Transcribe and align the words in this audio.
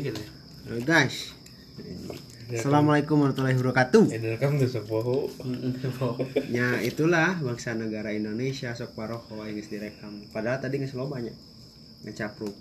gitu 0.00 0.20
guys. 0.88 1.36
Assalamualaikum 2.48 3.20
warahmatullahi 3.20 3.60
wabarakatuh. 3.60 4.08
Eh, 4.08 4.20
tuh. 4.40 6.16
Ya 6.56 6.80
itulah 6.80 7.36
bangsa 7.44 7.76
negara 7.76 8.08
Indonesia 8.16 8.72
sok 8.72 8.96
paroho 8.96 9.44
yang 9.44 9.60
direkam. 9.60 10.24
Padahal 10.32 10.64
tadi 10.64 10.80
geus 10.80 10.96
loba 10.96 11.20
nya. 11.20 11.36
Ngecapruk. 12.08 12.56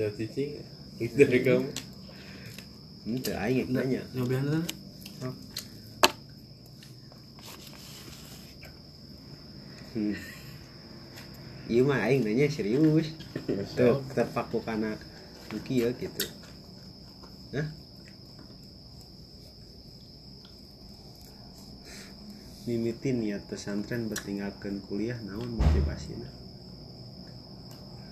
Jauh 0.00 0.14
cicing. 0.16 0.64
Itu 0.96 1.20
rekam. 1.28 1.68
Henteu 3.04 3.36
aing 3.36 3.68
nanya. 3.68 4.00
nyobihan 4.16 4.64
Hmm. 9.94 10.14
Iya 11.70 11.82
mah 11.86 12.02
aing 12.06 12.22
nanya 12.26 12.46
serius. 12.50 13.14
Tuh 13.78 14.02
terpaku 14.14 14.62
kana 14.62 14.98
kieu 15.66 15.90
gitu. 15.98 16.24
Hah? 17.54 17.66
Mimitin 22.66 23.24
niat 23.24 23.42
pesantren 23.50 24.06
bertinggalkan 24.06 24.78
kuliah 24.86 25.18
naon 25.26 25.58
motivasinya 25.58 26.30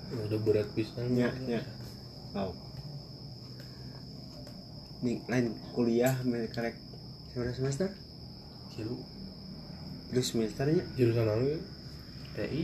Udah 0.08 0.40
berat 0.40 0.66
pisan. 0.72 1.14
Ya, 1.14 1.30
ya. 1.46 1.60
Wow. 2.32 2.56
Nih, 5.04 5.20
lain 5.30 5.54
kuliah 5.76 6.16
mereka 6.26 6.74
semester? 7.54 7.92
cilu 8.78 9.02
Dua 10.08 10.24
semesternya? 10.24 10.84
Jurusan 10.96 11.28
apa 11.28 11.44
ya? 11.44 11.58
TI 12.34 12.62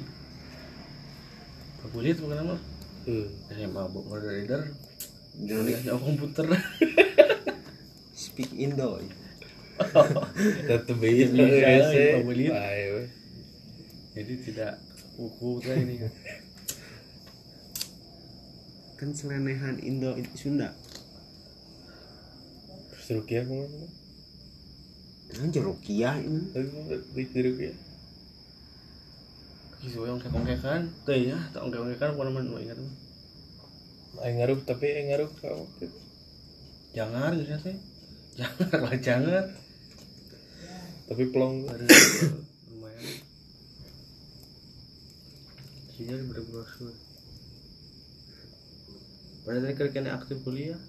Kuliah 1.84 2.16
bukan 2.16 2.36
nama 2.40 2.56
Eh, 3.04 3.28
SMA 3.52 3.82
bu 3.92 4.00
model 4.08 4.32
leader 4.32 4.64
Jadi 5.36 5.52
kuliahnya 5.52 5.92
komputer 6.00 6.46
speak 8.16 8.48
Indo. 8.56 8.96
pabelit. 12.24 12.48
Bae, 12.48 12.84
we. 12.94 13.04
jadi 14.14 14.32
tidak 14.40 14.72
uku 15.18 15.58
teh 15.60 15.74
ini 15.76 15.94
kan 16.00 16.12
Kan 18.94 19.10
selenehan 19.12 19.76
Indo 19.82 20.14
itu 20.14 20.30
Sunda. 20.38 20.70
Terus 22.94 23.06
Rukia 23.20 23.42
ke 23.42 23.52
mana? 23.52 23.86
Kan 25.34 25.50
Jerukiah 25.50 26.16
ini. 26.22 26.40
Tapi 26.54 27.22
di 27.26 27.40
Rukia. 27.42 27.74
Kisu 29.82 30.08
yang 30.08 30.16
kekongkekan 30.16 30.88
teh 31.04 31.28
ya 31.28 31.36
tak 31.52 31.60
ongkek-ongkekan 31.66 32.16
apa 32.16 32.22
namanya? 32.24 32.56
Ingat 32.56 32.78
mah 32.80 32.94
Aing 34.24 34.38
ngaruh 34.38 34.62
tapi 34.62 34.86
aing 34.94 35.10
ngaruh 35.10 35.30
ka 35.42 35.50
waktu 35.50 35.90
itu. 35.90 35.98
jangan 36.94 37.34
gitu 37.34 37.50
teh 37.58 37.76
jangan 38.38 38.78
lah 38.80 38.94
jangan. 39.02 39.44
Tapi 41.04 41.22
pelong 41.28 41.68
ada 41.68 41.84
lumayan. 42.70 43.04
Sini 45.92 46.10
ada 46.14 46.24
berbrosur 46.32 46.94
pada 49.44 49.60
tadi 49.60 49.76
kerja 49.76 49.92
kena 49.92 50.16
aktif 50.16 50.40
kuliah. 50.40 50.80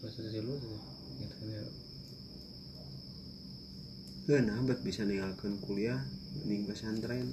Masa 0.00 0.24
dari 0.24 0.40
lu 0.40 0.56
tuh 0.56 0.80
gitu 1.20 1.34
kan 1.36 1.48
ya 1.52 1.85
Nah, 4.26 4.58
bet 4.66 4.82
bisa 4.82 5.06
ninggalkan 5.06 5.54
kuliah 5.62 6.02
ning 6.42 6.66
pesantren. 6.66 7.30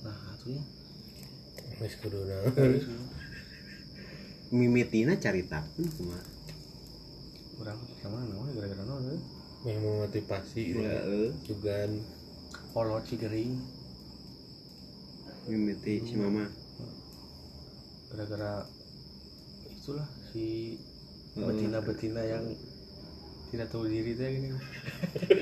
nah 0.00 0.16
atunya 0.32 0.64
Wis 1.80 1.96
kudu 2.00 2.24
na. 2.24 2.36
Mimitina 4.52 5.16
carita 5.16 5.64
pun 5.72 5.84
kumaha. 5.96 6.24
kurang 7.56 7.76
sama 8.00 8.24
namanya 8.24 8.56
gara-gara 8.56 8.84
nol 8.88 9.00
tuh 9.04 9.20
Memang 9.68 10.08
motivasi 10.08 10.62
gitu. 10.72 10.80
Heeh. 10.80 11.28
Jugan 11.44 11.90
kolot 12.72 13.04
cigering 13.04 13.60
Mimiti 15.44 16.00
si 16.04 16.16
mama. 16.16 16.44
gara-gara 18.12 18.64
itulah 19.72 20.08
si 20.28 20.76
Oh. 21.30 21.46
betina-betina 21.46 22.26
yang 22.26 22.42
tidak 23.50 23.66
tahu 23.68 23.84
diri 23.84 24.12
teh 24.12 24.28
gini 24.30 24.48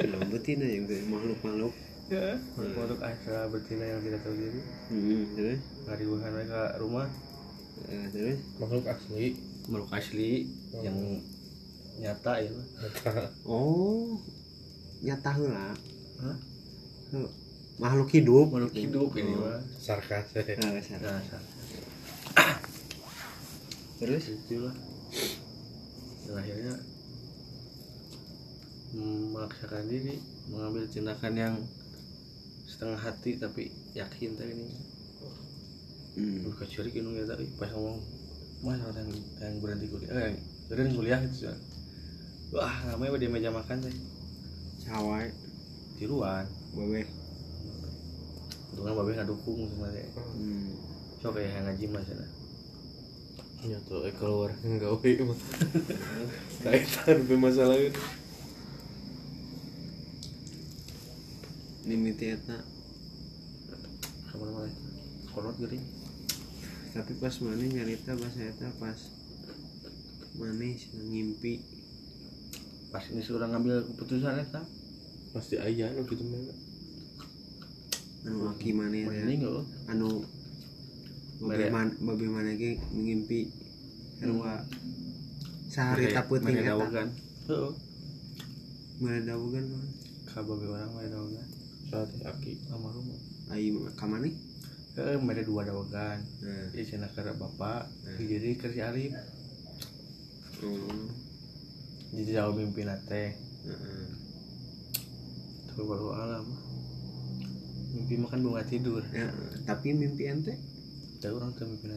Nah, 0.08 0.24
betina 0.26 0.64
yang 0.64 0.84
teh 0.84 1.00
makhluk-makhluk. 1.04 1.72
ya 2.08 2.40
untuk 2.56 2.98
asal 2.98 3.48
betina 3.48 3.84
yang 3.86 4.00
tidak 4.00 4.20
tahu 4.22 4.34
diri 4.34 4.60
Hmm, 4.88 5.22
terus. 5.34 5.60
ngaribuhan 5.84 6.30
mereka 6.30 6.60
rumah 6.78 7.08
Eh, 7.84 8.06
terus. 8.10 8.38
makhluk 8.56 8.84
asli. 8.84 9.36
makhluk 9.64 9.90
asli 9.92 10.30
Oh. 10.70 10.80
yang 10.80 10.96
nyata 11.98 12.32
ya 12.38 12.50
Pak. 12.50 12.64
Oh. 13.44 14.16
Nyata 14.98 15.30
heula. 15.32 15.76
Hah? 16.18 16.36
Heuh. 17.12 17.28
Makhluk 17.76 18.10
hidup. 18.10 18.46
makhluk 18.48 18.74
hidup 18.74 19.10
ini 19.14 19.30
Oh. 19.30 19.44
mah 19.44 19.60
Sarkas 19.76 20.26
ya. 20.32 20.42
Nah, 20.56 20.80
sana. 20.80 21.06
nah 21.06 21.20
sa- 21.22 21.46
Terus 23.98 24.24
itulah 24.28 24.74
dan 26.24 26.34
akhirnya 26.36 26.74
memaksakan 28.92 29.84
diri 29.88 30.16
mengambil 30.48 30.88
tindakan 30.88 31.34
yang 31.36 31.54
setengah 32.68 33.00
hati 33.00 33.36
tapi 33.36 33.72
yakin 33.92 34.36
tadi 34.36 34.52
ini 34.52 34.68
hmm. 36.16 36.52
Kecuali 36.56 36.88
kinu 36.92 37.16
ya 37.16 37.24
tadi 37.28 37.44
pas 37.56 37.68
ngomong 37.72 37.98
mas 38.64 38.80
orang 38.82 39.06
yang, 39.38 39.54
berhenti 39.62 39.86
kuliah 39.86 40.10
eh, 40.10 40.22
yang 40.32 40.36
berhenti 40.66 40.94
kuliah 40.98 41.18
gitu 41.24 41.48
kan 41.48 41.58
wah 42.52 42.74
namanya 42.90 43.20
di 43.20 43.28
meja 43.28 43.50
makan 43.52 43.78
teh 43.84 43.96
cawai 44.88 45.28
tiruan 46.00 46.46
wewe. 46.72 47.04
dengan 48.72 48.94
babe 48.94 49.10
nggak 49.14 49.28
dukung 49.28 49.66
sebenarnya 49.68 50.06
Hmm. 50.38 50.70
kayak 51.18 51.50
yang 51.50 51.64
ngaji 51.66 51.84
mas 51.90 52.06
ya 52.06 52.16
Ya 53.58 53.74
tuh 53.90 54.06
eh 54.06 54.14
keluar 54.14 54.54
enggak 54.62 55.02
we 55.02 55.18
mah. 55.18 55.34
Kaitan 56.62 57.26
be 57.26 57.34
masalah 57.34 57.74
itu. 57.74 57.98
Mimiti 61.88 62.28
eta. 62.36 62.60
sama 64.28 64.44
nama 64.44 64.68
kolot 65.32 65.56
gering 65.56 65.80
Tapi 66.92 67.12
pas 67.16 67.32
mana 67.40 67.64
nyarita 67.64 68.12
pas 68.12 68.34
eta 68.36 68.68
pas 68.76 69.00
mana 70.36 70.68
ngimpi. 71.08 71.64
Pas 72.92 73.04
ini 73.08 73.24
sudah 73.24 73.48
ngambil 73.48 73.88
keputusan 73.88 74.36
eta? 74.36 74.60
Pasti 75.32 75.56
aya 75.56 75.88
nu 75.96 76.04
kitu 76.04 76.28
mah. 76.28 76.44
anu 78.28 78.52
aki 78.52 78.76
mana 78.76 79.08
Mana 79.08 79.24
ya. 79.24 79.24
enggak 79.24 79.64
anu 79.88 80.08
bagaimana 81.40 81.90
bagaimana 82.04 82.50
ge 82.52 82.76
ngimpi 82.92 83.48
erwa 84.20 84.60
sehari 85.72 86.12
taputing 86.12 86.52
eta. 86.52 86.76
Dawagan 86.76 87.08
heeh. 87.48 87.72
Mana 89.00 89.18
dawagan 89.24 89.64
ka 90.28 90.44
babe 90.44 90.68
orang 90.68 90.92
mah 90.92 91.08
dawagan 91.08 91.47
Saat 91.88 92.10
aki. 92.20 92.52
almarhum 92.68 93.08
ai 93.48 93.72
kamane 93.96 94.28
heeh 94.92 95.16
mere 95.24 95.40
dua 95.40 95.64
dawagan 95.64 96.20
nah 96.44 96.68
di 96.68 96.84
sana 96.84 97.08
kerja 97.08 97.32
bapak 97.32 97.88
Hmm. 98.04 98.18
jadi 98.20 98.48
kerja 98.60 98.82
Arif 98.92 99.12
oh 100.66 101.06
jadi 102.12 102.40
jauh 102.40 102.52
mimpi 102.52 102.82
nate 102.84 103.36
tapi 105.70 105.80
baru 105.80 106.08
alam 106.12 106.44
mimpi 107.94 108.14
makan 108.20 108.42
bunga 108.42 108.64
tidur 108.68 109.00
ya 109.08 109.32
tapi 109.64 109.96
mimpi 109.96 110.28
ente 110.28 110.52
ada 111.20 111.32
orang 111.32 111.56
tuh 111.56 111.64
mimpi 111.68 111.88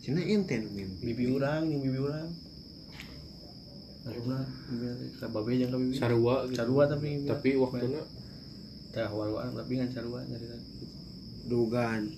cina 0.00 0.22
ente 0.24 0.58
mimpi 0.74 1.12
bibi 1.12 1.24
orang 1.38 1.70
yang 1.70 1.80
bibi 1.86 2.00
orang 2.02 2.30
Akhirnya 4.00 4.48
mimpi 4.72 6.00
gitu. 6.48 6.56
Tapi 6.56 6.96
mimpi 6.96 7.28
Tapi 7.28 7.48
nate. 7.52 8.00
Teh 8.90 9.06
awal-awal 9.06 9.54
tapi 9.54 9.78
kan 9.78 9.88
sarua 9.94 10.20
nyari 10.26 10.46
dugaan 11.46 12.10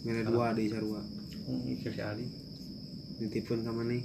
mana 0.00 0.24
dua. 0.24 0.56
Di 0.56 0.72
sarua. 0.72 1.00
Hmm, 1.44 1.76
kerja 1.84 2.16
Arif 2.16 2.30
nitipun 3.20 3.60
kamane 3.60 4.00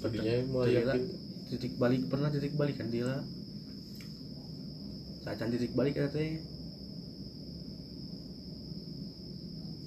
tadinya 0.00 0.32
mah 0.48 0.64
Ternyata 0.64 0.94
yakin 0.94 1.02
titik 1.50 1.72
balik 1.76 2.00
pernah 2.06 2.30
titik 2.30 2.54
balik 2.54 2.78
kan 2.78 2.88
dia 2.88 3.04
lah. 3.04 3.22
Cacan 5.26 5.50
titik 5.50 5.74
balik 5.74 5.98
ya 5.98 6.06
teh. 6.08 6.40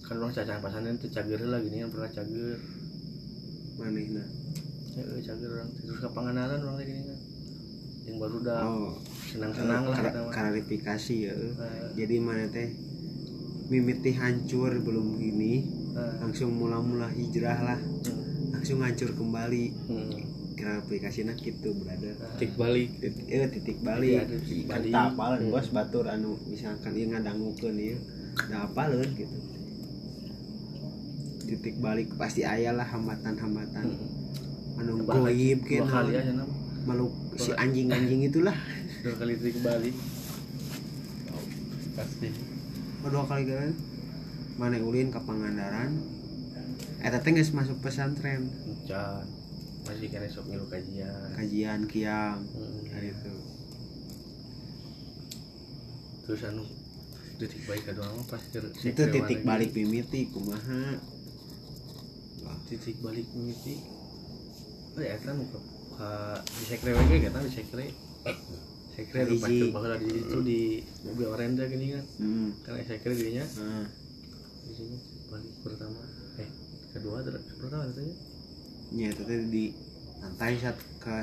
Kan 0.04 0.20
orang 0.20 0.36
cacan 0.36 0.60
pasangan 0.60 1.00
itu 1.00 1.08
cager 1.10 1.42
lah 1.48 1.60
gini 1.64 1.82
kan 1.82 1.90
pernah 1.90 2.12
cager. 2.12 2.60
Manehna. 3.80 4.26
Ya 4.94 5.02
eh, 5.02 5.22
cager 5.24 5.50
orang 5.50 5.70
terus 5.82 5.98
ke 5.98 6.10
panganan 6.12 6.62
orang 6.62 6.78
kayak 6.78 6.90
gini 6.92 7.02
kan 7.08 7.13
yang 8.04 8.18
baru 8.20 8.36
udah 8.44 8.60
oh. 8.68 8.92
senang-senang 9.32 9.84
lah 9.88 9.98
kita 9.98 10.20
mah. 10.20 10.32
klarifikasi 10.32 11.16
ya. 11.24 11.34
Eh, 11.34 11.52
jadi 11.96 12.16
mana 12.20 12.46
teh 12.52 12.76
mimiti 13.72 14.12
hancur 14.12 14.76
belum 14.84 15.18
gini 15.18 15.64
eh, 15.96 16.14
langsung 16.20 16.52
mula-mula 16.52 17.08
hijrah 17.16 17.60
lah. 17.64 17.80
Hmm, 17.80 18.60
langsung 18.60 18.84
hancur 18.84 19.16
kembali. 19.16 19.66
Hmm. 19.88 20.22
klarifikasinya 20.54 21.36
gitu 21.44 21.76
brother. 21.76 22.16
Tik 22.40 22.56
balik. 22.56 22.96
titik, 23.04 23.26
eh, 23.28 23.50
titik 23.52 23.78
balik. 23.84 24.16
Iya, 24.16 24.24
titik 24.32 24.64
balik. 24.70 24.92
tak 24.96 25.12
apalan 25.12 25.42
bos 25.52 25.68
batur 25.76 26.06
anu 26.08 26.40
misalkan 26.48 26.96
ieu 26.96 27.12
ngadangukeun 27.12 27.76
ieu 27.76 28.00
da 28.48 28.64
apaleun 28.64 29.12
gitu. 29.12 29.38
Titik 31.52 31.84
balik 31.84 32.16
pasti 32.16 32.48
aya 32.48 32.72
lah 32.72 32.88
hambatan-hambatan. 32.88 33.86
Hmm. 33.92 34.80
anu 34.80 35.04
goib 35.04 35.60
ke 35.68 35.84
dua 35.84 35.90
kali 35.90 36.12
aja 36.16 36.32
nam 36.32 36.50
makhluk 36.88 37.23
si 37.38 37.52
anjing-anjing 37.54 38.30
itulah. 38.30 38.56
Dua 39.02 39.16
kali 39.18 39.34
trik 39.40 39.58
balik 39.62 39.96
pasti. 41.94 42.30
Oh, 43.06 43.10
dua 43.14 43.26
kali 43.30 43.44
kan 43.46 43.74
mana 44.58 44.78
ulin 44.82 45.10
ke 45.14 45.20
Pangandaran. 45.22 45.92
Eta 47.04 47.20
teh 47.20 47.36
geus 47.36 47.52
masuk 47.52 47.84
pesantren. 47.84 48.48
Encan 48.66 49.28
masih 49.84 50.08
kena 50.08 50.28
sok 50.32 50.48
ngilu 50.48 50.66
kajian. 50.72 51.36
Kajian 51.36 51.80
kiam. 51.92 52.40
Hmm. 52.40 52.84
hari 52.94 53.12
itu 53.12 53.36
terus 56.24 56.40
anu 56.48 56.64
titik 57.36 57.68
balik 57.68 57.84
kedua 57.84 58.08
mah 58.08 58.24
pas 58.32 58.40
ke 58.40 58.64
itu 58.64 59.04
titik 59.12 59.44
balik 59.44 59.76
mimiti 59.76 60.32
kumaha? 60.32 61.04
Titik 62.64 63.04
balik 63.04 63.28
mimiti. 63.36 63.84
Oh 64.96 65.04
ya 65.04 65.20
kan 65.20 65.36
di 66.44 66.64
sekre 66.66 66.92
we 66.94 67.04
ge 67.20 67.30
kan 67.30 67.44
di 67.46 67.54
sekre 67.54 67.86
sekre 68.94 69.20
lu 69.26 69.36
pas 69.42 69.50
Hiji. 69.50 69.70
bakal 69.74 69.92
di 69.98 70.10
itu 70.22 70.38
di 70.46 70.62
mobil 71.06 71.28
oranye 71.30 71.66
gini 71.70 71.86
kan 71.98 72.06
hmm. 72.22 72.48
kan 72.62 72.74
sekre 72.86 73.14
dirinya 73.14 73.46
nah, 73.62 73.86
di 74.64 74.74
sini 74.74 74.98
balik 75.30 75.54
pertama 75.66 76.02
eh 76.42 76.50
kedua 76.94 77.26
ter 77.26 77.36
pertama 77.58 77.84
katanya 77.90 78.16
nya 78.94 79.08
itu 79.10 79.22
teh 79.26 79.38
di 79.50 79.66
pantai 80.22 80.58
saat 80.62 80.78
ke 81.02 81.18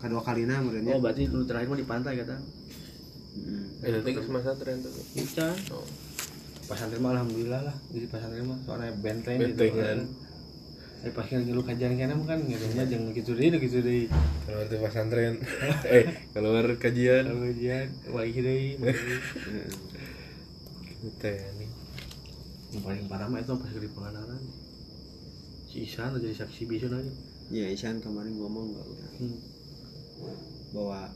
kedua 0.00 0.20
kalinya 0.24 0.60
menurutnya 0.60 0.94
oh 0.96 1.00
berarti 1.00 1.28
dulu 1.28 1.44
terakhir 1.48 1.68
mah 1.72 1.80
di 1.80 1.88
pantai 1.88 2.12
kata 2.20 2.36
hmm. 2.36 3.70
Eh, 3.80 3.88
nanti 3.96 4.12
ke 4.12 4.20
semasa 4.20 4.52
tren 4.60 4.84
tuh. 4.84 4.92
Bukan. 4.92 5.56
Oh. 5.72 5.88
Pasantren 6.68 7.00
mah 7.00 7.16
alhamdulillah 7.16 7.64
lah. 7.64 7.76
Jadi 7.88 8.06
pasantren 8.12 8.44
mah 8.44 8.60
soalnya 8.60 8.92
benteng, 9.00 9.40
gitu 9.40 9.56
Benteng, 9.56 9.72
kan. 9.72 9.84
kan. 9.88 9.98
Eh 11.00 11.12
pas 11.16 11.24
kan 11.24 11.40
ngilu 11.40 11.64
kajian 11.64 11.96
kana 11.96 12.12
mah 12.12 12.28
kan 12.28 12.40
ngiranya 12.44 12.84
jangan 12.84 13.16
gitu 13.16 13.32
deh 13.32 13.48
gitu 13.56 13.78
deh. 13.80 14.04
Keluar 14.44 14.64
tuh 14.68 14.78
pesantren. 14.84 15.34
eh, 15.96 16.04
keluar 16.36 16.64
kajian. 16.76 17.24
Kalau 17.24 17.40
kajian 17.48 17.86
balik 18.12 18.36
deui. 18.36 18.76
Kita 21.00 21.28
ya 21.32 21.48
nih. 21.56 21.70
Yang 22.70 22.82
paling 22.84 23.04
parah 23.08 23.26
mah 23.26 23.40
itu 23.40 23.52
pas 23.56 23.72
di 23.72 23.88
pengandaran. 23.88 24.42
Si 25.70 25.88
Isan 25.88 26.12
jadi 26.18 26.36
saksi 26.36 26.62
bisu 26.68 26.86
aja. 26.90 27.12
ya 27.50 27.66
Isan 27.66 27.98
kemarin 27.98 28.36
ngomong 28.36 28.70
nggak 28.70 28.86
udah 28.86 29.10
Hmm. 29.18 29.38
bahwa 30.70 31.10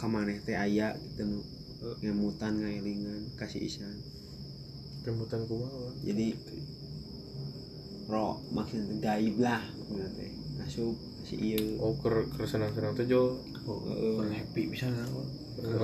kamaneh 0.00 0.40
teh 0.40 0.56
aya 0.56 0.96
gitu 0.96 1.22
nu 1.28 1.38
ngemutan 2.00 2.56
ngailingan 2.56 3.36
kasih 3.36 3.60
Isan 3.60 4.00
Kemutan 5.04 5.44
kumaha. 5.44 5.92
jadi 6.00 6.32
roh 8.10 8.42
maksudnya 8.50 8.84
gaib 9.00 9.38
lah 9.38 9.62
maksudnya 9.62 10.10
teh 10.12 10.30
asup 10.60 10.94
kasih 11.20 11.38
iya 11.38 11.58
Oh, 11.78 11.94
ker 11.96 12.26
ker 12.28 12.44
senang-senang 12.44 12.92
tuh 12.92 13.06
Jo. 13.06 13.22
Oh, 13.62 13.78
kurang 14.16 14.32
happy 14.32 14.66
bisa 14.66 14.88
lah. 14.88 15.06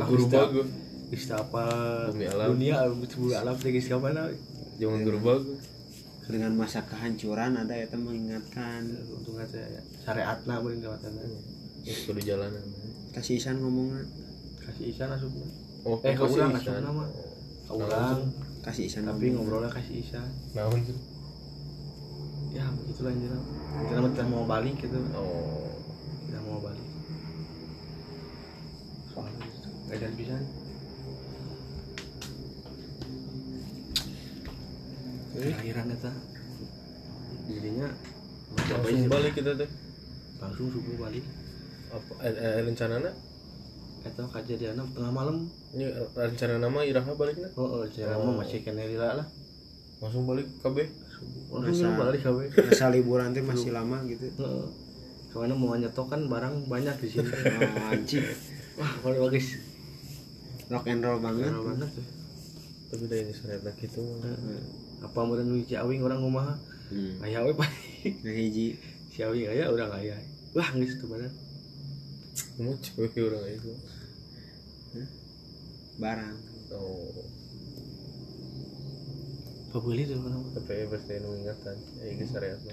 Guru 0.04 0.26
bagus. 0.26 0.68
Bisa 1.06 1.38
apa 1.38 1.64
Bumi 2.10 2.26
alam. 2.26 2.50
dunia 2.52 2.82
sebelum 3.06 3.30
alam 3.32 3.54
teh 3.54 3.70
geus 3.70 3.86
kapan 3.86 4.16
Jangan 4.76 5.00
guru 5.02 5.18
bagus. 5.20 5.60
dengan 6.26 6.52
masa 6.52 6.82
kehancuran 6.82 7.54
ada 7.54 7.70
ya 7.70 7.86
mengingatkan 7.94 8.82
Untung 9.08 9.38
aja 9.38 9.62
ya. 9.62 9.78
Syariatna 10.02 10.58
beureun 10.58 10.82
kawatanna. 10.82 11.22
Ya, 11.80 11.94
kudu 12.02 12.18
jalanan. 12.20 12.64
kasih 13.12 13.38
Isan 13.38 13.56
ngomongnya 13.56 14.02
Kasih 14.58 14.90
Isan 14.90 15.08
asupna. 15.08 15.46
Oh, 15.86 16.02
Eh, 16.02 16.10
kok 16.12 16.26
ke 16.26 16.34
urang 16.34 16.50
sih, 16.50 16.66
Isan? 16.66 16.74
asupna 16.74 16.90
mah. 16.92 17.08
Ka 17.62 17.70
Nah, 17.70 17.76
urang. 17.78 18.18
kasih 18.60 18.84
Isan 18.84 19.04
tapi 19.04 19.30
ngobrolnya 19.30 19.70
kasih 19.70 20.02
Isan 20.02 20.26
Naon 20.52 20.82
sih? 20.82 20.96
Ya 22.86 23.02
anjir 23.04 23.32
kita 23.82 23.98
mah 23.98 24.10
tidak 24.10 24.28
mau 24.28 24.44
balik 24.44 24.74
gitu 24.78 24.98
Oh. 25.12 25.68
tidak 26.24 26.42
mau 26.42 26.58
balik 26.60 26.86
soalnya 29.10 29.44
gitu 29.44 29.68
gak 29.86 29.98
jadi 30.00 30.14
bisa 30.14 30.36
Eh? 35.36 35.52
akhiran 35.52 35.92
eta 35.92 36.08
jadinya 37.46 37.88
Langsung 38.56 39.04
balik 39.06 39.32
kita 39.36 39.52
teh. 39.52 39.68
langsung 40.40 40.72
subuh 40.72 40.96
balik 40.98 41.24
Apa 41.92 42.12
eh, 42.24 42.32
eh, 42.32 42.60
rencanana? 42.64 43.12
eta 44.00 44.22
kejadian 44.24 44.80
tengah 44.88 45.12
malam 45.12 45.44
Ini 45.76 45.92
eh, 45.92 46.08
rencana 46.16 46.56
nama 46.56 46.80
iraha 46.82 47.12
baliknya? 47.12 47.52
oh, 47.52 47.82
oh 47.82 47.84
cara 47.84 48.16
Oh. 48.16 48.32
mah 48.32 48.40
masih 48.40 48.64
kena 48.64 48.88
lah 49.12 49.26
Langsung 50.00 50.24
balik 50.24 50.48
KB. 50.60 50.88
Masa- 51.46 51.94
balik 51.94 52.20
kawe 52.22 52.44
masa 52.66 52.86
liburan 52.90 53.30
teh 53.30 53.42
masih 53.42 53.70
lama 53.70 54.02
gitu 54.04 54.26
Heeh. 54.36 54.66
Ke 55.30 55.36
mana 55.38 55.54
mau 55.54 55.76
nyetok 55.76 56.06
kan 56.08 56.26
barang 56.26 56.64
banyak 56.66 56.96
di 56.96 57.08
sini. 57.08 57.28
anjing 57.92 58.24
Wah, 58.76 58.92
kalau 59.00 59.28
bagus. 59.28 59.56
rock 60.66 60.84
and 60.88 61.00
roll 61.00 61.20
banget 61.20 61.52
tuh. 61.92 62.06
Tapi 62.90 63.04
dari 63.06 63.22
ini 63.24 63.32
sereta 63.32 63.70
gitu. 63.76 64.02
Heeh. 64.20 64.60
Apa 65.04 65.18
meureun 65.22 65.46
nu 65.46 65.60
Ciawing 65.62 66.00
orang 66.02 66.20
kumaha? 66.20 66.54
hmm. 66.90 67.20
Aya 67.20 67.44
we 67.44 67.52
Pak. 67.52 67.70
nah 68.24 68.32
hiji 68.32 68.74
Ciawing 69.12 69.46
aya 69.48 69.68
urang 69.68 69.92
aya. 69.92 70.16
Wah, 70.56 70.68
geus 70.72 70.96
teu 70.96 71.06
barang. 71.06 71.34
Kamu 72.56 72.72
cewek 72.80 73.16
orang 73.22 73.44
itu. 73.48 73.72
barang 75.96 76.36
Oh. 76.76 77.08
Pabeuli 79.76 80.08
tuh 80.08 80.16
kenapa? 80.24 80.48
Tapi 80.56 80.88
pasti 80.88 81.20
nu 81.20 81.36
ingatan. 81.36 81.76
Ya 82.00 82.08
ini 82.08 82.24
syariat 82.24 82.56
mah. 82.64 82.72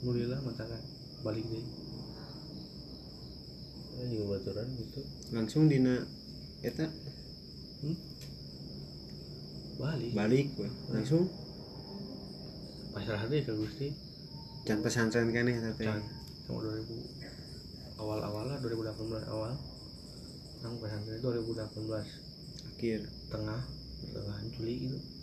Alhamdulillah 0.00 0.40
mata 0.40 0.64
kan 0.64 0.80
balik 1.20 1.44
deh. 1.44 1.60
Ya 4.00 4.04
juga 4.08 4.24
baturan 4.32 4.64
gitu. 4.80 5.00
langsung 5.36 5.68
dina 5.68 6.08
eta 6.64 6.88
Balik. 9.76 10.10
balik 10.16 10.46
we. 10.56 10.72
langsung 10.88 11.28
Pasrah 12.96 13.28
deh 13.28 13.44
ke 13.44 13.52
Gusti. 13.52 13.92
can 14.64 14.80
pesantren 14.80 15.28
kan 15.28 15.52
eta 15.52 15.76
teh 15.76 15.84
sama 16.48 16.64
2000 16.64 18.00
awal-awal 18.00 18.48
lah 18.48 18.56
2018 18.64 18.96
awal. 19.36 19.52
Nang 20.64 20.80
pesantren 20.80 21.20
2018 21.20 22.72
akhir 22.72 22.98
tengah 23.28 23.60
tengah 24.16 24.38
Juli 24.56 24.88
gitu. 24.88 25.17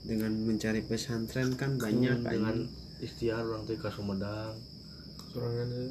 Dengan 0.00 0.32
mencari 0.40 0.80
pesantren 0.80 1.54
kan 1.54 1.76
banyak 1.76 2.16
Hmm, 2.16 2.26
dengan 2.26 2.56
anjing. 2.58 2.72
istiar 3.00 3.42
orang 3.42 3.62
tuh 3.62 3.76
ke 3.76 3.88
Sumedang 3.88 4.56
Sorangan 5.26 5.68
ya. 5.68 5.84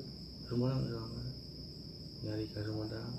Sumedang 0.45 0.81
sorangan. 0.83 1.25
nyari 2.19 2.45
ke 2.45 2.59
Sumedang 2.59 3.13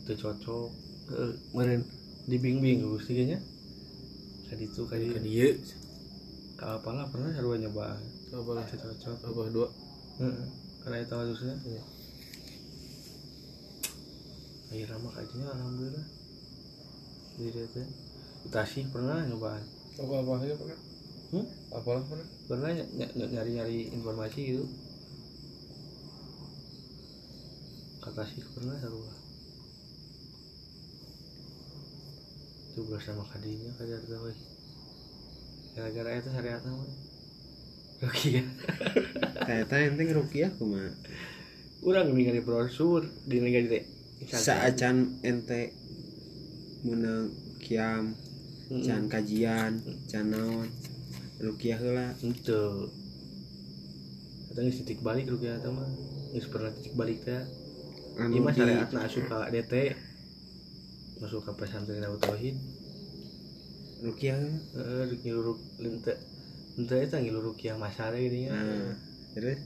itu 0.00 0.12
cocok 0.16 0.68
eh, 1.12 1.32
meren 1.52 1.82
dibing-bing 2.24 2.80
Gusti 2.82 3.12
kayaknya 3.14 3.40
kadi 4.46 4.64
itu 4.64 4.82
Ke 4.82 4.90
kadi 4.90 5.06
dia. 5.22 5.48
ka 6.54 6.76
apalah 6.76 7.06
pernah 7.06 7.30
sarua 7.30 7.56
nyoba 7.56 7.96
Apa 8.28 8.50
lah? 8.52 8.64
cocok 8.66 9.16
Apa 9.22 9.42
dua? 9.48 9.68
Heeh. 10.18 10.46
karena 10.80 10.96
itu 10.98 11.14
harusnya 11.14 11.54
Iya. 11.62 11.82
akhirnya 14.68 14.96
mah 14.98 15.12
kajinya 15.12 15.48
alhamdulillah 15.50 16.06
jadi 17.34 17.48
dia 17.50 17.66
teh 17.70 17.88
Tasik 18.46 18.86
pernah 18.94 19.26
nyobaan 19.26 19.60
Apa 19.98 20.14
apa 20.22 20.32
aja 20.38 20.54
pernah? 20.54 20.78
hmm? 21.34 21.46
Apalah 21.74 22.02
pernah? 22.06 22.26
pernah 22.48 22.70
ny- 22.72 23.12
ny- 23.18 23.30
nyari 23.34 23.50
nyari 23.58 23.78
informasi 23.92 24.40
gitu. 24.54 24.64
Kata 28.00 28.22
sih 28.24 28.40
pernah 28.54 28.78
sarua 28.78 29.12
itu 32.78 32.86
bersama 32.86 33.26
kadinya 33.26 33.74
kajar 33.74 33.98
tahu 34.06 34.30
gara-gara 35.74 36.10
itu 36.14 36.30
syariat 36.30 36.62
nama 36.62 36.86
ya 38.22 38.44
Ternyata 39.42 39.74
ente 39.82 40.02
rukiah 40.14 40.50
kumaha 40.54 40.94
Urang 41.82 42.14
ningali 42.14 42.38
brosur. 42.38 43.02
Di 43.26 43.42
negara 43.42 43.66
di 43.66 43.82
saacan 44.30 45.18
ente 45.26 45.74
menang 46.86 47.34
kiam 47.58 48.14
can 48.68 49.08
kajian 49.08 49.80
can 50.12 50.28
naon 50.28 50.68
rukiah 51.40 51.80
heula. 51.80 52.12
Itu 52.20 52.92
geus 54.52 54.76
titik 54.82 55.00
balik 55.00 55.30
rugi 55.30 55.48
eta 55.48 55.72
mah. 55.72 55.88
Geus 56.36 56.46
pernah 56.52 56.68
titik 56.76 56.92
balik 56.92 57.24
teh. 57.24 57.42
Anu 58.20 58.34
Ieu 58.36 58.44
mah 58.44 58.52
di 58.52 58.60
syariatna 58.60 59.06
asup 59.06 59.24
ka 59.30 59.48
DT 59.48 59.94
masuk 61.22 61.46
ke 61.46 61.52
pesantren 61.56 62.04
Abu 62.04 62.18
Tauhid. 62.20 62.56
Rukiah 64.04 64.38
heeh 64.38 65.04
ngiluruk 65.24 65.58
lente 65.82 66.14
lente 66.76 66.96
eta 66.98 67.18
ngiluruk 67.18 67.58
yang 67.62 67.78
masare 67.82 68.22
gini 68.22 68.46
nah 68.50 68.94
terus? 69.34 69.58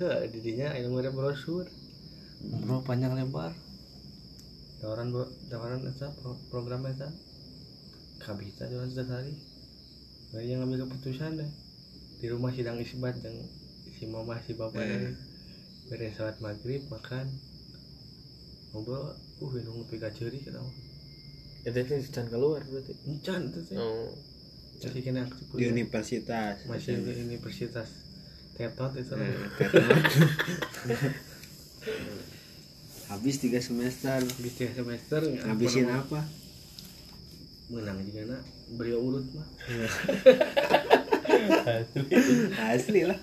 Heh, 0.00 0.32
didinya 0.32 0.72
aya 0.72 0.88
nu 0.88 0.96
brosur. 1.12 1.68
Bro 2.40 2.86
panjang 2.88 3.12
lebar. 3.18 3.52
Tawaran 4.80 5.12
bro 5.12 5.28
tawaran 5.52 5.84
eta 5.84 6.08
pro, 6.16 6.38
program 6.48 6.88
eta 6.88 7.10
kabita 8.20 8.64
jalan 8.64 8.86
sehari 8.86 9.34
Bari 10.30 10.46
yang 10.46 10.60
ngambil 10.60 10.86
keputusan 10.86 11.34
deh 11.34 11.50
di 12.16 12.28
rumah 12.28 12.50
sidang 12.50 12.76
isbat 12.76 13.18
yang 13.18 13.34
si 13.90 14.04
mama 14.04 14.38
si 14.38 14.52
bapak 14.52 14.78
Eh. 14.78 15.10
beres 15.86 16.12
sholat 16.12 16.36
maghrib 16.38 16.78
makan. 16.86 17.26
Ngobrol 18.70 19.10
uh 19.40 19.50
minum 19.50 19.74
ngopi 19.74 19.96
kaceri 19.96 20.38
kita 20.38 20.56
mah 20.56 20.70
Itu 21.60 21.76
sih 21.82 22.08
can 22.08 22.26
keluar 22.26 22.62
berarti. 22.62 22.92
encan 23.04 23.46
itu 23.46 23.58
teh 23.64 23.74
Oh. 23.74 24.06
masih 24.78 25.00
kena 25.02 25.24
aktif 25.24 25.44
di 25.50 25.66
universitas. 25.66 26.54
Masih 26.64 27.00
di 27.00 27.10
universitas. 27.26 27.88
Tetot 28.54 28.92
itu 28.94 29.12
Nah, 29.12 29.28
tetot. 29.56 29.90
habis 33.10 33.34
tiga 33.36 33.58
semester. 33.58 34.18
Habis 34.20 34.52
tiga 34.54 34.70
semester 34.74 35.20
habisin 35.42 35.86
apa 35.88 36.20
menang 37.70 38.02
juga 38.02 38.34
nak 38.34 38.42
beri 38.74 38.92
urut 38.98 39.26
mah. 39.30 39.46
Asli 42.74 43.06
lah. 43.06 43.18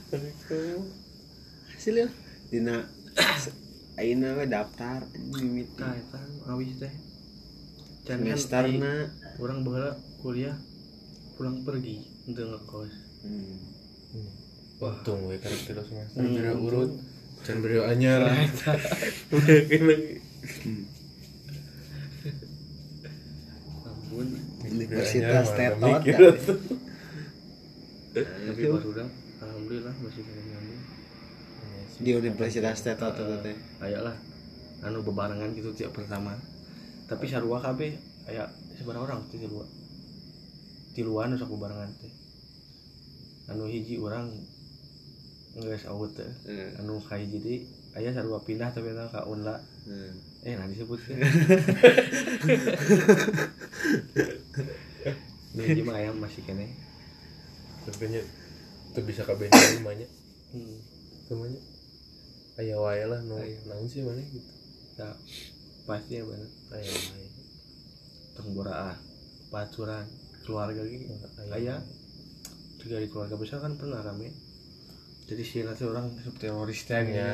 Asli 1.76 2.02
lah. 2.02 2.14
Dina 2.48 2.88
aina 4.00 4.30
we 4.40 4.46
daftar 4.48 5.04
mimiti. 5.36 5.84
Nah 5.84 5.94
itu 6.00 6.20
habis 6.48 6.72
teh. 6.80 6.94
Can 8.08 8.24
kan 8.24 8.40
semesterna 8.40 9.12
orang 9.44 9.68
bahala 9.68 10.00
kuliah 10.24 10.56
pulang 11.36 11.68
pergi 11.68 12.08
untuk 12.24 12.48
ngekos. 12.56 12.94
Hmm. 13.28 13.60
Untung 14.80 15.28
we 15.28 15.36
karakter 15.44 15.84
semester. 15.84 16.24
Hmm. 16.24 16.34
beri 16.40 16.52
urut. 16.56 16.92
Can 17.44 17.60
beri 17.60 17.84
anyar. 17.84 18.32
Mungkin 19.28 19.82
lagi. 19.92 20.12
Universitas 24.78 25.48
Tetot 25.58 26.02
kan? 26.06 26.20
tapi 28.18 28.62
Itu. 28.62 28.74
baru 28.74 28.90
dah 28.98 29.10
alhamdulillah 29.46 29.94
masih 30.02 30.26
kena 30.26 30.42
nyambung 30.42 30.82
di 31.98 32.14
Universitas 32.14 32.86
Tetot 32.86 33.18
itu 33.18 33.36
teh 33.42 33.58
ayak 33.82 34.06
lah 34.06 34.14
anu 34.86 35.02
bebarengan 35.02 35.50
gitu 35.58 35.74
tiap 35.74 35.98
pertama. 35.98 36.38
Tapi 37.10 37.26
sarua 37.26 37.58
kabeh 37.58 37.98
aya 38.30 38.46
seberapa 38.78 39.02
orang 39.02 39.26
tuh 39.34 39.42
sarua. 39.42 39.66
Tiluan 40.94 41.34
sok 41.34 41.58
bebarengan 41.58 41.90
teh 41.98 42.14
anu 43.50 43.66
hiji 43.66 43.98
orang 43.98 44.30
nggak 45.58 45.90
awet 45.90 46.14
teh 46.14 46.30
Eh, 46.46 46.70
anu 46.78 47.02
kahiji 47.02 47.42
deui 47.42 47.66
aya 47.98 48.14
sarua 48.14 48.46
pindah 48.46 48.70
tapi 48.70 48.94
eta 48.94 49.10
ka 49.10 49.26
unla. 49.26 49.58
Eh. 49.90 50.14
eh 50.46 50.54
nah 50.54 50.70
disebutkan 50.70 51.18
Ini 55.60 55.82
mah 55.82 55.96
ayam 55.96 56.16
masih 56.18 56.42
kene 56.42 56.68
Tapi 57.84 58.04
nya 58.08 58.22
teu 58.92 59.02
bisa 59.02 59.22
kabeh 59.22 59.48
namanya. 59.48 60.08
hmm. 60.52 60.78
Namanya. 61.28 61.62
Aya 62.56 62.76
wae 62.76 63.04
lah 63.04 63.22
nu 63.22 63.38
naon 63.66 63.86
sih 63.86 64.02
mana 64.02 64.18
gitu. 64.20 64.42
ya 64.96 65.14
pasti 65.84 66.18
ya 66.18 66.24
bener 66.24 66.50
Aya 66.70 66.90
wae. 66.90 67.26
tong 68.34 68.50
boraah 68.52 68.98
paturan 69.48 70.04
keluarga 70.42 70.82
gitu 70.82 71.06
aya 71.48 71.78
juga 72.78 72.98
di 72.98 73.08
keluarga 73.08 73.36
besar 73.36 73.60
kan 73.60 73.74
pernah 73.74 74.00
rame 74.00 74.34
jadi 75.26 75.44
sih 75.44 75.62
nanti 75.62 75.84
orang 75.84 76.18
seperti 76.18 76.46
teroris 76.46 76.82
teh 76.84 76.98
Ya. 76.98 77.14
ya. 77.14 77.34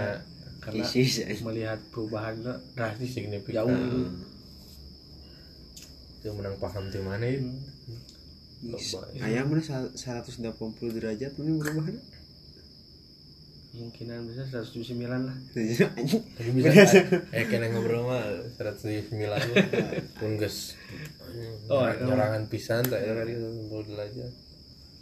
karena 0.59 0.83
ISIS 0.85 1.39
melihat 1.41 1.79
perubahan 1.87 2.35
drastis 2.73 3.11
Signifikan. 3.11 3.63
jauh 3.63 3.71
gitu 3.71 3.99
Teu 6.19 6.31
menang 6.31 6.55
paham 6.57 6.87
ti 6.87 6.99
mana 6.99 7.25
itu. 7.25 7.43
Hmm. 7.43 7.59
Is- 8.63 8.91
Coba. 8.91 9.11
Aya 9.19 9.43
mana 9.43 9.59
sa- 9.59 9.91
180 9.91 10.39
derajat 10.89 11.35
ini 11.35 11.51
berubah 11.53 11.83
kemungkinan 13.69 14.29
bisa 14.29 14.45
179 14.45 15.01
lah 15.01 15.33
anjing 15.97 16.21
Tapi 16.29 16.49
bisa 16.53 16.69
eh 17.33 17.43
kena 17.43 17.67
ngobrol 17.67 18.05
mah 18.05 18.21
109 18.61 19.17
mah. 19.17 19.41
Pun 20.15 20.31
geus 20.37 20.77
Oh, 21.65 21.81
itu. 21.83 22.05
nyerangan 22.05 22.45
pisan 22.45 22.85
tak 22.85 23.01
ya 23.01 23.11
kali 23.11 23.33
ngobrol 23.33 23.97
aja. 23.97 24.29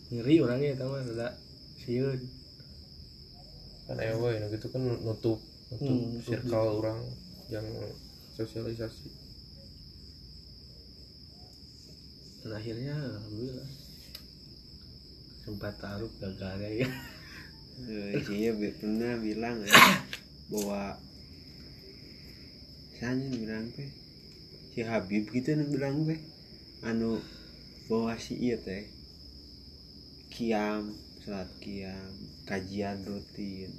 ngeri 0.09 0.39
orangnya 0.39 0.75
tahu 0.77 0.95
ada 0.95 1.35
siun 1.77 2.15
Kan 3.83 3.99
wae 3.99 4.39
nu 4.39 4.47
gitu 4.47 4.67
kan 4.67 4.79
nutup 4.79 5.03
nutup 5.03 5.39
Hmm, 5.71 6.15
nutup 6.15 6.31
circle 6.31 6.79
orang 6.79 6.99
yang 7.47 7.67
sosialisasi. 8.33 9.07
Dan 12.41 12.51
akhirnya 12.57 12.93
alhamdulillah. 12.97 13.69
Sempat 15.41 15.73
taruh 15.77 16.11
gagalnya 16.21 16.85
ya. 16.85 16.89
Eh, 17.81 18.13
iya 18.29 18.53
be- 18.53 18.77
pernah 18.77 19.17
bilang 19.17 19.57
ya, 19.65 19.73
bahwa 20.53 20.93
saya 22.93 23.17
bilang 23.33 23.73
teh 23.73 23.89
si 24.71 24.85
Habib 24.85 25.25
gitu 25.33 25.57
bilang 25.65 26.05
teh 26.05 26.21
anu 26.85 27.17
bahwa 27.89 28.13
si 28.21 28.37
iya 28.37 28.61
teh 28.61 28.85
kiam 30.29 30.93
salat 31.25 31.49
kiam 31.57 32.13
kajian 32.45 33.01
rutin. 33.01 33.71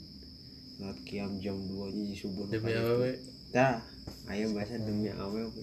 Salat 0.78 0.98
kiam 1.06 1.38
jam 1.38 1.54
2 1.54 1.94
nya 1.94 2.02
di 2.10 2.16
subuh 2.18 2.50
Demi 2.50 2.74
kali 2.74 2.82
awewe 2.82 3.10
itu. 3.14 3.30
tah 3.54 3.78
aya 4.26 4.50
bahasa 4.50 4.82
demi 4.82 5.14
awewe 5.14 5.62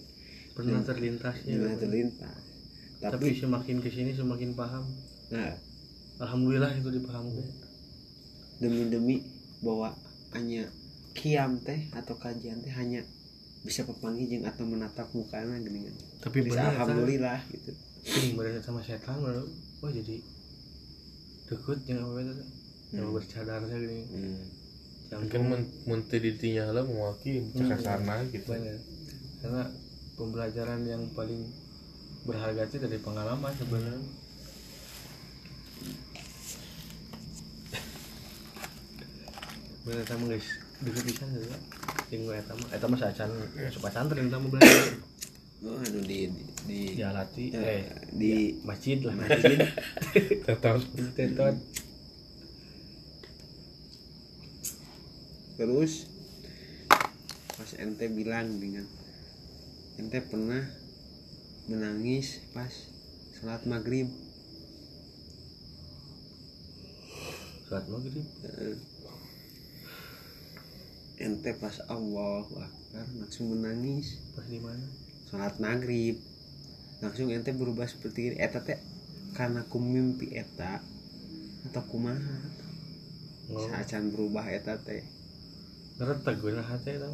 pernah 0.55 0.79
terlintas 0.79 1.35
ya 1.43 1.59
Demi 1.59 1.75
terlintas 1.75 2.39
tapi 2.99 3.31
tapi 3.31 3.39
semakin 3.39 3.77
ke 3.79 3.89
sini 3.89 4.11
semakin 4.11 4.53
paham. 4.53 4.83
Nah. 5.31 5.55
Alhamdulillah 6.19 6.75
itu 6.75 6.91
dipahamkan 6.91 7.47
demi 8.59 8.91
demi 8.91 9.15
bahwa 9.63 9.95
hanya 10.35 10.67
kiam 11.15 11.55
teh 11.63 11.87
atau 11.95 12.19
kajian 12.19 12.59
teh 12.59 12.71
hanya 12.75 12.99
bisa 13.63 13.87
pepanggil 13.87 14.27
jeung 14.27 14.43
atau 14.43 14.67
menatap 14.67 15.07
mukana 15.15 15.55
gini 15.63 15.87
kan. 15.87 15.95
Tapi 16.27 16.43
bisa 16.43 16.59
benar 16.59 16.75
alhamdulillah 16.75 17.39
gitu. 17.55 17.71
Ini 18.03 18.59
sama 18.59 18.83
setan 18.83 19.19
malah 19.23 19.47
wah 19.79 19.91
jadi 19.91 20.19
deket 21.47 21.79
yang 21.87 22.03
apa 22.03 22.19
itu 22.19 22.33
yang 22.95 23.05
Hmm. 23.09 23.15
bercadarnya 23.15 23.75
gini. 23.79 23.99
Hmm. 24.11 25.25
kan 25.25 25.41
mun 25.41 25.61
mun 25.89 25.99
teu 26.05 26.21
ditinya 26.21 26.69
lah 26.69 26.83
mewaki 26.85 27.41
Hmm. 27.41 27.63
cakasarna 27.63 28.27
gitu. 28.29 28.45
banyak 28.45 28.77
karena 29.39 29.63
pembelajaran 30.19 30.83
yang 30.85 31.03
paling 31.15 31.47
berharga 32.27 32.67
itu 32.67 32.77
dari 32.81 32.97
pengalaman 32.99 33.53
sebenarnya. 33.55 34.03
Bener 39.87 40.05
sama 40.05 40.25
guys. 40.29 40.47
Dulu 40.79 40.99
bisa 41.03 41.23
juga 41.27 41.57
tinggal 42.07 42.39
eta 42.39 42.53
mah. 42.55 42.69
Eta 42.75 42.85
mah 42.87 42.99
sacan 42.99 43.31
suka 43.71 43.89
santren 43.91 44.31
tamu 44.31 44.51
belajar. 44.51 44.99
Oh 45.59 45.75
anu 45.75 45.99
di 46.07 46.31
di, 46.31 46.43
di, 46.63 46.79
dialati 46.95 47.51
eh, 47.51 47.59
eh 47.59 47.83
di 48.15 48.55
masjid 48.63 49.03
lah. 49.03 49.15
masjid. 49.15 49.59
Tetap 50.47 50.79
tetot. 51.15 51.55
Terus 55.59 56.07
pas 57.59 57.71
ente 57.75 58.07
bilang 58.07 58.47
dengan 58.63 58.87
ente 59.99 60.23
pernah 60.23 60.63
menangis 61.69 62.41
pas 62.49 62.73
sholat 63.37 63.61
maghrib. 63.69 64.09
Sholat 67.69 67.85
maghrib? 67.85 68.25
Eh, 68.25 68.75
ente 71.21 71.53
pas 71.61 71.77
Allah 71.85 72.41
Akbar 72.49 73.05
langsung 73.21 73.53
menangis. 73.53 74.17
Pas 74.33 74.49
di 74.49 74.57
mana? 74.57 74.89
Sholat 75.29 75.61
maghrib. 75.61 76.17
Langsung 77.05 77.29
ente 77.29 77.53
berubah 77.53 77.85
seperti 77.85 78.33
ini. 78.33 78.35
Eta 78.41 78.65
teh 78.65 78.81
karena 79.37 79.61
ku 79.69 79.77
mimpi 79.77 80.33
eta 80.33 80.81
atau 81.69 81.85
kumaha? 81.85 82.37
Oh. 83.53 83.61
Saacan 83.69 84.09
berubah 84.09 84.49
eta 84.49 84.81
teh. 84.81 85.05
Ngeretak 86.01 86.41
gue 86.41 86.57
hati 86.57 86.97
tau 86.97 87.13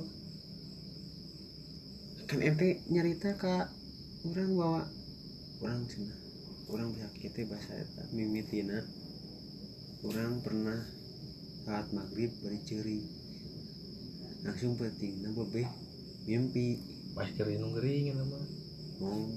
kan 2.26 2.42
ente 2.42 2.82
nyarita 2.90 3.38
ka 3.38 3.70
orang 4.26 4.52
bawa 4.54 4.82
orang 5.62 5.82
cina 5.86 6.14
orang 6.68 6.88
bisa 6.92 7.08
kita 7.16 7.46
bahasa 7.46 7.74
eta 7.76 8.04
mimitina 8.12 8.82
orang 10.02 10.42
pernah 10.42 10.80
saat 11.62 11.90
maghrib 11.92 12.30
beri 12.42 12.60
ceri 12.62 13.00
langsung 14.42 14.78
penting 14.78 15.22
nah 15.22 15.34
bebe 15.34 15.66
mimpi. 16.26 16.82
Pas 17.16 17.32
kering 17.32 17.58
nu 17.58 17.72
gering 17.72 18.12
eta 18.12 18.24
mah. 18.24 18.44
Oh 19.00 19.30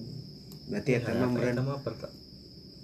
berarti 0.68 0.90
ya 0.90 1.00
eta 1.00 1.24
meren 1.24 1.62
mah 1.62 1.78
perta 1.78 2.08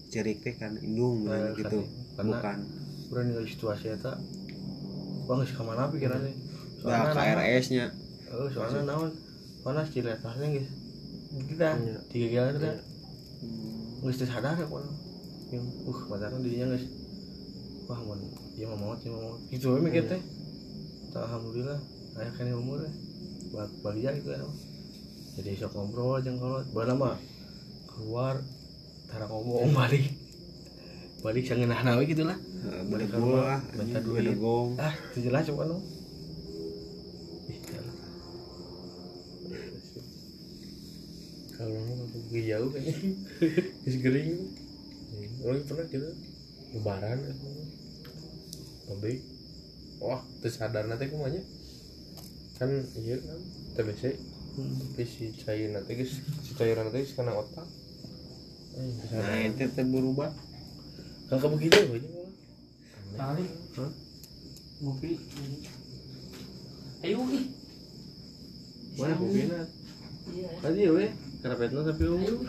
cerik 0.08 0.40
teh 0.40 0.54
kan 0.54 0.72
indung 0.78 1.26
Nah, 1.26 1.34
nah, 1.34 1.52
gitu. 1.52 1.82
karena- 2.14 2.38
bukan. 2.38 2.58
urang 3.04 3.24
ningali 3.26 3.44
situasi 3.46 3.90
eta 3.90 4.16
wah 5.26 5.36
geus 5.36 5.52
ka 5.52 5.60
mana 5.60 5.90
pikirannya 5.90 6.32
nah 6.80 7.12
KRS 7.12 7.66
nya 7.70 7.86
Oh, 8.30 8.48
soalnya 8.48 8.82
naon 8.84 9.10
panas 9.62 9.92
cilet 9.92 10.18
pasnya 10.18 10.48
guys 10.48 10.66
kita 11.34 11.68
Iya. 11.74 11.98
tiga 12.08 12.26
kali 12.40 12.50
kita. 12.56 12.70
Nggak 14.00 14.14
sadar 14.28 14.54
ya 14.54 14.66
pun 14.66 14.84
yang 15.50 15.64
uh 15.86 15.98
pacarnya 16.08 16.38
dirinya 16.40 16.66
guys. 16.74 16.84
Wah 17.84 17.98
mau 18.00 18.14
dia 18.54 18.66
mau 18.66 18.78
maut 18.78 18.98
dia 19.02 19.10
mau 19.10 19.36
gitu 19.50 19.74
we 19.74 19.80
mikir 19.82 20.06
teh 20.06 20.22
Tak, 21.10 21.22
alhamdulillah. 21.26 21.78
Ayah 22.14 22.32
kan 22.34 22.46
umur 22.54 22.78
ya. 22.82 22.90
Buat 23.50 23.70
balia 23.82 24.10
gitu 24.14 24.30
ya 24.30 24.42
jadi 25.34 25.58
sok 25.58 25.74
ngobrol 25.74 26.22
aja 26.22 26.30
kalau 26.38 26.62
bala 26.70 26.94
mah 26.94 27.18
keluar 27.90 28.38
tara 29.10 29.26
ngomong 29.26 29.74
balik. 29.74 30.14
Balik 31.26 31.42
sangen 31.42 31.74
nawe 31.74 31.98
gitu 32.06 32.22
lah. 32.22 32.38
Eh, 32.38 32.82
Balik 32.86 33.10
ke 33.10 33.18
bedegol 33.18 33.34
rumah, 33.34 33.58
lah 33.58 33.60
minta 33.74 33.98
anjing, 33.98 34.38
duit. 34.38 34.78
ah 34.78 34.94
jelas 35.16 35.42
coba 35.50 35.62
no 35.66 35.76
Ih, 37.50 37.58
jalan. 37.66 37.94
Kalau 41.64 42.06
pergi 42.12 42.40
jauh 42.52 42.68
kayaknya. 42.68 43.10
Is 43.88 43.96
gering 44.00 44.52
orang 45.40 45.64
pernah 45.64 45.86
gitu. 45.88 46.08
Lebaran 46.74 47.18
pabrik 48.84 49.24
wah 49.96 50.20
tersadar 50.44 50.84
nanti 50.84 51.08
kumanya 51.08 51.40
kan 52.60 52.68
iya 53.00 53.16
kan 53.16 53.40
TBC 53.78 54.02
tapi 54.54 55.04
si 55.08 55.32
cair 55.40 55.72
nanti 55.72 55.96
guys. 55.96 56.20
Si 56.44 56.52
cairan 56.54 56.90
nanti 56.90 57.08
kena 57.10 57.32
otak. 57.34 57.66
Nah 59.14 59.38
itu 59.40 59.64
teh 59.70 59.86
berubah. 59.86 60.30
Kan 61.30 61.38
kamu 61.40 61.56
gitu 61.58 61.78
aja 61.80 62.10
Kali. 63.14 63.46
Ngopi. 64.82 65.10
Ayo 67.02 67.18
ih. 67.30 67.46
mana 68.94 69.14
kopinya 69.18 69.58
Iya. 70.24 70.48
tadi 70.62 70.80
ya 70.86 70.90
weh 70.94 71.10
karpetnya 71.44 71.80
tapi 71.84 72.04
umur 72.08 72.40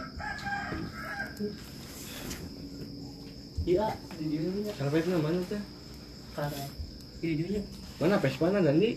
Iya, 3.65 3.89
di 4.15 4.25
dieu 4.29 4.45
nya. 4.61 4.71
karpetnya 4.77 5.17
mana 5.17 5.41
teh? 5.43 5.57
Karena 6.31 6.63
di 7.17 7.29
dieu 7.33 7.47
nya. 7.49 7.61
mana 7.97 8.15
Vespa 8.17 8.47
na 8.47 8.61
Dandi 8.61 8.95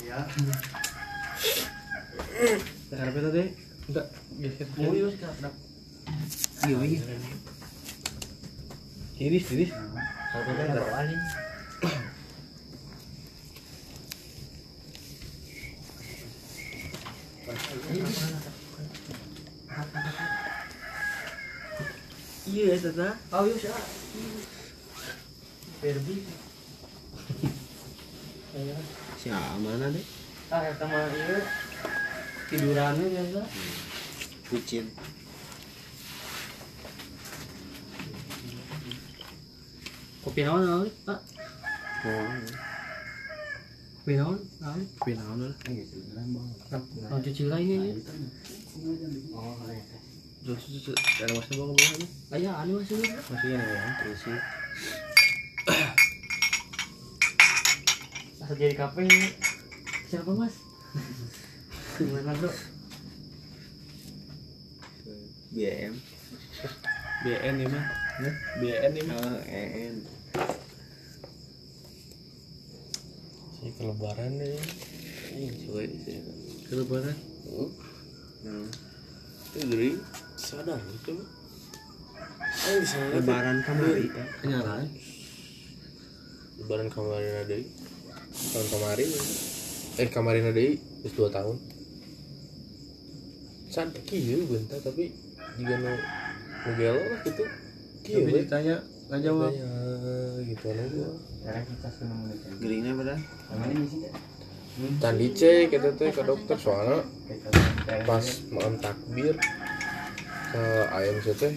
Ya. 0.00 0.24
karpetnya 2.88 3.30
deh 3.30 3.48
enggak 3.86 4.06
geser 4.40 4.66
Mau 4.78 4.94
yuk 4.94 5.10
sekarang. 5.12 5.54
iya 6.64 6.78
iya. 6.80 7.00
Tiris 9.14 9.44
tiris 9.44 9.70
karpetnya 10.32 10.64
enggak 10.70 10.86
Bawalin. 22.50 22.66
iya 22.66 22.74
tata 22.76 23.08
Oh, 23.32 23.46
yuk 23.46 23.56
sih. 23.56 23.70
Berbi. 25.80 26.16
Ayo. 28.50 28.74
si 29.16 29.30
mana 29.30 29.86
deh 29.94 30.06
Ah, 30.50 30.66
eta 30.66 30.82
mah 30.82 31.06
ieu 31.14 31.38
tidurannya 32.50 33.06
biasa. 33.14 33.40
kucing 34.50 34.90
Kopi 40.20 40.40
naon 40.44 40.62
naon, 40.66 40.88
Pak? 41.06 41.20
oh 42.04 42.28
Kopi 44.04 44.12
naon? 44.20 44.36
Naon? 44.60 44.80
kopi 44.98 45.12
naon 45.16 45.38
lah 45.48 45.54
Naon 47.08 47.20
cuci 47.24 47.42
lainnya 47.48 47.76
ya. 47.88 47.94
terus 47.96 48.28
terus 49.88 49.99
ada 50.40 51.32
masnya 51.36 51.54
bawa 51.60 51.76
ke 51.76 51.84
bawah 51.84 52.08
Aya 52.32 52.50
anu 52.64 52.80
masih 52.80 52.96
dulu. 52.96 53.12
masih 53.28 53.48
yang 53.52 53.60
ya 53.60 53.82
terus 54.00 54.18
sih 54.24 54.38
Asal 58.40 58.56
jadi 58.56 58.74
kafe 58.74 59.04
siapa 60.08 60.32
mas? 60.32 60.56
Gimana 62.00 62.32
bro? 62.40 62.50
BM 65.52 65.94
BN 67.20 67.54
ini 67.60 67.66
mah 67.68 67.86
BN 68.64 68.92
ini 68.96 69.02
mah 69.04 69.18
oh 69.20 69.38
EN 69.44 69.94
si 73.60 73.68
kelebaran 73.76 74.40
deh 74.40 74.56
ini 75.36 75.52
coba 75.68 75.80
sih 75.84 76.18
kelebaran? 76.64 77.16
Nah, 78.40 78.66
itu 79.52 80.00
sadar 80.50 80.82
itu 80.90 81.14
Ayo 82.66 82.82
sana 82.82 83.14
lebaran 83.14 83.62
kamari 83.62 84.10
ya 84.10 84.24
kenyalaan 84.42 84.90
lebaran 86.58 86.88
kemarin 86.90 87.32
ada 87.46 87.56
tahun 88.50 88.66
kemarin 88.74 89.08
eh 90.00 90.08
kemarin 90.10 90.44
ada 90.50 90.62
terus 91.00 91.14
dua 91.16 91.28
tahun. 91.30 91.56
Saat 93.70 93.94
kieu 94.02 94.42
bentar 94.50 94.82
tapi 94.82 95.14
juga 95.56 95.74
no 95.78 95.92
no 95.94 96.70
gelo 96.74 97.00
lah 97.00 97.20
gitu. 97.22 97.44
Kieu 98.02 98.26
tapi 98.26 98.42
ditanya 98.42 98.76
nggak 99.08 99.20
jawab. 99.22 99.52
Gitu 100.46 100.64
anu 100.66 100.84
gua. 100.90 101.10
Geringnya 102.60 102.92
pada? 102.98 103.14
Can 105.00 105.14
dicek 105.20 105.68
gitu 105.68 105.88
teh 105.98 106.10
ke 106.14 106.22
dokter 106.24 106.56
soalnya 106.56 107.04
pas 108.08 108.24
malam 108.48 108.74
takbir 108.80 109.34
ke 110.50 110.64
ayam 110.90 111.16
teh 111.22 111.54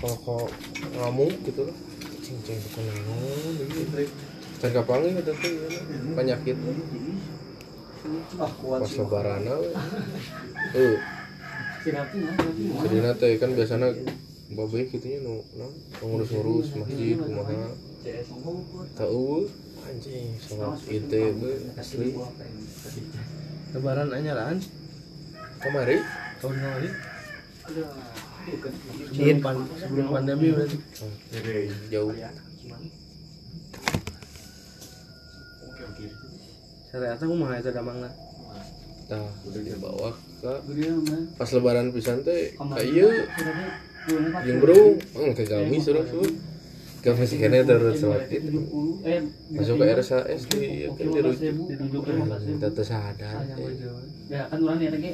kok 0.00 0.16
kok 0.24 0.48
ngamuk 0.96 1.32
gitu 1.44 1.68
lah. 1.68 1.76
Cing 2.24 2.40
cing 2.40 2.56
bukan 2.56 2.84
naon 2.88 3.52
gitu 3.68 4.04
dan 4.60 4.70
kapangi 4.76 5.16
kata 5.16 5.32
teh 5.40 5.52
ieu 5.56 5.68
na, 5.68 5.80
penyakit. 6.16 6.56
Pas 8.36 8.92
lebaran 8.96 9.44
we 9.44 9.70
eh. 10.76 10.96
Sirapnya, 11.80 12.32
sedina 12.84 13.12
teh 13.16 13.40
kan 13.40 13.56
biasanya 13.56 13.88
babe 14.52 14.80
gitu 14.88 15.06
nya 15.08 15.18
nu 15.24 15.40
nu 15.56 15.68
ngurus-ngurus 16.00 16.76
masjid 16.76 17.16
kumaha. 17.16 17.72
Teu 18.96 19.48
anjing 19.84 20.36
salat 20.40 20.80
ite 20.88 21.22
we 21.40 21.52
asli. 21.76 22.16
Lebaran 23.76 24.12
anyaran 24.12 24.60
kamari 25.60 26.00
tahun 26.40 26.56
kemarin 26.56 26.92
Iya. 27.70 27.86
Sebelum, 29.10 29.38
pan 29.44 29.56
sebelum 29.76 30.06
pandemi 30.10 30.48
berarti. 30.54 30.76
Jauh. 31.92 32.12
Saya 36.90 37.14
aku 37.14 37.34
mah 37.38 37.54
itu 37.54 37.70
damangna. 37.70 38.10
Nah, 39.10 39.26
udah 39.46 39.62
dibawa 39.62 40.10
ke 40.40 40.54
pas 41.34 41.50
lebaran 41.50 41.90
pisan 41.90 42.22
teh 42.22 42.54
kayak 42.54 43.26
yang 44.46 44.58
bro, 44.62 44.96
hmm, 44.96 45.34
ke 45.36 45.44
kami 45.44 45.76
suruh 45.82 46.06
suruh 46.06 46.30
ke 47.00 47.10
masih 47.16 47.38
kena 47.40 47.64
terus 47.64 47.96
sholat 47.96 48.28
itu 48.28 48.60
masuk 49.52 49.80
ke 49.80 49.84
RSAS 49.98 50.42
di 50.52 50.84
kan 50.84 51.08
dirujuk 51.08 52.02
kita 52.06 52.68
tuh 52.76 52.84
sadar 52.84 53.40
Ya 54.30 54.46
kan 54.46 54.60
orang 54.62 54.78
lagi 54.78 55.12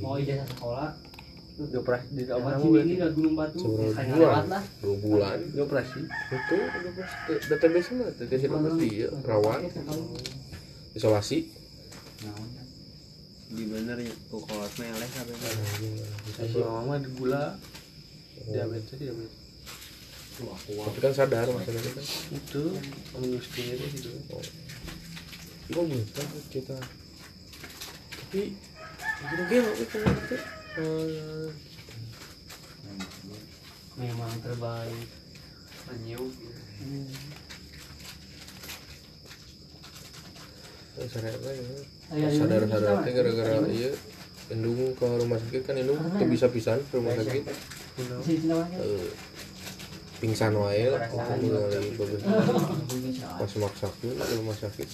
mau 0.00 0.16
ijazah 0.16 0.46
sekolah. 0.56 1.13
Di 1.54 1.76
operasi 1.78 2.06
di 2.18 2.26
operasi 2.26 2.66
sini 2.66 2.80
ini 2.82 2.94
ke 2.98 3.06
Gunung 3.14 3.34
Batu. 3.38 3.62
lewat 3.94 4.50
lah. 4.50 4.62
dua 4.82 4.96
bulan. 4.98 5.38
Di 5.38 5.58
operasi 5.62 6.02
itu 6.02 6.54
udah 6.58 6.92
pas 6.98 7.12
database 7.46 7.88
mah 7.94 8.10
pasti 8.10 8.88
ya 8.90 9.08
rawan. 9.22 9.60
Isolasi. 10.98 11.38
Di 13.54 13.64
bener 13.70 13.96
ya 14.02 14.10
kok 14.10 14.42
kolot 14.50 14.72
meleh 14.82 15.08
sampai 15.14 15.36
si 16.42 16.58
mama 16.58 16.98
di 16.98 17.08
gula. 17.14 17.54
Diabetes 18.50 18.98
diabetes. 18.98 19.38
Tapi 20.58 20.98
kan 20.98 21.12
sadar 21.14 21.46
maksudnya 21.54 21.90
kan. 21.94 22.04
Itu 22.34 22.62
menyustinya 23.14 23.74
itu 23.78 23.86
gitu. 23.94 24.10
Gua 25.70 25.86
minta 25.86 26.22
kita. 26.50 26.74
Tapi 28.26 28.58
kita 29.22 29.42
itu 29.78 29.98
Memang 33.94 34.34
terbaik. 34.42 35.06
anjing. 35.86 36.26
Sareta 41.04 41.50
ya? 41.50 41.62
Ayo, 42.10 42.26
ayo, 42.26 42.38
sadar 42.38 42.62
ayo, 42.66 42.70
sadar 42.74 42.96
ayo. 43.06 43.12
gara-gara 43.14 43.54
iya 43.70 43.90
indung 44.50 44.94
ke 44.98 45.06
rumah 45.06 45.38
sakit 45.38 45.62
kan 45.62 45.74
indung 45.78 45.98
tuh 45.98 46.26
bisa 46.26 46.50
pisan 46.50 46.82
ke 46.90 46.94
rumah 46.98 47.14
sakit. 47.18 47.42
Eh, 47.46 49.10
pingsan 50.18 50.58
wae 50.58 50.90
lah 50.90 51.06
ningali 51.38 51.94
bagus. 51.94 52.22
Pas 53.22 53.52
maksakeun 53.62 54.14
ke 54.18 54.34
rumah 54.42 54.56
sakit 54.58 54.88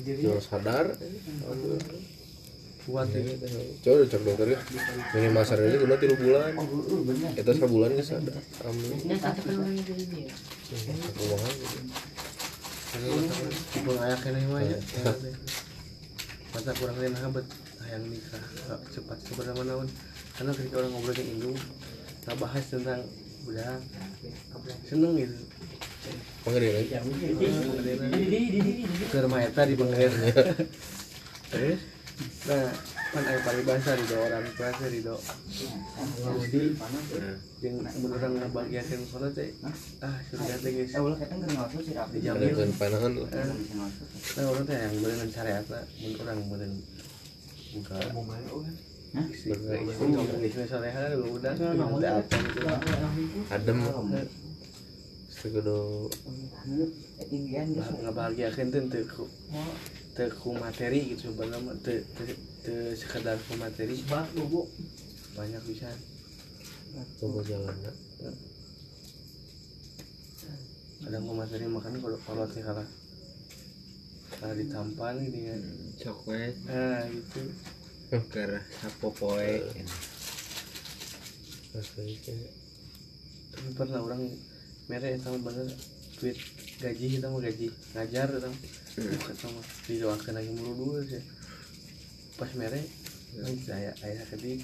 diri. 0.00 0.20
jual 0.24 0.40
sadar. 0.40 0.96
Alhamdulillah 0.96 2.17
kuat 2.88 3.08
ya 3.12 3.20
coba 3.84 4.02
cek 4.08 4.22
dokter 4.24 4.48
ya 4.56 4.58
minimal 5.12 5.44
ini 5.44 5.76
guna 5.76 5.94
tiga 6.00 6.16
bulan 6.16 6.50
Oh, 6.56 6.64
uh, 6.64 7.32
kita 7.36 7.52
sebulan 7.52 7.90
sadar 8.00 8.34
alhamdulillah 8.64 8.98
Ini 9.04 9.14
kan 9.20 9.32
ya. 10.16 10.32
aku 11.04 11.24
mahal 11.28 11.52
gitu 11.52 11.78
tipe 13.68 13.92
ayak 14.00 14.18
kena 14.24 14.40
mah 14.48 14.62
ya 14.64 14.78
mata 16.48 16.72
kurang 16.80 16.96
lain 16.96 17.12
habet 17.20 17.46
hayang 17.84 18.04
nikah 18.08 18.40
cepat 18.88 19.18
sebenarnya 19.20 19.64
naon 19.68 19.88
karena 20.40 20.50
ketika 20.56 20.80
orang 20.80 20.90
ngobrol 20.96 21.12
dengan 21.12 21.32
indung 21.36 21.56
tak 22.24 22.34
bahas 22.40 22.64
tentang 22.72 23.04
udah 23.44 23.76
seneng 24.88 25.12
gitu 25.20 25.36
panggil 26.44 26.72
lagi 26.72 26.88
Di, 26.88 27.28
di, 27.36 28.40
di, 28.48 28.58
di, 28.64 28.72
di. 28.80 29.04
ke 29.12 29.18
rumah 29.20 29.44
eta 29.44 29.68
di 29.68 29.76
Bangladesh 29.76 30.16
terus 31.52 31.80
nah 32.48 32.64
kan 33.08 33.24
ayah 33.24 33.40
paling 33.42 33.64
bahasa 33.64 33.92
di 33.92 34.04
doa 34.04 34.20
orang 34.26 34.44
tua 34.50 34.68
saya 34.70 34.88
di 34.88 35.00
doa 35.00 35.20
jadi 36.40 36.60
yang 37.58 37.74
beneran 37.82 38.30
ngebahagiakan 38.36 39.00
kono 39.06 39.28
teh 39.30 39.50
ah 40.00 40.16
surga 40.24 40.54
teh 40.58 40.70
guys 40.72 40.92
Eh, 40.92 41.00
ulah 41.00 41.16
keteng 41.16 41.40
ngawas 41.44 41.72
sih 41.76 41.94
dengan 42.48 42.70
panangan 42.74 43.12
lah 43.14 43.28
Eh, 43.28 43.46
nah 44.34 44.44
orang 44.46 44.64
teh 44.64 44.76
yang 44.78 44.94
beneran 44.98 45.28
syariat 45.28 45.66
lah 45.68 45.84
mun 45.94 46.12
orang 46.18 46.38
beneran 46.48 46.72
buka 47.68 47.96
apa 52.14 52.36
gitu 52.38 52.60
adem 53.50 53.78
Nah, 57.72 57.88
ngebahagiakan 58.04 58.66
tuh 58.68 59.28
teu 60.18 60.26
ku 60.34 60.34
teu 60.34 60.34
ku 60.34 60.50
materi 60.58 61.14
gitu 61.14 61.30
sebenarnya 61.30 61.62
mah 61.62 61.78
teu 61.78 62.02
teu 62.18 62.34
teu 62.66 62.90
sekedar 62.98 63.38
ku 63.46 63.54
materi. 63.54 64.02
Banyak 65.38 65.62
bisa. 65.70 65.86
Coba 67.22 67.46
jalan 67.46 67.78
kadang 70.98 71.22
ku 71.22 71.32
materi 71.38 71.70
makan 71.70 72.02
kalau 72.02 72.18
kalau 72.26 72.42
kalah 72.50 72.88
kalah 74.34 74.54
ditampan 74.58 75.14
gitu 75.22 75.38
kan. 75.46 75.62
Coklat. 76.02 76.54
Nah 76.66 77.06
gitu. 77.06 77.40
Ker 78.34 78.58
asli 81.78 82.18
kayak 82.26 82.50
tapi 83.54 83.70
pernah 83.78 84.02
orang 84.02 84.34
merek 84.90 85.22
sama 85.22 85.38
bener 85.46 85.70
duit 86.18 86.34
gaji 86.82 87.06
kita 87.14 87.30
mau 87.30 87.38
gaji. 87.38 87.70
Ngajar 87.94 88.28
sama 88.42 88.56
didoakan 89.86 90.32
lagi 90.36 90.50
mulu 90.52 90.72
dulu 90.74 91.00
sih 91.06 91.22
pas 92.38 92.50
merek 92.54 92.86
kan 93.38 93.54
saya 93.66 93.90
ayah 94.02 94.24
kedik 94.30 94.62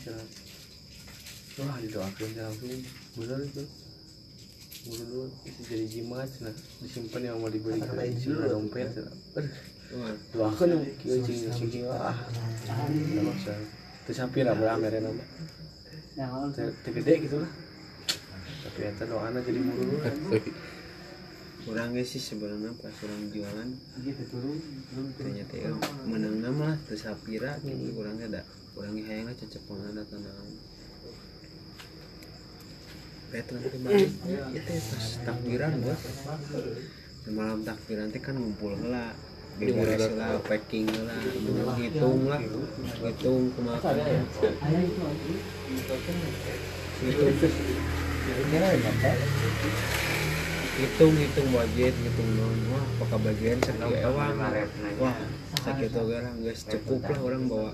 wah 1.58 1.76
didoakan 1.78 2.28
langsung. 2.34 2.82
Bener 3.14 3.38
itu. 3.46 3.62
Mulu 4.84 5.04
dulu 5.08 5.24
itu 5.48 5.60
jadi 5.64 5.86
jimat 5.88 6.28
nah 6.44 6.54
disimpan 6.82 7.22
yang 7.32 7.36
mau 7.40 7.48
dibeli 7.48 7.80
sila 8.18 8.50
dompet. 8.52 8.90
Aduh, 9.34 9.54
doakan 10.34 10.66
yang 10.74 10.82
kieu 10.98 11.22
cing 11.22 11.48
cing 11.54 11.86
ah 11.88 12.16
nama 12.66 13.32
saya 13.40 13.62
terus 14.04 14.18
hampir 14.20 14.44
lah 14.44 14.76
merek 14.76 15.00
nama 15.00 15.24
Nah, 16.14 16.46
Teu- 16.54 16.70
teu 16.86 16.94
gede 16.94 17.26
gitu 17.26 17.42
lah. 17.42 17.50
Tapi 18.64 18.80
eta 18.86 19.02
doana 19.02 19.38
jadi 19.42 19.58
mulu 19.58 19.82
dulu 19.82 19.98
ge 21.96 22.04
sih 22.04 22.20
sebenarnya 22.20 22.76
pas 22.76 22.92
orang 23.08 23.32
jualan. 23.32 23.68
Gitu 24.04 24.22
turun. 24.28 24.58
ternyata 25.16 25.54
ya 25.56 25.72
menang 26.04 26.38
nama 26.44 26.74
lah 26.74 26.78
terus 26.84 27.08
sapira 27.08 27.56
gitu 27.64 27.96
orang 27.96 28.20
ge 28.20 28.28
da 28.28 28.44
orang 28.76 28.92
ge 29.00 29.02
hayang 29.08 29.32
cecep 29.32 29.64
pangana 29.64 30.04
tanah 30.04 30.32
balik 33.34 34.12
ya 34.30 34.60
teh 34.62 34.78
pas 34.78 35.06
takbiran 35.24 35.72
bos. 35.80 36.02
Malam 37.32 37.64
takbiran 37.64 38.12
teh 38.12 38.20
kan 38.20 38.36
ngumpul 38.36 38.76
heula 38.76 39.16
beberes 39.56 39.98
heula 40.12 40.38
packing 40.44 40.86
lah 41.08 41.18
kumaha 43.56 43.90
Ayah 43.90 44.82
itu 44.84 45.00
anjing. 45.00 45.40
hitung 47.04 47.34
hitung 50.74 51.14
hitung 51.14 51.48
budget 51.54 51.94
hitung 51.94 52.30
non 52.34 52.58
wah 52.74 52.84
apakah 52.98 53.18
bagian 53.30 53.58
sekian 53.62 53.94
ewang 54.10 54.34
wah 54.98 55.14
sakit 55.62 55.90
lah. 55.94 56.34
Nggak 56.34 56.56
cukup 56.66 57.00
lah 57.06 57.18
orang 57.22 57.42
bawa 57.46 57.70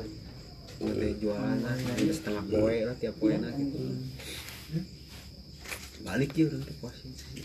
nanti 0.81 1.09
jualan 1.21 1.59
lah 1.61 1.75
nanti 1.77 2.13
setengah 2.13 2.45
poe 2.45 2.77
lah 2.85 2.95
tiap 3.01 3.15
poe 3.17 3.33
nah 3.41 3.53
gitu. 3.57 3.79
Balik 6.05 6.31
ya 6.37 6.45
orang 6.49 6.63
tuh 6.65 6.77
posisi. 6.81 7.41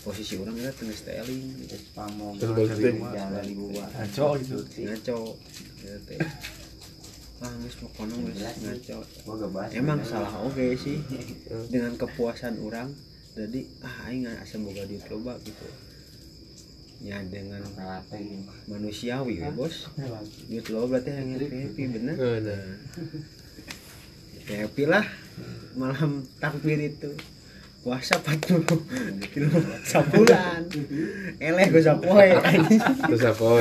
Posisi 0.00 0.34
orang 0.40 0.56
ya 0.60 0.70
tengah 0.72 0.96
styling. 0.96 1.44
Gitu 1.60 1.76
balik 1.92 2.72
teh 2.80 2.94
ngaco 2.96 4.28
gitu. 4.40 4.56
Ngaco. 4.80 5.18
Gitu 5.84 6.14
ah 7.36 7.52
nggak 7.52 7.84
mau 7.84 7.90
kono 8.00 8.16
ngaco. 8.16 8.96
emang 9.76 10.00
salah 10.08 10.32
oke 10.40 10.72
sih. 10.80 11.04
Dengan 11.72 11.92
kepuasan 12.00 12.64
orang 12.64 12.96
jadi 13.36 13.60
ah 13.84 14.08
aing 14.08 14.24
asa 14.40 14.56
boga 14.56 14.88
duit 14.88 15.04
loba 15.12 15.36
gitu. 15.44 15.68
Ya 17.04 17.20
dengan 17.20 17.60
manusiawi 18.64 19.44
ya 19.44 19.52
bos. 19.52 19.92
Duit 20.48 20.64
loba 20.72 20.96
berarti 20.96 21.12
yang 21.12 21.36
happy 21.36 21.56
happy 21.68 21.82
bener. 21.92 22.16
Happy 24.48 24.84
lah. 24.88 25.04
Malam 25.76 26.24
takbir 26.40 26.80
itu. 26.80 27.12
Puasa 27.86 28.18
40 28.18 28.66
kilo 29.30 29.46
sebulan 29.86 30.66
eleh 31.38 31.66
gue 31.70 31.78
sapoe 31.78 32.34
apa 32.34 32.50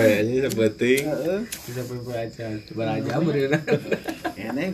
ya 0.01 0.25
ini 0.25 0.41
sebeting 0.41 1.05
bisa 1.45 1.85
baca 1.85 2.47
beraja 2.73 3.13
bener. 3.21 3.53
Eleh 4.33 4.73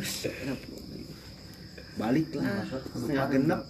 balik 1.99 2.31
lah. 2.39 2.63
Setengah 2.95 3.27
genep 3.27 3.67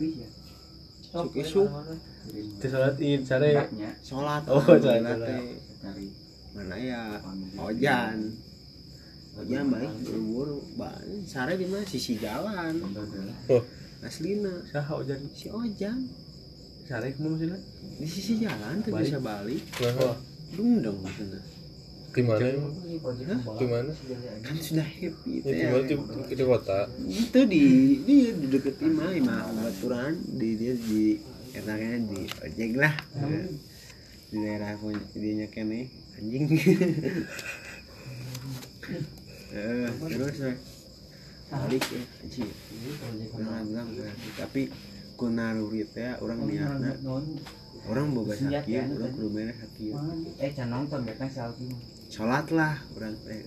Salat 1.11 2.95
id 3.03 3.21
sare 3.27 3.67
sholat. 3.99 4.43
Oh, 4.47 4.61
sholat, 4.63 5.03
mana 6.55 6.75
ya? 6.79 7.19
Ojan. 7.59 8.17
Ojan 9.39 9.63
balik 9.71 9.91
buru-buru. 10.03 10.57
Ba- 10.79 10.99
sare 11.27 11.55
di 11.59 11.67
mana? 11.67 11.83
Sisi 11.87 12.15
jalan. 12.19 12.79
Oh. 13.51 13.63
Aslina. 14.03 14.51
Saha 14.71 14.99
ojan? 14.99 15.19
Si 15.35 15.47
ojan. 15.51 15.99
Sare 16.87 17.07
kumaha 17.15 17.39
maksudna 17.39 17.57
di 17.99 18.07
sisi 18.07 18.33
jalan 18.43 18.83
tuh 18.83 18.91
Balik. 18.91 19.07
bisa 19.07 19.19
balik. 19.23 19.63
Nah 19.79 20.15
dungdeng 20.51 20.97
maksudnya 20.99 21.39
di 22.11 22.23
mana 22.27 22.43
emang 22.43 22.75
di 23.55 23.65
mana 23.71 23.91
kan 24.43 24.55
sudah 24.59 24.83
happy 24.83 25.39
ya 25.47 25.51
di 25.55 25.65
mana 25.71 25.83
di, 25.87 25.95
di 26.35 26.43
kota 26.43 26.79
itu 27.07 27.39
di 27.47 27.63
di 28.03 28.17
di 28.35 28.45
deket 28.51 28.83
imah 28.83 29.15
imah 29.15 29.41
baturan 29.63 30.19
di 30.35 30.59
dia 30.59 30.75
di 30.75 31.15
enaknya 31.55 31.99
di 32.07 32.21
ojek 32.27 32.71
lah. 32.79 32.95
Di 34.31 34.37
daerah 34.39 34.75
pun 34.79 34.95
dia 35.15 35.47
kene 35.47 35.87
anjing. 36.19 36.45
Eh 39.51 39.87
terus 40.07 40.39
eh, 40.47 40.55
balik 41.51 41.83
ya 41.83 42.03
anjing. 42.23 42.51
Bilang 43.35 43.67
bilang 43.67 43.87
tapi 44.39 44.71
kunaruri 45.19 45.83
teh 45.91 46.15
orang 46.23 46.39
niatna 46.47 46.91
orang 47.87 48.07
boga 48.15 48.35
sakit 48.35 48.95
orang 48.95 49.11
kudu 49.11 49.29
beres 49.31 49.59
sakit. 49.59 49.93
Eh, 50.39 50.51
can 50.55 50.71
nonton 50.71 51.03
ya 51.03 51.13
kan 51.19 51.27
selfie. 51.27 51.71
Sholat 52.11 52.45
lah 52.51 52.75
orang 52.99 53.15
teh 53.23 53.39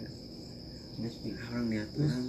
pi. 1.21 1.31
orang 1.53 1.65
niat 1.69 1.89
orang 2.01 2.25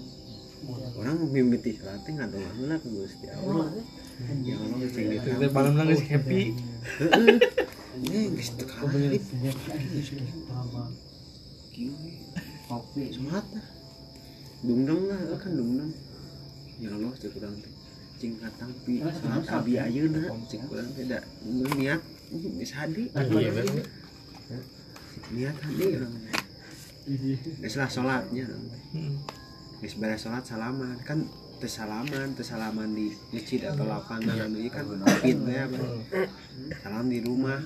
orang 1.00 1.16
mimiti 1.32 1.80
sholat 1.80 2.04
teh 2.04 2.12
nggak 2.12 2.28
tahu 2.28 2.68
lah 2.68 2.76
ke 2.76 2.88
gusti 2.92 3.26
allah. 3.32 3.72
Ya 4.44 4.56
allah 4.60 4.88
cing 4.92 5.12
gitu. 5.16 5.28
Kita 5.32 5.48
malam 5.56 5.74
nangis 5.80 6.04
happy. 6.12 6.52
Ini 7.96 8.20
geus 8.36 8.50
teu 8.60 8.68
kalip 8.68 9.24
Kopi. 12.68 13.04
sholat 13.16 13.46
lah. 13.56 13.68
Dungdeng 14.60 15.02
lah 15.08 15.20
kan 15.40 15.52
dungdeng 15.56 15.92
ya 16.84 16.92
allah 16.92 17.16
cek 17.16 17.32
kurang 17.32 17.56
teh. 17.64 17.72
Cing 18.20 18.36
katang 18.44 18.76
pi 18.84 19.00
sholat 19.00 19.48
abi 19.56 19.80
ayeuna. 19.80 20.36
Cek 20.52 20.68
kurang 20.68 20.92
teh 21.00 21.08
da 21.08 21.24
niat 21.80 22.04
geus 22.28 22.72
hadi. 22.76 23.08
Iya 23.08 23.52
niat 25.34 25.58
hadi 25.58 25.86
orang 25.98 26.14
geus 27.06 27.76
lah 27.78 27.90
sholatnya. 27.90 28.46
Geus 29.82 29.96
beres 30.02 30.22
sholat 30.26 30.44
salaman. 30.46 30.98
Kan 31.06 31.30
teu 31.62 31.70
salaman 31.70 32.34
teu 32.34 32.46
salaman 32.46 32.92
di 32.94 33.14
masjid 33.34 33.62
atau 33.70 33.86
lapangan 33.86 34.50
anu 34.50 34.58
ieu 34.60 34.70
kan? 34.74 34.86
Pit 35.22 35.38
apa 35.38 35.78
salam 36.82 37.06
di 37.10 37.22
rumah. 37.22 37.62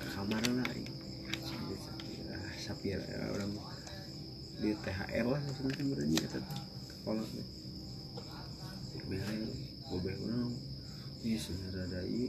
Ke 0.00 0.06
kamar 0.12 0.44
lah 0.44 0.68
ah, 0.68 2.52
sapir 2.56 3.00
ya, 3.00 3.18
orang 3.32 3.52
di 4.60 4.76
THR 4.76 5.24
lah 5.24 5.40
sebenarnya 5.56 6.20
eta 6.20 6.40
kolot 7.00 7.28
we 7.32 7.44
behay 9.08 9.40
bobeh 9.88 10.16
urang 10.20 10.52
ieu 11.24 11.40
sebenarnya 11.40 12.28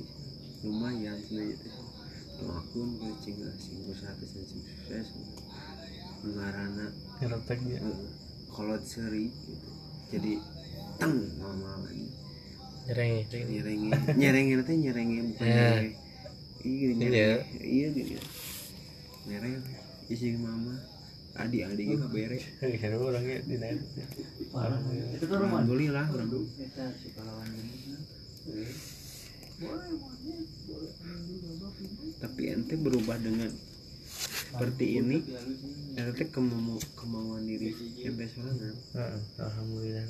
lumayan 0.63 1.19
cenah 1.27 1.59
ieu 2.41 2.49
teh 2.49 2.49
Doakeun 2.49 2.89
ke 2.97 3.07
cing 3.21 3.37
sing 3.61 3.77
usaha 3.85 4.13
sukses 4.17 5.07
ngarana 6.21 6.89
ngereteknya 7.21 7.81
kolot 8.49 8.81
seri 8.81 9.29
gitu. 9.29 9.69
jadi 10.09 10.33
teng 10.97 11.17
mama 11.37 11.81
lagi. 11.85 12.09
Nyereng 12.89 13.13
nyerenge 13.45 13.89
nyerenge 14.17 14.53
nanti 14.57 14.73
nyerenge 14.73 15.17
bukan 15.33 15.45
Ya. 15.45 15.69
iya 16.61 16.89
Iya. 16.93 17.33
iya 17.61 17.87
gini 17.93 18.17
nyereng 19.29 19.53
isi 20.09 20.33
mama. 20.37 20.77
Adik 21.37 21.63
adik 21.63 21.85
gitu 21.95 22.07
bere. 22.11 22.37
Kan 22.81 22.91
orangnya 22.97 23.37
di 23.45 23.55
net. 23.57 23.77
Itu 25.15 25.25
tuh 25.25 25.37
rumah. 25.39 25.63
alhamdulillah 25.63 26.05
orang 26.11 26.27
Kita 26.29 26.85
si 27.01 27.07
pahlawan 27.15 27.49
ini. 27.53 27.95
Tapi 32.21 32.41
ente 32.49 32.75
berubah 32.77 33.17
dengan 33.17 33.49
seperti 34.51 35.01
ini. 35.01 35.17
Ente 35.97 36.23
kemau 36.29 36.77
kemauan 36.93 37.43
diri 37.43 37.73
ente 37.99 38.25
sorangan 38.27 38.75
Heeh, 38.95 39.19
alhamdulillah. 39.37 40.05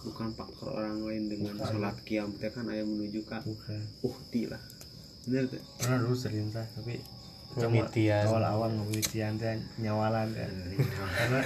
Bukan 0.00 0.32
faktor 0.32 0.72
orang 0.74 1.04
lain 1.04 1.28
dengan 1.28 1.60
sholat 1.60 1.96
kiam 2.02 2.32
teh 2.34 2.48
kan 2.48 2.64
ayah 2.68 2.88
menuju 2.88 3.20
ke 3.20 3.38
bukan. 3.44 3.80
uhti 4.00 4.48
lah. 4.48 4.62
Bener 5.28 5.44
tuh 5.46 5.60
pernah 5.76 5.98
dulu 6.00 6.16
selintas 6.16 6.66
tapi 6.72 6.98
Penelitian. 7.50 8.30
awal-awal 8.30 8.70
penelitian 8.70 9.34
teh 9.36 9.58
nyawalan 9.76 10.30
kan 10.30 10.50
karena 11.18 11.40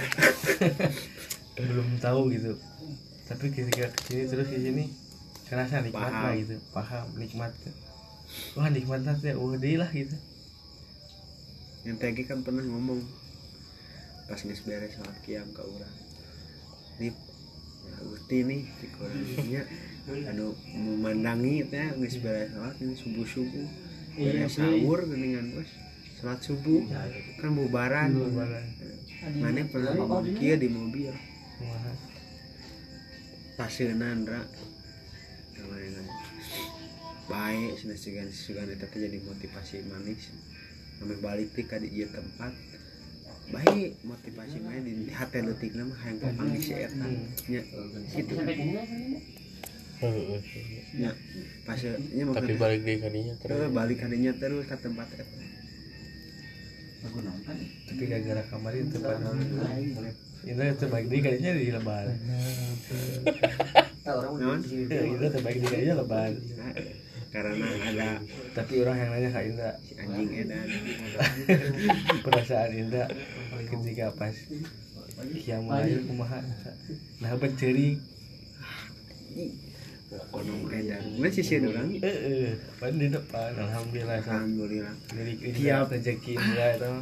belum 1.67 1.89
tahu 1.99 2.29
gitu. 2.31 2.53
Tapi 3.25 3.45
ketika 3.49 3.89
ke 3.89 3.99
sini 4.05 4.23
terus 4.29 4.47
ke 4.47 4.59
sini 4.61 4.83
kerasa 5.45 5.85
nikmat 5.85 6.09
Paham. 6.09 6.23
lah 6.25 6.33
gitu. 6.37 6.55
Paham 6.73 7.05
nikmat 7.17 7.53
wah 8.57 8.67
nikmatnya 8.73 9.13
teh 9.21 9.33
wah 9.37 9.53
deh 9.53 9.75
lah 9.77 9.89
gitu. 9.93 10.17
Yang 11.85 11.97
tadi 12.01 12.21
kan 12.25 12.41
pernah 12.41 12.65
ngomong 12.65 13.05
pas 14.25 14.41
nges 14.41 14.65
beres 14.65 14.97
sholat 14.97 15.17
kiam 15.21 15.45
ke 15.53 15.61
orang. 15.61 15.93
Ya 16.97 17.13
Gusti 18.01 18.41
nih 18.41 18.65
di 18.81 18.87
korangnya 18.97 19.61
anu 20.33 20.57
memandangi 20.73 21.69
teh 21.69 21.93
nges 21.93 22.17
beres 22.25 22.49
sholat 22.49 22.75
ini 22.81 22.93
subuh 22.97 23.27
subuh 23.29 23.67
beres 24.17 24.57
sahur 24.57 25.05
geningan 25.05 25.53
bos 25.53 25.69
sholat 26.17 26.39
subuh. 26.41 26.81
Kan 27.37 27.53
bubaran 27.53 28.17
Bubaran. 28.17 28.65
mana 29.41 29.61
pernah 29.65 29.93
ngomong 29.93 30.37
kia 30.37 30.53
di 30.57 30.69
mobil. 30.69 31.09
Wah, 31.61 31.93
paseunan 33.57 34.21
ra 35.55 35.63
kemarin 35.63 36.07
baik 37.25 37.71
sudah 37.81 37.97
segan 37.97 38.29
segan 38.29 38.69
itu 38.69 38.85
jadi 38.85 39.17
motivasi 39.23 39.81
manis. 39.89 40.29
Sampai 40.99 41.17
balik 41.19 41.51
di 41.55 41.89
ieu 41.91 42.07
tempat. 42.11 42.53
Baik 43.45 43.97
motivasi 44.01 44.57
mana 44.61 44.81
di 44.81 45.11
hati 45.13 45.39
letik 45.45 45.77
nama 45.77 45.93
hayang 46.01 46.17
kepanggil 46.17 46.61
si 46.61 46.73
eta 46.73 47.07
nya 47.45 47.61
gitu. 48.09 48.33
Nya 50.97 51.11
pas 51.63 51.79
nya 51.85 52.23
mau 52.25 52.33
tapi 52.33 52.57
balik 52.57 52.81
deh 52.83 52.97
kadinya 52.99 53.33
terus 53.37 53.57
terus. 53.57 53.73
balik 53.73 53.97
hadinya 54.01 54.33
terus 54.33 54.65
ke 54.65 54.75
tempat 54.81 55.07
eta 55.13 55.45
Aku 57.05 57.21
nonton. 57.21 57.57
tapi 57.85 58.03
gara-gara 58.09 58.41
kemarin 58.49 58.89
itu 58.89 58.97
pada 58.97 59.29
itu 60.41 60.73
terbaik 60.81 61.05
di 61.05 61.17
kayaknya 61.21 61.51
di 61.53 61.69
lebar 61.69 62.05
orang 64.13 64.33
Naon? 64.37 64.59
itu 64.61 65.25
terbaik 65.33 65.57
di 65.57 65.67
kayaknya 65.67 65.93
lebar 65.97 66.31
Nah, 66.35 66.71
karena 67.35 67.67
ada 67.67 68.09
tapi 68.55 68.73
orang 68.79 68.95
yang 68.95 69.09
nanya 69.11 69.29
kak 69.35 69.43
Indra. 69.43 69.71
si 69.83 69.91
anjing 69.99 70.29
edan 70.39 70.67
perasaan 72.23 72.71
Indra 72.71 73.05
ketika 73.67 74.05
pas 74.15 74.35
kiamu 75.43 75.67
lahir 75.67 75.99
kumaha. 76.07 76.39
Nah 77.19 77.29
apa 77.35 77.47
cerik 77.59 77.99
konom 80.31 80.71
edan 80.71 81.03
mana 81.19 81.27
sih 81.27 81.43
sih 81.43 81.59
orang 81.59 81.91
eh 81.99 82.07
eh 82.07 82.51
pan 82.79 82.95
di 82.95 83.11
depan. 83.11 83.51
Alhamdulillah 83.51 84.23
alhamdulillah. 84.23 84.95
Tiap. 85.59 85.91
Rezeki 85.91 86.39
Indra 86.39 86.67
itu. 86.79 86.93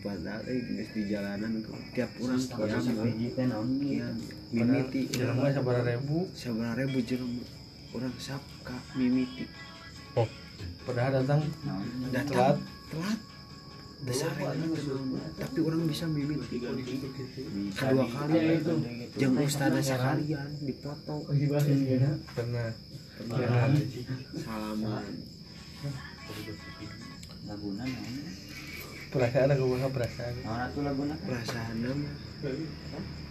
Padahal 0.00 0.44
geus 0.44 0.88
di 0.96 1.02
jalanan 1.12 1.60
tiap 1.92 2.08
orang 2.20 2.40
kiam 2.40 4.16
mimiti. 4.50 5.00
Jelema 5.10 5.50
sabar 5.54 5.82
ribu 5.86 6.26
sebelah 6.34 6.74
ribu 6.74 6.98
jelema 7.06 7.42
orang 7.94 8.14
sapka 8.18 8.76
mimiti. 8.98 9.46
Padahal 10.84 11.22
datang 11.22 11.40
datang 12.10 12.26
Telat. 12.34 12.58
telat. 12.90 13.18
Besar 14.00 14.32
tapi 15.36 15.58
orang 15.60 15.84
bisa 15.84 16.08
mimiti. 16.08 16.56
Kedua 17.76 18.06
kali. 18.08 18.38
Itu. 18.58 18.74
Jam 19.20 19.32
ustadz 19.38 19.84
sekalian 19.84 20.50
dipoto. 20.64 21.28
Pernah. 21.28 22.16
Pernah. 23.20 23.68
Salaman. 24.40 25.04
Laguna 27.50 27.84
perasaan 29.10 29.50
aku 29.50 29.64
perasaan. 29.90 30.34
Laguna? 30.86 31.14
perasaan 31.18 31.76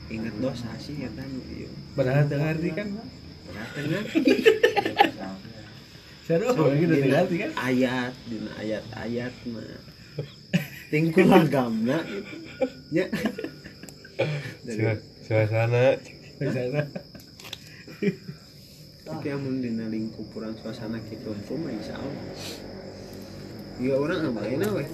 ingat 0.10 0.36
dosa 0.42 0.70
sih 0.82 1.06
ya 1.06 1.10
kan? 1.14 1.30
Iya. 1.50 1.70
Padahal 1.94 2.26
tengah 2.26 2.50
arti 2.54 2.70
kan? 2.74 2.88
Padahal 3.46 3.70
tengah 3.78 4.04
seru 6.26 6.46
lagi 6.54 6.84
udah 6.86 6.98
tengah 6.98 7.22
arti 7.26 7.36
kan? 7.38 7.52
Ayat 7.58 8.14
dina 8.26 8.52
ayat-ayat 8.58 9.34
mah 9.54 9.78
tingkul 10.90 11.30
agamna 11.30 11.98
gitu. 12.10 12.36
Ya. 12.90 13.06
Dari 14.66 14.84
suasana. 15.26 15.98
Misalnya 16.40 16.84
tapi 19.10 19.34
amun 19.34 19.58
dina 19.58 19.90
lingkup 19.90 20.26
kurang 20.34 20.54
suasana 20.62 21.02
gitu 21.10 21.34
mah 21.34 21.74
insya 21.74 21.98
Allah. 21.98 22.26
Ya 23.82 23.96
orang 23.98 24.22
ngapain 24.28 24.62
we 24.62 24.86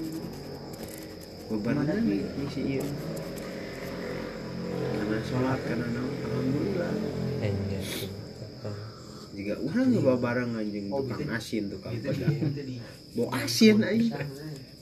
beban 1.46 1.78
nih 1.86 2.26
ngisi 2.42 2.80
iya 2.80 2.86
karena 4.76 5.18
sholat 5.24 5.60
karena 5.64 5.88
naon 5.94 6.14
alhamdulillah 6.24 6.92
enggak 7.42 7.84
jika 9.36 9.54
orang 9.60 9.88
ngebawa 9.92 10.18
barang 10.24 10.50
anjing 10.56 10.86
tukang 10.88 11.28
asin 11.36 11.64
tukang 11.68 11.94
pedang. 12.00 12.36
bawa 13.16 13.28
asin 13.44 13.78
aja 13.84 14.24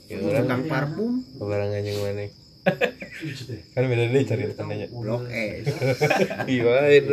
ya 0.05 0.15
orang 0.21 0.45
tukang 0.45 0.63
parfum. 0.69 1.13
barang 1.41 1.69
anjing 1.73 1.97
mana 2.01 2.25
kan 3.73 3.83
beda 3.87 4.03
deh 4.11 4.23
cari 4.23 4.43
tandanya. 4.55 4.87
Blok 4.87 5.27
S 5.27 5.63
iya 6.47 7.03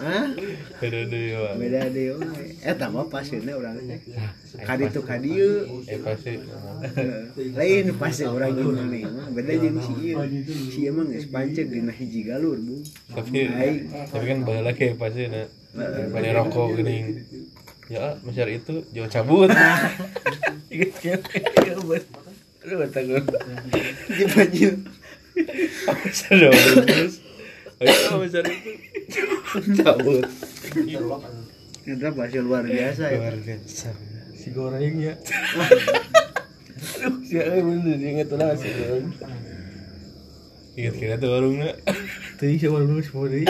ah 0.00 0.26
beda 0.80 1.00
deh 1.08 1.24
ya 1.32 1.52
beda 1.56 1.80
deh 1.92 2.16
eh 2.64 2.74
tambah 2.76 3.08
pasirnya 3.12 3.52
orang 3.56 3.76
teh 3.84 4.00
kadi 4.64 4.84
tuh 4.92 5.04
kadieu 5.04 5.84
eh 5.84 6.00
pasti. 6.00 6.40
Lain 7.58 7.86
pasti 8.00 8.24
orang 8.24 8.56
gimana 8.56 8.84
nih 8.88 9.04
beda 9.32 9.52
jeung 9.60 9.78
si 9.84 9.92
ieu 10.12 10.20
si 10.72 10.80
ieu 10.88 10.92
mah 10.96 11.04
geus 11.08 11.28
pancet 11.28 11.68
dina 11.68 11.92
hiji 11.92 12.24
galur 12.24 12.56
bu. 12.56 12.80
Tapi 13.12 13.48
tapi 14.08 14.24
kan 14.24 14.38
balik 14.44 14.64
lagi 14.64 14.86
pasti 14.96 15.28
na 15.28 15.44
pada 16.12 16.28
rokok 16.40 16.80
gini. 16.80 17.20
Ya 17.92 18.16
masyarakat 18.24 18.64
itu 18.64 18.80
jauh 18.96 19.12
cabut 19.12 19.52
inget 22.64 22.80
kan 22.80 22.88
aduh 22.88 22.88
takut 22.88 23.24
di 24.08 24.24
baju 24.24 24.70
sudah 26.08 26.52
terus? 26.88 27.20
Ayo 27.82 28.22
masyarakat 28.22 28.54
itu 28.54 29.70
cabut. 29.84 30.24
Indra 31.84 32.08
pasti 32.16 32.38
luar 32.40 32.64
biasa 32.64 33.12
ya. 33.12 33.18
Luar 33.20 33.36
biasa. 33.36 33.92
Si 34.32 34.48
gorengnya 34.56 35.12
aduh 37.04 37.20
si 37.20 37.36
eh 37.36 37.60
bener 37.60 38.00
inget 38.00 38.32
lah 38.32 38.56
si 38.56 38.72
goreng. 38.72 39.12
Ingat 40.74 40.94
kira 40.96 41.14
tuh 41.20 41.30
warungnya 41.36 41.76
tadi 42.40 42.56
si 42.56 42.66
warung 42.70 42.96
semua 43.04 43.28
deh 43.28 43.44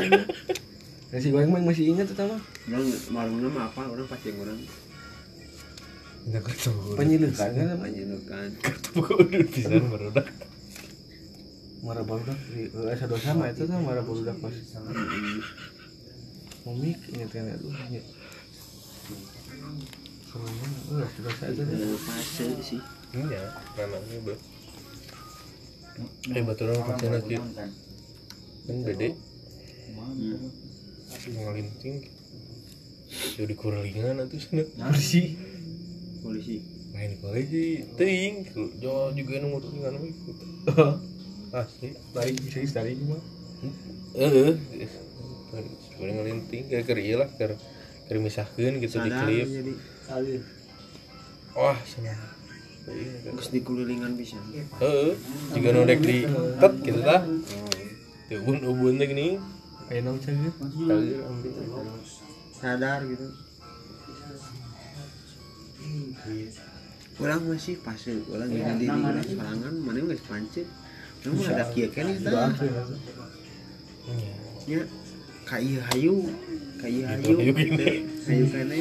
nasi 1.14 1.31
goreng 1.31 1.55
mah 1.55 1.62
masih 1.62 1.94
ingat 1.94 2.11
tuh 2.11 2.18
sama 2.18 2.42
orang 2.66 2.85
marungna 3.14 3.46
mah 3.46 3.70
apa? 3.70 3.87
Orang 3.87 4.11
pasti 4.11 4.35
orang 4.35 4.59
penyilukan 6.96 7.48
kan 7.52 7.66
namanya 7.76 8.16
barudak 12.04 12.38
di 12.48 12.72
eh 12.72 12.96
sama 13.20 13.52
itu 13.52 13.68
kan 13.68 13.78
marah 13.84 14.00
barudak 14.00 14.37
pas 14.40 14.56
komik 16.64 16.96
kan 17.04 17.20
itu 17.20 17.37
ya 17.37 17.56
semuanya 17.60 18.00
udah 20.90 21.08
sudah 21.14 21.32
saya 21.38 21.52
itu 21.52 21.94
fase 22.00 22.46
sih 22.64 22.80
iya 23.14 23.54
bro. 24.24 24.34
Eh 26.34 26.42
batu 26.42 26.66
orang 26.66 26.82
pacaran 26.82 27.22
lagi. 27.22 27.38
Kan 28.66 28.76
bede 28.82 29.14
ngalinting 31.24 31.96
jadi 33.38 33.54
kurelingan 33.54 34.26
atau 34.26 34.34
sana. 34.42 34.66
Bersih 34.90 35.38
polisi. 36.24 36.64
Main 36.96 37.20
polisi 37.20 37.84
ting. 38.00 38.48
Jauh 38.80 39.12
juga 39.12 39.44
nomor 39.44 39.60
dengan 39.60 40.00
ikut 40.00 40.37
asli 41.52 41.92
baik 42.16 42.40
sih. 42.48 42.64
Dari 42.72 42.96
mah 43.04 43.20
eh 44.16 44.56
sebenarnya 45.92 46.12
ngelinting 46.16 46.62
kayak 46.72 46.84
keri 46.88 47.12
lah 47.12 47.28
ker 47.37 47.60
keri 48.08 48.18
misahkan 48.24 48.80
gitu 48.80 48.96
di 49.04 49.10
klip. 49.12 49.48
wah 51.54 51.78
senang 51.87 52.18
terus 53.24 53.48
dikulilingan 53.48 54.12
bisa. 54.18 54.37
Heeh, 54.80 55.16
juga 55.56 55.68
nodek 55.72 56.00
di 56.04 56.28
tet 56.60 56.74
gitu 56.84 57.00
lah. 57.00 57.24
Tuh 58.28 58.40
ubun 58.44 58.60
ubun 58.64 59.00
teh 59.00 59.08
gini. 59.08 59.40
kayak 59.84 60.00
nong 60.08 60.16
sadar 62.56 63.04
gitu 63.04 63.26
orang 67.14 67.40
masih 67.46 67.78
pas 67.78 68.00
orang 68.30 68.48
gini 68.50 68.72
di 68.83 68.87
orang 68.90 69.22
sorangan 69.22 69.74
mana 69.78 69.98
nggak 70.02 70.22
pancet 70.26 70.66
mah 71.24 71.46
ada 71.48 71.64
kia 71.72 71.88
kan 71.88 72.07
itu 72.11 72.28
Iya. 74.04 74.33
ya 74.68 74.80
kayu 75.48 75.80
hayu 75.80 76.14
kayu 76.76 77.00
hayu. 77.09 77.24
hayu 77.24 77.52
gitu. 77.57 77.85
Hayu 78.28 78.44
kene. 78.52 78.80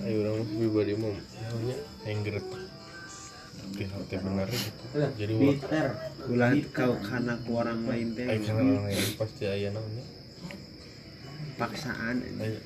Ayo 0.00 0.16
orang 0.24 0.48
pribadi 0.48 0.92
mau 0.96 1.12
namanya 1.12 1.76
yang 2.08 2.20
geretak. 2.24 2.62
Hati 3.68 4.16
benar 4.16 4.48
gitu. 4.48 4.82
Jadi 5.20 5.32
wah, 5.36 5.92
ulah 6.32 6.50
kau 6.72 6.92
karena 7.04 7.34
ke 7.36 7.50
orang 7.52 7.80
lain 7.84 8.08
teh. 8.16 8.24
Ayo 8.24 8.40
karena 8.48 8.62
orang 8.64 8.84
lain 8.88 9.04
pasti 9.20 9.44
aya 9.44 9.68
namanya. 9.76 10.04
paksaan. 11.58 12.16
Ayo, 12.40 12.56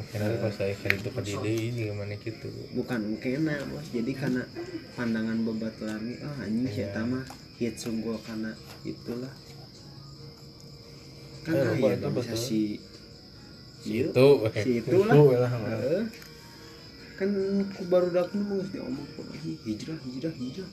Engkena 0.00 0.24
Engkena 0.32 0.40
pas 0.40 0.52
saya 0.56 0.74
kali 0.80 0.96
itu 0.96 1.10
ke 1.12 1.20
dede 1.20 1.52
juga 1.76 1.92
mana 2.00 2.14
gitu. 2.16 2.48
bukan 2.72 3.00
kena 3.20 3.56
bos 3.68 3.86
jadi 3.92 4.12
karena 4.16 4.42
pandangan 4.96 5.38
bebaturan 5.44 6.00
ini 6.00 6.14
ah 6.24 6.36
anjing 6.40 6.66
sih 6.72 6.86
mah? 7.04 7.24
Hit 7.60 7.76
sungguh 7.76 8.16
karena 8.24 8.56
itulah. 8.88 9.34
Kan 11.44 11.52
Eh, 11.52 11.60
aya 11.60 11.72
loba 11.76 11.88
itu 11.92 12.08
bisa 12.16 12.36
si 12.36 12.62
Iya, 13.80 14.12
Itu, 14.12 14.28
si 14.60 14.70
itu 14.80 14.98
lah 15.08 15.52
kan 17.20 17.36
ku 17.76 17.84
baru 17.84 18.08
dak 18.16 18.32
nu 18.32 18.64
omong 18.64 19.08
lagi 19.28 19.52
hijrah 19.68 20.00
hijrah 20.08 20.32
hijrah. 20.40 20.70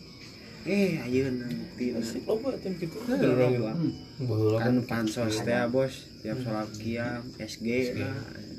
Eh 0.63 0.95
ayeuna 1.03 1.43
bukti 1.43 1.91
Loba 1.91 2.47
loba. 3.51 3.71
Baheula 4.23 4.57
kan 4.63 4.75
kan 4.79 4.87
pansos 4.87 5.43
teh 5.43 5.59
bos. 5.67 6.07
Tiap 6.23 6.39
sholat 6.39 6.71
kiam 6.79 7.23
SG 7.35 7.67
lah 7.99 8.15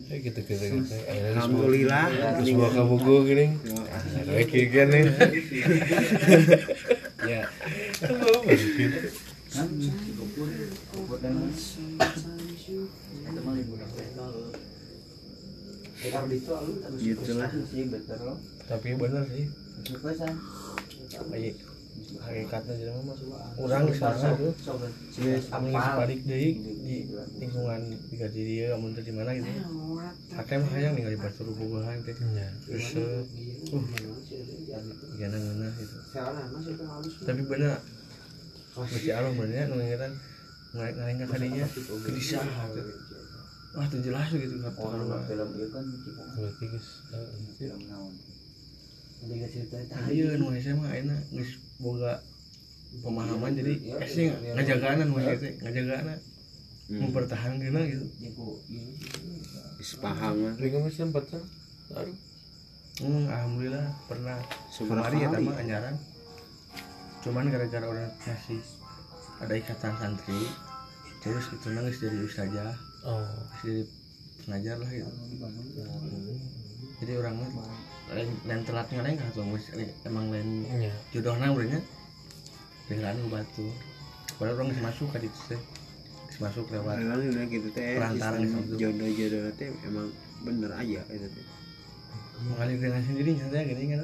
ya 0.09 0.16
gitu 0.25 0.40
gitu 0.40 0.64
gitu. 0.81 0.94
Alhamdulillah. 1.37 2.05
Terus 2.40 2.49
gua 2.57 2.73
kabogo 2.73 3.29
gini. 3.29 3.61
Kayak 4.25 4.68
gini. 4.73 5.01
ya. 7.33 7.44
Oh, 8.09 8.40
gitu. 8.49 8.88
gitulah 16.99 17.51
tapi 18.68 18.88
bener 18.97 19.25
sih. 19.29 19.47
Baik 21.29 21.67
hakikatnya 22.19 22.75
jadi 22.79 22.93
mah 23.05 23.17
orang 23.61 23.83
di 23.89 23.95
sana 23.95 24.35
tuh 24.35 24.53
amun 25.53 25.71
geus 25.73 25.89
balik 25.95 26.21
deui 26.25 26.51
di 26.61 26.97
lingkungan 27.41 27.81
di 27.91 28.15
gaji 28.17 28.41
dia 28.43 28.67
amun 28.75 28.97
di 28.97 29.13
mana 29.13 29.31
gitu. 29.37 29.51
Akhirnya 30.35 30.65
mah 30.65 30.71
hayang 30.75 30.93
ningali 30.97 31.19
batur 31.21 31.47
bogohan 31.53 32.01
teh. 32.03 32.15
Terus 32.67 32.89
eh, 32.97 33.77
uh 33.77 33.85
gana 35.19 35.37
ngana 35.37 35.69
gitu. 35.79 35.97
Tapi 37.23 37.43
bener. 37.45 37.79
Gusti 38.79 39.11
Allah 39.11 39.35
bener 39.35 39.67
nu 39.69 39.75
ngingetan 39.83 40.13
ngaring 40.75 41.19
ka 41.23 41.27
kadinya. 41.35 41.67
Gelisah. 42.07 42.47
Wah 43.77 43.87
tuh 43.91 44.01
jelas 44.01 44.33
gitu. 44.33 44.55
Kata 44.65 44.81
kalau 44.81 45.07
Berarti 46.39 46.65
guys. 46.71 46.89
Iya, 50.09 50.39
nu 50.39 50.55
mah 50.55 50.95
enak, 50.95 51.27
geus 51.35 51.67
boga 51.79 52.19
pemahaman 53.01 53.53
jadi 53.55 53.73
sih 54.07 54.27
ngajagaana 54.29 55.03
nu 55.07 55.17
saya 55.23 55.37
teh 55.38 55.53
ngajagaana 55.62 56.14
mempertahankan 56.88 57.85
gitu. 57.85 58.07
Paham 60.01 60.35
lah 60.41 60.55
masih 60.81 61.05
sempat 61.05 61.25
kan? 61.29 61.45
Aduh. 61.95 62.17
Hmm, 62.99 63.31
alhamdulillah 63.31 63.87
pernah 64.11 64.41
Seberapa 64.75 65.07
kemari 65.07 65.17
ya 65.23 65.29
kali? 65.31 65.47
mah 65.47 65.57
anyaran. 65.61 65.95
Cuman 67.23 67.47
gara-gara 67.53 67.87
orang 67.87 68.11
masih 68.25 68.59
ada 69.38 69.55
ikatan 69.55 69.95
santri 70.01 70.51
terus 71.23 71.47
itu 71.55 71.69
nangis 71.71 71.99
jadi 72.03 72.19
ustazah 72.25 72.75
Oh. 73.07 73.23
jadi 73.62 73.87
pengajar 74.43 74.75
lah 74.83 74.91
gitu 74.91 75.07
jadi 76.99 77.12
orang 77.23 77.38
lain 78.09 78.31
lain 78.49 78.62
telat 78.64 78.88
ngareng 78.88 79.16
atau 79.21 79.44
emang 80.09 80.25
lain 80.33 80.49
Iya. 80.64 80.92
jodohna 81.12 81.53
urangnya 81.53 81.81
pikiran 82.88 83.21
batu. 83.29 83.68
Padahal 84.40 84.55
orang 84.57 84.68
geus 84.73 84.83
masuk 84.85 85.09
ka 85.12 85.18
ditu 85.21 85.40
teh. 85.53 85.61
Geus 86.33 86.38
masuk 86.40 86.64
lewat 86.73 87.05
Memang 87.05 87.21
udah 87.21 87.44
gitu 87.47 87.68
teh. 87.75 87.97
Perantara 88.01 88.37
sistem 88.40 88.62
gitu. 88.64 88.75
jodoh-jodoh 88.81 89.53
teh 89.57 89.68
emang 89.85 90.09
bener 90.40 90.71
aja 90.73 91.01
itu 91.12 91.29
teh. 91.29 91.47
Mengalir 92.38 92.79
dengan 92.79 93.03
sendirinya 93.03 93.47
saya 93.51 93.64
gini 93.66 93.85
kan 93.92 94.03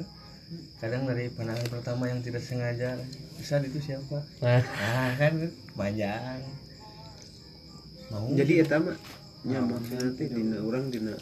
kadang 0.77 1.09
dari 1.09 1.25
pandangan 1.33 1.65
pertama 1.73 2.05
yang 2.05 2.21
tidak 2.21 2.45
sengaja 2.45 2.93
bisa 3.33 3.57
itu 3.65 3.81
siapa? 3.81 4.21
Nah, 4.45 4.61
nah 4.61 5.09
kan 5.17 5.33
panjang. 5.73 6.39
Mau 8.13 8.29
jadi 8.37 8.61
eta 8.61 8.77
mah 8.77 8.93
nya 9.45 9.61
maksudnya 9.61 10.09
teh 10.13 10.25
dina 10.29 10.57
urang 10.61 10.89
dina 10.89 11.13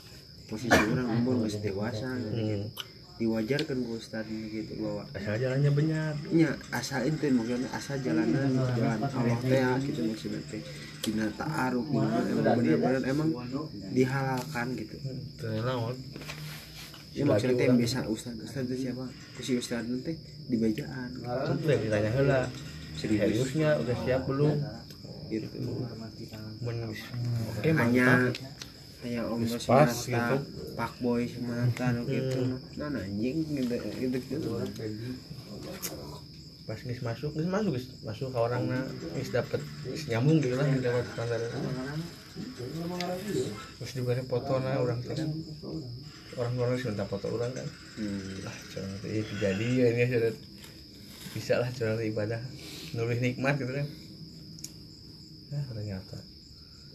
posisi 0.50 0.76
orang 0.76 1.08
umur 1.22 1.46
geus 1.46 1.58
dewasa 1.64 2.08
Hmm. 2.20 2.68
diwajarkan 3.14 3.78
ku 3.86 4.02
ustad 4.02 4.26
gitu 4.26 4.74
bahwa 4.82 5.06
asal 5.14 5.38
jalannya 5.38 5.72
benar. 5.72 6.18
Nya 6.34 6.50
asal 6.74 7.06
ente 7.06 7.30
maksudnya 7.30 7.70
asal 7.70 7.96
jalanan 8.02 8.52
jalan 8.74 9.00
Allah 9.06 9.38
teh 9.40 9.60
ya, 9.62 9.72
gitu 9.80 10.02
maksudnya 10.10 10.42
teh. 10.50 10.62
Dina 11.06 11.30
ta'aruf 11.38 11.86
emang 11.94 12.58
bener-bener 12.58 13.04
emang 13.06 13.30
dihalalkan 13.94 14.68
gitu. 14.76 14.98
Terlalu 15.38 15.94
ya 17.14 17.24
maksudnya 17.30 17.56
teh 17.62 17.68
bisa 17.78 18.00
ustad 18.10 18.34
ustad 18.42 18.66
itu 18.66 18.90
siapa? 18.90 19.06
Si 19.40 19.52
ustad 19.62 19.86
teh 20.02 20.18
di 20.50 20.56
bajaan 20.58 21.10
itu 21.54 21.66
yang 21.70 21.82
ditanya 21.86 22.10
heula 22.18 22.40
seriusnya 22.98 23.70
udah 23.78 23.96
siap 24.04 24.22
belum? 24.26 24.58
Gitu. 25.30 25.48
Men, 26.64 26.78
hanya 27.78 28.08
hanya 29.04 29.22
om 29.28 29.44
Pas 29.44 29.92
gitu. 29.92 30.36
pak 30.80 30.94
boy 31.04 31.28
semata 31.28 31.92
gitu. 32.08 32.40
Nah 32.80 32.88
anjing 32.90 33.38
gitu 33.44 33.76
gitu 34.00 34.18
gitu. 34.18 34.48
Pas 36.64 36.80
geus 36.80 37.02
masuk 37.04 37.36
geus 37.36 37.48
masuk 37.52 37.72
geus 37.76 37.88
masuk 38.08 38.32
ke 38.32 38.40
orangna 38.40 38.80
geus 39.20 39.30
dapet 39.36 39.60
geus 39.84 40.08
nyambung 40.08 40.40
gitu 40.40 40.56
lah 40.56 40.66
lewat 40.66 41.06
standar. 41.12 41.40
Terus 43.78 43.92
juga 43.92 44.16
ada 44.16 44.24
foto 44.24 44.54
nah 44.64 44.80
orang 44.80 45.00
kan. 45.04 45.18
Orang-orang 46.34 46.76
sih 46.80 46.88
minta 46.90 47.06
foto 47.06 47.28
orang 47.30 47.52
kan. 47.52 47.68
Hmm. 47.94 48.42
lah 48.42 48.56
teh 49.06 49.22
itu 49.22 49.34
jadi 49.38 49.68
ya 49.70 49.88
ini 49.94 50.04
sudah 50.10 50.34
bisa 51.36 51.54
lah 51.60 51.70
teh 51.70 52.08
ibadah. 52.08 52.42
Nulis 52.96 53.20
nikmat 53.20 53.60
gitu 53.60 53.70
kan. 53.70 53.88
Nah 55.52 55.62
ternyata 55.70 56.33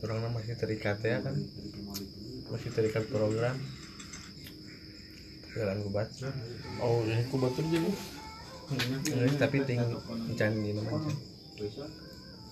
orang 0.07 0.31
masih 0.31 0.55
terikat 0.55 0.99
ya 1.03 1.19
kan 1.23 1.35
masih 2.49 2.71
terikat 2.71 3.05
program 3.11 3.57
jalan 5.59 5.77
gue 5.83 5.93
baca 5.93 6.29
oh 6.79 7.03
ini 7.03 7.27
aku 7.27 7.37
batur 7.43 7.67
jadi. 7.67 7.91
Ngeus, 8.69 9.41
tapi 9.41 9.65
ting 9.65 9.81
can 10.37 10.61
di 10.61 10.77
mana 10.77 11.01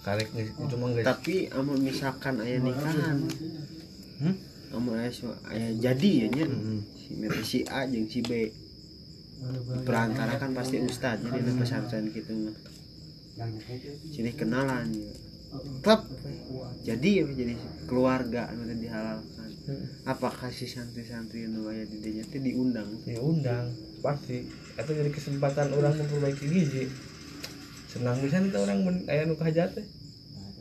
karek 0.00 0.28
geus 0.32 0.50
itu 0.54 0.74
mah 0.78 0.88
tapi 1.04 1.34
amun 1.52 1.78
misalkan 1.82 2.40
ayah 2.40 2.60
nikahan 2.62 3.18
Hmm? 4.16 4.32
amun 4.72 4.96
ayah 4.96 5.12
ayah 5.52 5.72
jadi 5.76 6.10
ya 6.24 6.26
nya 6.32 6.46
Mm-mm. 6.48 6.80
si 6.96 7.12
si 7.44 7.58
A 7.68 7.84
jeung 7.84 8.08
si 8.08 8.24
B 8.24 8.48
perantara 9.84 10.40
kan 10.40 10.56
pasti 10.56 10.80
ustad 10.80 11.20
jadi 11.20 11.36
hmm. 11.44 11.60
pesantren 11.60 12.08
gitu 12.08 12.32
mah 12.32 12.56
sini 14.08 14.32
kenalan 14.32 14.88
ya 14.88 15.25
klub 15.84 16.00
jadi 16.86 17.08
ya 17.18 17.24
jadi 17.26 17.54
keluarga 17.90 18.46
anu 18.46 18.62
teh 18.70 18.78
dihalalkan? 18.78 19.50
Apa 20.06 20.30
kasih 20.30 20.70
santri-santri 20.70 21.50
anu 21.50 21.66
aya 21.66 21.82
di 21.82 21.98
dinya 21.98 22.22
teh 22.30 22.38
diundang? 22.38 22.86
Diundang 23.02 23.74
pasti. 23.98 24.46
Itu 24.78 24.90
jadi 24.94 25.10
kesempatan 25.10 25.74
orang 25.74 25.98
memperbaiki 25.98 26.46
gizi. 26.46 26.86
Senang 27.90 28.22
bisa 28.22 28.38
nih 28.38 28.54
orang 28.54 28.78
men 28.86 28.96
aya 29.10 29.26
nu 29.26 29.34
teh 29.34 29.86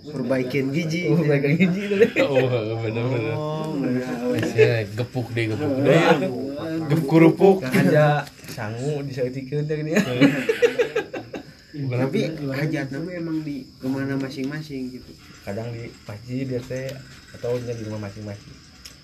perbaikin 0.05 0.73
gigi 0.73 1.13
memperbaiki 1.13 1.57
gizi 1.61 1.79
itu 1.85 1.95
deh. 2.01 2.11
Oh 2.25 2.81
bener-bener. 2.81 3.33
Oh 3.37 3.69
bener. 3.77 4.01
Biasanya 4.33 4.89
gepuk 4.97 5.29
deh 5.37 5.45
gepuk 5.53 5.77
deh. 5.85 6.01
Gep 6.89 7.01
kerupuk 7.05 7.57
aja 7.61 8.25
sangu 8.49 9.05
disautikeun 9.05 9.69
teh 9.69 9.77
dia 9.77 10.01
tapi 11.75 12.19
hajat 12.39 12.87
nama 12.95 13.09
emang 13.11 13.43
di 13.43 13.67
ke 13.75 13.87
mana 13.91 14.15
masing-masing 14.15 14.95
gitu. 14.95 15.11
Kadang 15.43 15.75
di 15.75 15.91
masjid 16.07 16.47
dia 16.47 16.61
teh 16.63 16.87
atau 17.35 17.59
di 17.59 17.83
rumah 17.83 18.07
masing-masing. 18.07 18.55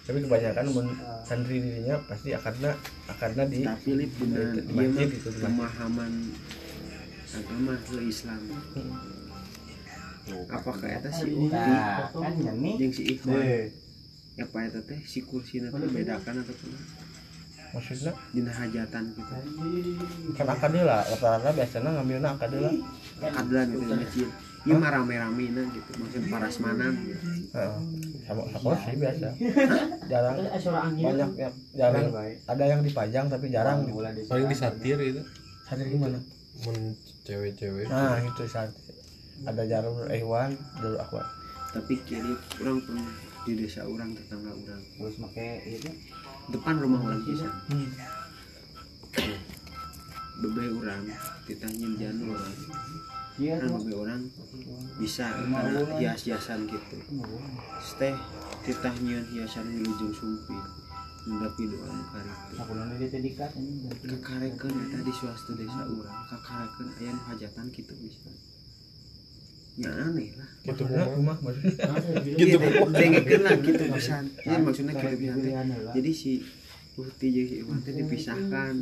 Tapi 0.01 0.23
kebanyakan 0.23 0.65
mun 0.71 0.87
santri 1.27 1.59
dirinya 1.59 1.99
pasti 2.07 2.31
akarna 2.31 2.73
akarna 3.11 3.43
di 3.45 3.61
tapi 3.67 3.91
lip 3.99 4.11
bener 4.17 4.63
di 4.63 4.71
masjid 4.71 5.07
gitu, 5.13 5.29
pemahaman 5.35 6.31
agama 7.31 7.73
ke 7.85 7.99
Islam. 8.07 8.41
Apakah 10.47 10.87
eta 10.87 11.11
si 11.11 11.33
kan 11.51 12.33
jeung 12.79 12.93
si 12.93 13.03
Ikhwan 13.13 13.43
ya 14.39 14.47
apa 14.47 14.57
eta 14.63 14.79
teh 14.79 14.99
si 15.03 15.27
kursi 15.27 15.59
teh 15.59 15.69
bedakan 15.69 16.39
atau 16.39 16.55
kumaha 16.55 17.00
maksudnya? 17.71 18.11
Dina 18.35 18.51
hajatan 18.51 19.03
gitu. 19.15 19.33
Kan 20.37 20.47
akadela 20.47 21.03
rata-rata 21.07 21.49
biasanya 21.55 21.89
ngambilnya 21.99 22.29
akadela. 22.35 22.71
Kadlan 23.21 23.65
gitu 23.71 23.85
di 23.85 23.95
masjid 23.95 24.29
Ieu 24.61 24.77
mah 24.77 24.93
rame-rame 24.93 25.49
gitu 25.73 25.91
maksud 25.97 26.21
parasmanan 26.29 26.93
gitu. 27.01 27.25
Heeh. 27.57 27.81
sama 28.29 28.45
sama 28.53 28.77
sih 28.77 28.93
biasa. 28.93 29.33
Jarang. 30.05 30.35
Banyak 31.01 31.31
yang 31.33 31.55
jarang. 31.73 32.13
Ada 32.45 32.63
yang 32.69 32.81
dipajang 32.85 33.25
tapi 33.25 33.49
jarang 33.49 33.89
gitu. 33.89 33.97
paling 34.29 34.45
disatir 34.45 35.01
gitu. 35.01 35.21
Hadir 35.65 35.87
gimana 35.89 36.21
mun 36.61 36.93
cewek-cewek. 37.25 37.89
Nah 37.89 38.21
itu 38.21 38.45
saat 38.45 38.69
ada 39.41 39.65
jarum 39.65 40.05
Iwan 40.13 40.53
dulu 40.77 41.01
aku 41.01 41.17
tapi 41.71 41.97
kiri 42.05 42.35
orang 42.61 42.83
pernah 42.85 43.07
di 43.41 43.53
desa 43.57 43.81
orang 43.87 44.13
tetangga 44.13 44.53
orang. 44.53 44.81
Terus 44.99 45.15
make 45.17 45.49
itu 45.65 45.89
depan 46.51 46.75
rumah 46.77 47.01
orang 47.01 47.21
pisan 47.23 47.51
hmm. 47.71 47.89
bebe 50.43 50.63
orang 50.77 51.01
ditanyain 51.47 51.93
janur 51.97 52.35
orang 52.35 52.55
iya 53.39 53.57
kan 53.57 53.69
bebe 53.79 53.93
orang 53.95 54.21
bisa 54.99 55.33
karena 55.33 55.81
hias-hiasan 55.97 56.69
gitu. 56.69 56.97
Teh 57.97 58.15
ditanyain 58.67 59.25
hiasan 59.33 59.65
wilujeng 59.71 60.13
sumpi. 60.13 60.57
Mendapi 61.21 61.69
doa 61.69 61.85
nu 61.85 62.01
karitu 62.09 62.53
aku 62.57 62.73
nanya 62.73 62.97
dia 62.97 63.09
tadi 63.13 63.29
kat 63.37 63.53
ini. 63.53 63.93
Kakarekeun 63.93 64.73
eta 64.89 65.05
di 65.05 65.13
desa 65.13 65.81
urang. 65.85 66.21
Kakarekeun 66.25 66.89
aya 66.97 67.13
hajatan 67.29 67.69
kitu 67.69 67.93
bisa 68.01 68.29
ya 69.81 69.91
aneh 69.91 70.29
lah. 70.37 70.49
Gitu 70.61 70.81
rumah. 70.85 71.37
Maksudnya. 71.41 71.73
Gitu. 72.39 72.57
Lah 73.41 73.55
gitu 73.57 73.83
pisan 73.97 74.23
ya 74.45 74.57
maksudnya 74.61 74.93
gitu 74.93 75.37
teh 75.41 75.53
jadi 75.97 76.11
si 76.13 76.31
Uhti 76.91 77.27
jeung 77.33 77.47
si 77.49 77.55
Iwan 77.65 77.79
teh 77.81 77.93
dipisahkan 77.97 78.75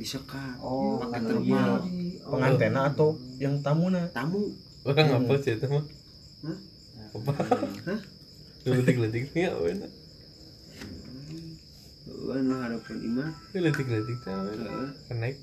disekat 0.00 0.56
Oh, 0.62 0.96
pakai 0.96 1.20
karena 1.20 1.28
terpal 1.28 1.72
pengantena 2.24 2.80
atau 2.88 3.20
yang 3.36 3.60
tamuna 3.60 4.08
tamu. 4.08 4.56
Orang 4.88 5.06
apa 5.14 5.34
sih 5.38 5.54
itu 5.54 5.66
mah? 5.68 5.84
Hah? 6.48 6.58
apa? 7.12 7.32
Hah? 7.92 8.00
letik-letik 8.62 9.36
nih 9.36 9.52
apa 9.52 9.62
enak? 9.68 9.92
Anu 12.32 12.54
harapan 12.56 12.98
imah 13.02 13.30
letik-letik 13.52 14.16
teh 14.24 14.32
apa 14.32 14.48
enak? 14.48 14.70
heeh 14.70 14.90
kenaik 15.10 15.36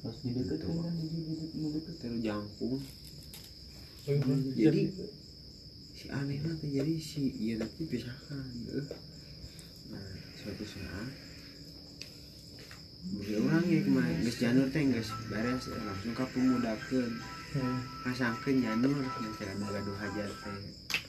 terus 0.00 0.16
dideketin 0.24 0.80
kan 0.80 0.94
di 0.96 1.66
deket 1.76 1.94
terus 2.00 2.18
jangkung 2.24 2.80
Oh. 2.80 2.80
Jadi 4.56 4.82
si 5.92 6.06
aneh 6.08 6.40
nanti 6.40 6.66
jadi 6.72 6.94
si 6.96 7.22
iya 7.36 7.54
tapi 7.60 7.84
pisahkan 7.84 8.46
eh. 8.72 8.88
nah 9.92 10.08
suatu 10.40 10.64
saat 10.64 11.12
bagi 13.00 13.34
orang 13.36 13.64
ya 13.64 13.80
kemarin 13.84 14.16
geus 14.24 14.38
janur 14.40 14.66
teh 14.72 14.84
geus 14.88 15.10
beres 15.28 15.68
eh, 15.68 15.82
langsung 15.84 16.12
ka 16.16 16.24
pemudakeun 16.32 17.40
Hmm. 17.50 17.82
pasangkeun 18.06 18.62
janur 18.62 18.94
yang 18.94 19.34
teh 19.34 19.50
anu 19.50 19.66
gaduh 19.74 19.98
hajat 19.98 20.30
teh 20.30 20.58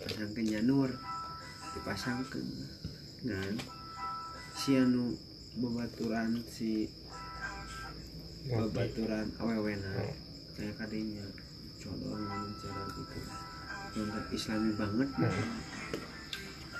pasangkeun 0.01 0.49
janur 0.49 0.89
dipasangkeun. 1.77 2.49
Ngan 3.29 3.61
si 4.57 4.73
anu 4.73 5.13
babaturan 5.61 6.41
si 6.49 6.89
babaturan 8.49 9.29
awewena 9.37 9.93
kayak 10.57 10.73
kadinya 10.81 11.21
contoh 11.81 12.09
ngomong 12.13 12.53
cara 12.61 12.83
gitu. 12.93 13.17
Yang 13.97 14.09
islami 14.37 14.71
banget. 14.77 15.09
Gitu. 15.11 15.43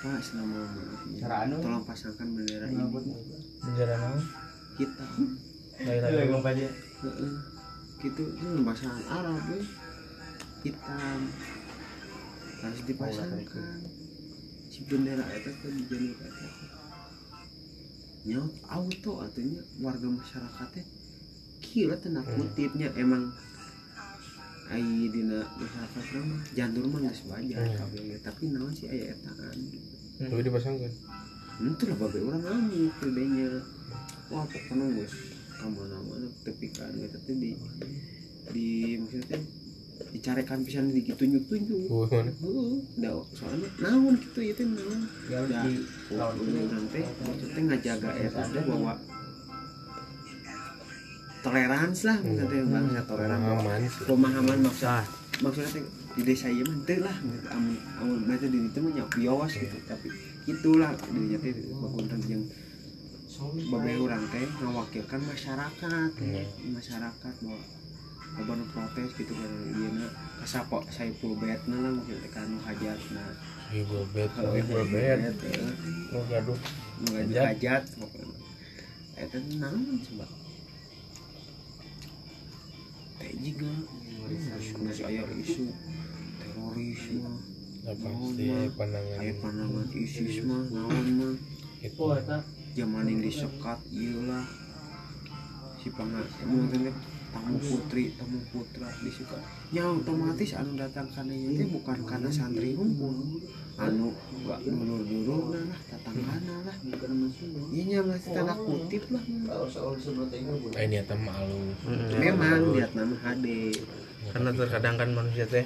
pak 0.02 0.18
ya. 0.18 0.64
Cara 1.22 1.36
anu? 1.46 1.54
tolong 1.62 1.84
pasangkan 1.86 2.28
bendera 2.34 2.66
ini. 2.66 2.82
bendera 3.62 3.94
naon 3.98 4.22
kita. 4.78 5.06
Heeh. 7.02 7.32
gitu. 8.02 8.22
Itu 8.34 8.46
bahasa 8.62 8.90
Arab 9.10 9.42
ya 9.50 9.62
hitam. 10.62 11.20
Harus 12.62 12.80
dipasangkan. 12.86 13.82
Si 14.70 14.80
bendera 14.86 15.26
itu 15.34 15.50
tuh 15.60 15.70
di 15.70 15.82
jalur 15.90 16.14
eta 16.16 16.48
nyaut 18.22 18.54
auto 18.70 19.12
artinya 19.18 19.58
warga 19.82 20.06
masyarakatnya. 20.06 20.84
Gila 21.62 21.96
tenang 21.98 22.26
kutipnya 22.38 22.94
emang 22.94 23.34
ai 24.68 24.84
dina 25.08 25.40
masyarakat 25.56 26.04
mah 26.22 26.40
jantur 26.52 26.84
mah 26.86 27.00
geus 27.02 27.20
wajar 27.26 27.58
Hmm. 27.58 27.76
kabeh. 27.76 28.18
Tapi 28.20 28.42
naon 28.50 28.72
sih 28.72 28.86
aya 28.86 29.12
etaan 29.12 29.56
gitu 29.68 29.90
tapi 30.22 30.38
dipasangkan 30.38 30.92
itu 31.62 31.82
lah 31.84 31.96
babe 31.98 32.18
orang 32.22 32.42
ngamuk 32.42 32.94
gedenya 33.00 33.48
wah 34.30 34.46
pokoknya 34.46 34.86
guys 34.94 35.14
ke 35.50 35.66
mana-mana 35.66 36.26
tepi 36.42 36.66
kan 36.70 36.90
gitu 36.94 37.18
teh 37.22 37.34
di 37.34 37.50
di 38.50 38.66
maksudnya 38.98 39.38
dicarekan 40.10 40.62
pisan 40.62 40.90
di 40.90 41.02
tunjuk-tunjuk 41.06 41.86
oh 41.86 42.06
mana? 42.06 42.30
Heeh, 42.30 42.72
da 42.98 43.10
soalnya 43.34 43.68
naon 43.78 44.14
gitu 44.18 44.40
ya 44.42 44.52
teh 44.54 44.66
naon? 44.66 45.00
Ya, 45.26 45.38
tahun 46.08 46.54
orang 46.70 46.86
teh 46.90 47.02
maksudnya 47.02 47.60
ngajaga 47.66 48.10
eta 48.20 48.42
bahwa 48.62 48.92
toleransi 51.42 52.02
lah 52.08 52.16
maksudnya 52.22 52.46
teh 52.48 52.60
bangsa 52.64 53.00
toleran 53.04 53.40
aman 53.42 53.82
sih. 53.84 54.04
Pemahaman 54.08 54.58
maksud 54.62 55.04
maksudnya 55.42 55.70
teh 55.74 55.84
di 56.12 56.22
desa 56.28 56.46
ieu 56.48 56.64
mah 56.64 56.78
teu 56.86 57.02
lah 57.02 57.16
amun 57.52 57.76
amun 58.00 58.18
mereka 58.28 58.46
di 58.46 58.58
ditu 58.62 58.78
mah 58.84 58.92
nyak 58.94 59.08
bios 59.16 59.52
gitu 59.58 59.76
tapi 59.90 60.08
itulah 60.46 60.90
dirinya 61.10 61.38
teh 61.42 61.52
bakuntan 61.76 62.20
jeung 62.24 62.44
babe 63.72 63.92
urang 63.98 64.24
teh 64.30 64.46
ngawakilkan 64.62 65.20
masyarakat. 65.26 66.10
Masyarakat 66.62 67.34
bahwa 67.42 67.58
kabar 68.32 68.58
protes 68.72 69.10
gitu 69.18 69.32
kan 69.36 69.52
ieu 69.76 69.90
na 69.92 70.08
kasapo 70.40 70.80
saipul 70.88 71.36
betna 71.36 71.76
lah 71.84 71.92
mungkin 71.92 72.16
teh 72.22 72.30
kanu 72.32 72.56
hajatna 72.64 73.24
ibu 73.72 74.04
bed 74.12 74.28
ibu 74.36 74.76
bet. 74.88 75.20
eh, 75.48 75.68
lu 76.12 76.20
gaduh 76.28 76.58
ngadu 77.08 77.32
Hajat. 77.32 77.44
hajat 77.56 77.82
pokoknya. 77.96 78.36
Eta 79.16 79.38
naon 79.60 80.00
coba 80.00 80.24
juga 83.40 83.72
masih 84.82 85.04
aya 85.08 85.22
isu 85.40 85.72
teroris 86.40 87.02
mah 87.16 87.38
apa 87.82 88.06
naon 88.06 88.38
sih 88.38 88.46
mah. 88.46 88.70
pandangan 88.78 89.18
aya 89.18 89.34
pandangan 89.42 89.86
ISIS 89.90 90.36
mah 90.46 90.62
naon 90.70 91.06
mah. 91.18 91.34
Itu 91.82 92.04
zaman 92.78 93.10
yang 93.10 93.20
disekat 93.26 93.78
iyalah. 93.90 94.46
Si 95.82 95.90
pangat 95.90 96.30
tamu 97.32 97.56
putri 97.58 98.12
tamu 98.14 98.38
putra 98.52 98.88
disuka. 99.00 99.40
Ya 99.72 99.88
otomatis 99.88 100.52
anu 100.52 100.76
datang 100.76 101.08
karena 101.08 101.32
itu 101.32 101.64
bukan 101.72 101.98
karena 102.04 102.28
santri 102.28 102.76
hukum 102.76 103.40
anu 103.80 104.12
gak 104.44 104.60
dulur 104.68 105.00
dulur 105.00 105.56
lah 105.56 105.80
tatangkana 105.88 106.56
lah. 106.68 106.76
Iya 107.72 107.82
nya 107.88 108.00
masih 108.04 108.30
tanda 108.36 108.54
kutip 108.54 109.08
lah. 109.08 109.24
Eh 110.76 110.86
niatnya 110.92 111.16
malu 111.16 111.72
memang 112.20 112.76
lihat 112.76 112.92
nama 112.92 113.16
HD 113.16 113.72
karena 114.32 114.50
terkadang 114.54 114.94
kan 115.00 115.10
manusia 115.16 115.48
teh 115.48 115.64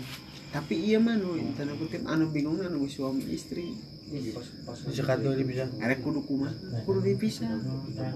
tapi 0.56 0.88
iya 0.88 0.96
mah 0.96 1.20
nu 1.20 1.36
tanda 1.52 1.76
kutip 1.76 2.00
anu 2.08 2.32
bingung 2.32 2.56
anu 2.64 2.88
suami 2.88 3.28
istri. 3.28 3.76
Disekat 4.88 5.20
tuh 5.20 5.36
dipisah. 5.36 5.68
arek 5.84 6.00
kudu 6.00 6.24
kumaha? 6.24 6.48
Kudu 6.88 7.04
dipisah. 7.04 7.60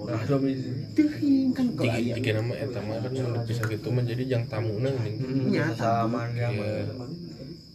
Nah 0.09 0.25
suami 0.25 0.57
istri. 0.57 0.73
Teuing 0.97 1.53
kan 1.53 1.69
kalau 1.77 1.93
aya 1.93 2.17
jika 2.17 2.41
nama 2.41 2.57
eta 2.57 2.81
mah 2.81 2.97
kan 3.05 3.13
bisa 3.45 3.69
gitu 3.69 3.93
menjadi 3.93 4.25
jang 4.25 4.49
tamu 4.49 4.81
nang 4.81 4.97
nih 5.05 5.21
Nya, 5.53 5.77
mah. 6.09 6.33
Iya. 6.33 6.49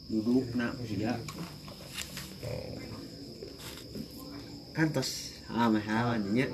duduk 0.06 0.54
nak 0.58 0.74
ya 0.90 1.14
kan 4.74 4.90
tos 4.90 5.38
ah 5.54 5.70
mah 5.70 6.18
nya. 6.34 6.50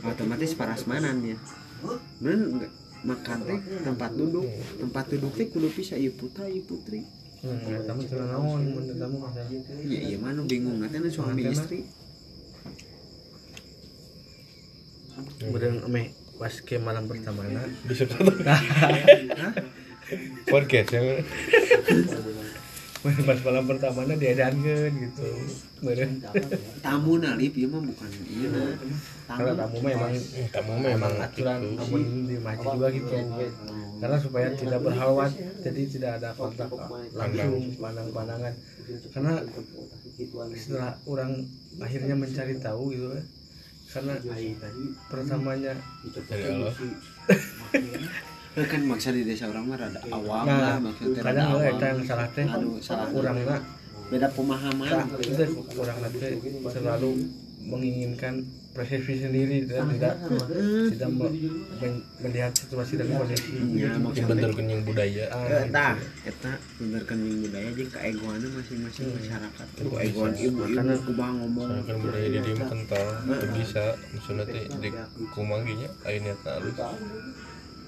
Otomatis 0.00 0.56
parasmanan 0.56 1.20
ya 1.28 1.36
bener 2.24 2.40
enggak. 2.56 2.72
Makan 3.04 3.38
teh 3.44 3.60
tempat 3.84 4.16
duduk. 4.16 4.48
Tempat 4.80 5.12
duduk 5.12 5.36
teh 5.36 5.52
kudu 5.52 5.68
pisah 5.68 6.00
ieu 6.00 6.08
putra 6.16 6.48
ieu 6.48 6.64
putri 6.64 7.04
hmm 7.44 7.84
tamu 7.84 8.00
cenah 8.08 8.26
naon 8.32 8.62
mun 8.72 8.84
tamu 8.96 9.20
mah 9.20 9.32
ya 9.36 9.44
iya 9.84 10.16
mana 10.16 10.40
bingung. 10.48 10.80
Nanti 10.80 11.12
suami 11.12 11.52
istri. 11.52 11.84
Kemudian 15.38 15.84
ame 15.84 16.16
pas 16.34 16.50
ke 16.50 16.82
malam 16.82 17.06
pertama 17.06 17.46
na 17.46 17.62
bisa 17.86 18.10
podcast 20.50 20.90
ya 20.90 21.00
pas 23.28 23.38
malam 23.44 23.64
pertama 23.68 24.08
na 24.08 24.16
diedankeun 24.16 24.92
gitu. 24.96 25.28
Kemudian 25.76 26.24
tamu 26.80 27.20
nalip 27.20 27.52
ieu 27.52 27.68
mah 27.68 27.84
bukan 27.84 28.10
iya. 28.24 28.48
Nah 28.48 28.72
karena 29.28 29.52
tamu 29.60 29.76
mah 29.84 29.90
emang 29.92 30.14
tamu 30.48 30.70
mah 30.72 30.80
memang 30.80 30.96
emang 30.96 31.14
aturan 31.20 31.58
gitu. 31.60 31.76
namun 31.76 32.02
di 32.24 32.36
masjid 32.40 32.68
juga 32.72 32.88
gitu. 32.96 33.12
Karena 34.00 34.16
supaya 34.16 34.48
tidak 34.56 34.80
berhalwat 34.80 35.32
jadi 35.36 35.80
tidak 35.84 36.10
ada 36.20 36.28
kontak 36.32 36.70
langsung 37.12 37.64
pandang-pandangan. 37.76 38.54
Karena 39.12 39.32
setelah 40.56 40.92
orang 41.04 41.44
akhirnya 41.84 42.16
mencari 42.16 42.56
tahu 42.56 42.84
gitu 42.96 43.06
kan. 43.12 43.24
Karena 43.94 44.14
pertamanya 45.12 45.72
dari 46.24 46.44
Allah 46.50 46.74
Eh, 47.74 48.33
kan 48.56 48.80
maksa 48.84 49.10
di 49.10 49.22
desa 49.22 49.50
orang 49.50 49.64
mah 49.66 49.76
rada 49.76 50.00
awam 50.08 50.44
nah 50.46 50.58
lah 50.60 50.76
maksudnya 50.78 51.18
rada 51.18 51.26
kadang 51.26 51.46
awam. 51.50 51.66
kita 51.68 51.84
yang 51.88 52.00
salah 52.04 52.28
teh 52.30 52.46
Aduh, 52.46 52.78
salah. 52.78 53.06
orang 53.10 53.34
nak 53.40 53.62
beda 54.04 54.28
pemahaman. 54.30 54.88
Itu 55.16 55.44
orang 55.74 55.96
nanti 55.98 56.28
selalu 56.70 57.10
menginginkan 57.64 58.44
persepsi 58.70 59.22
sendiri 59.22 59.64
dan 59.64 59.88
tidak 59.88 60.14
tidak 60.92 61.08
me- 61.08 61.34
men- 61.78 62.04
melihat 62.20 62.52
situasi 62.52 62.94
dan 62.94 63.08
kondisi. 63.08 63.54
Ya 63.72 63.96
maksudnya 63.96 64.28
dibenturkan 64.28 64.66
yang 64.68 64.82
budaya. 64.84 65.24
Ah, 65.30 65.46
Eh, 65.48 65.66
tah 65.72 65.94
eta 66.22 66.52
benerkan 66.76 67.16
yang 67.18 67.38
budaya 67.40 67.68
jeung 67.72 67.90
keegoanna 67.90 68.48
masing-masing 68.52 69.06
masyarakat. 69.10 69.66
Keegoan 69.80 70.32
ibu 70.36 70.60
Karena- 70.68 71.00
kumaha 71.00 71.32
ngomong. 71.40 71.68
Kan 71.82 71.96
budaya 71.98 72.28
di 72.28 72.38
dia 72.38 72.54
mah 72.54 72.66
kental 72.68 73.06
itu 73.24 73.46
bisa. 73.56 73.84
Maksudnya 74.12 74.44
teh 74.44 74.64
di 74.68 74.88
kumanginya 75.32 75.88
ayo 76.04 76.18
niat 76.20 76.38
halus 76.44 76.76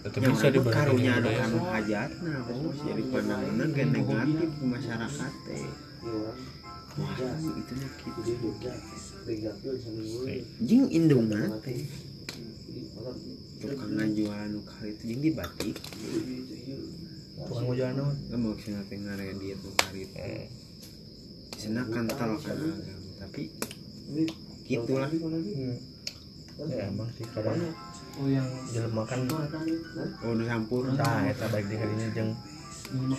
itu 0.07 0.19
yang 0.23 0.35
bisa 0.39 0.49
dibenturkan 0.55 0.87
karunya 0.87 1.13
yang 1.19 1.19
anu 1.19 1.27
budaya. 1.27 1.43
anu 1.47 1.59
hajatna 1.75 2.35
bos 2.47 2.79
jadi 2.87 3.03
pandanganna 3.11 3.65
ge 3.75 3.85
negatif 3.91 4.51
ke 4.55 4.65
masyarakat 4.65 5.33
teh 5.47 5.65
wah 6.07 6.37
itu 7.59 7.73
mah 7.77 7.93
kitu 7.99 8.21
jeung 10.63 10.87
indungna 10.95 11.43
teh 11.61 11.79
tukang 13.59 13.93
ngajual 13.99 14.43
nu 14.53 14.61
kali 14.63 14.91
itu 14.95 15.03
jeung 15.11 15.23
di 15.25 15.31
batik. 15.35 15.77
Tukang 17.37 17.69
mau 17.69 17.75
jalan 17.77 17.95
naon 17.99 18.15
Kan 18.31 18.39
maksudnya 18.41 18.81
teh 18.89 18.99
ngare 19.01 19.27
dia 19.43 19.55
tuh 19.59 19.73
kali 19.75 20.07
itu. 20.07 20.21
Sana 21.57 21.83
kental 21.89 22.37
kan 22.41 22.53
agama. 22.53 22.73
Tapi 23.21 23.43
gitulah. 24.65 25.09
Hmm. 25.09 25.77
ya 26.57 26.89
emang 26.89 27.13
sih 27.13 27.29
kadang 27.37 27.61
jelema 28.73 29.03
kan 29.05 29.21
oh 30.25 30.33
nu 30.33 30.45
sampur 30.49 30.89
nah 30.97 31.29
eta 31.29 31.47
baik 31.53 31.69
di 31.69 31.77
kadinya 31.77 32.09
jeung 32.17 32.31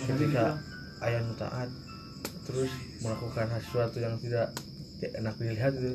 ketika 0.06 0.58
ayah 1.06 1.22
nu 1.22 1.32
taat 1.38 1.70
terus 2.42 2.70
melakukan 3.04 3.46
sesuatu 3.62 4.02
yang 4.02 4.18
tidak 4.18 4.50
tidak 4.98 5.12
enak 5.22 5.34
dilihat 5.38 5.72
itu 5.78 5.92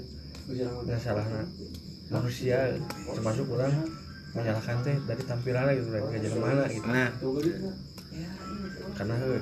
yang 0.56 1.00
salahnya 1.02 1.44
manusia 2.08 2.78
termasuk 3.12 3.48
orang 3.52 3.74
menyalahkan 4.34 4.82
teh 4.82 4.98
dari 5.06 5.24
tampilannya 5.24 5.78
gitu 5.78 5.90
dari 5.94 6.06
kerja 6.10 6.30
mana 6.42 6.66
gitu. 6.66 6.88
Nah. 6.90 7.10
Karena 8.98 9.14
heuh 9.22 9.42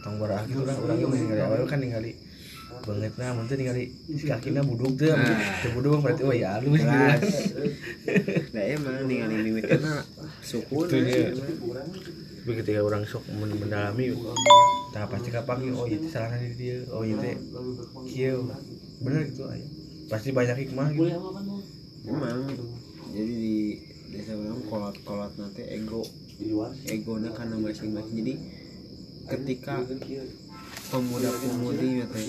tong 0.00 0.16
gitu 0.48 0.62
lah 0.64 0.76
orang 0.76 0.96
yang 0.96 1.12
ningali 1.12 1.40
awal 1.44 1.64
kan 1.68 1.80
ningali 1.80 2.12
banget 2.80 3.12
nah 3.14 3.30
mun 3.32 3.44
teh 3.44 3.54
ningali 3.54 3.84
si 4.10 4.24
kakina 4.24 4.60
buduk 4.60 4.96
teh 4.96 5.08
Nah. 5.08 5.26
teh 5.60 5.70
buduk 5.70 6.00
berarti 6.00 6.22
oh 6.22 6.32
ya 6.32 6.56
halus 6.56 6.80
kan 6.80 7.18
nah 8.50 8.64
emang 8.64 8.96
ningali 9.04 9.36
mimikna 9.40 10.02
suku 10.40 10.76
Itunya. 10.86 11.36
tapi 12.40 12.52
ketika 12.56 12.80
orang 12.80 13.04
sok 13.04 13.24
men- 13.30 13.52
mendalami 13.54 14.16
nah 14.90 15.04
pasti 15.06 15.28
kapang 15.28 15.60
oh 15.70 15.84
itu 15.84 16.08
salahnya 16.08 16.40
di 16.42 16.56
dia. 16.56 16.76
Oh 16.90 17.04
itu 17.04 17.20
kieu. 18.08 18.42
Bener 18.98 19.28
gitu 19.28 19.46
ayo 19.46 19.62
pasti 20.08 20.34
banyak 20.34 20.56
hikmah 20.58 20.90
gitu. 20.90 21.14
Emang 22.02 22.42
jadi 23.12 23.30
di 23.30 23.56
desa 24.08 24.34
orang 24.34 24.58
kolot 24.66 24.96
kolot 25.04 25.30
nanti 25.36 25.62
ego 25.62 26.02
egonya 26.84 27.30
karena 27.30 27.54
masing-masing. 27.54 28.16
Jadi 28.18 28.34
ketika 29.28 29.74
pemuda-pemudi 30.90 32.02
ya 32.02 32.06
teh 32.10 32.26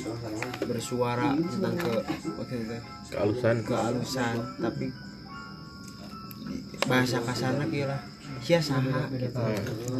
bersuara 0.69 1.33
tentang 1.33 1.75
ke 1.75 1.93
maksudnya 2.37 2.65
teh 2.77 2.81
kealusan 3.09 3.55
kealusan 3.65 4.35
tapi 4.61 4.85
bahasa 6.85 7.17
kasarnya 7.21 7.65
kira 7.69 7.97
sia 8.41 8.59
saha 8.61 9.09
gitu. 9.13 9.41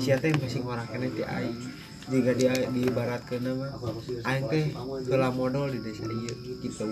Sia 0.01 0.15
teh 0.17 0.33
masih 0.33 0.61
ngorakeun 0.65 1.09
ti 1.13 1.23
aing 1.25 1.57
jika 2.09 2.31
dia 2.33 2.53
diibaratkeun 2.73 3.41
nama 3.45 3.67
aing 4.25 4.45
teh 4.49 4.65
heula 5.09 5.29
modal 5.29 5.69
di 5.69 5.79
desa 5.81 6.05
ieu 6.09 6.33
gitu. 6.61 6.89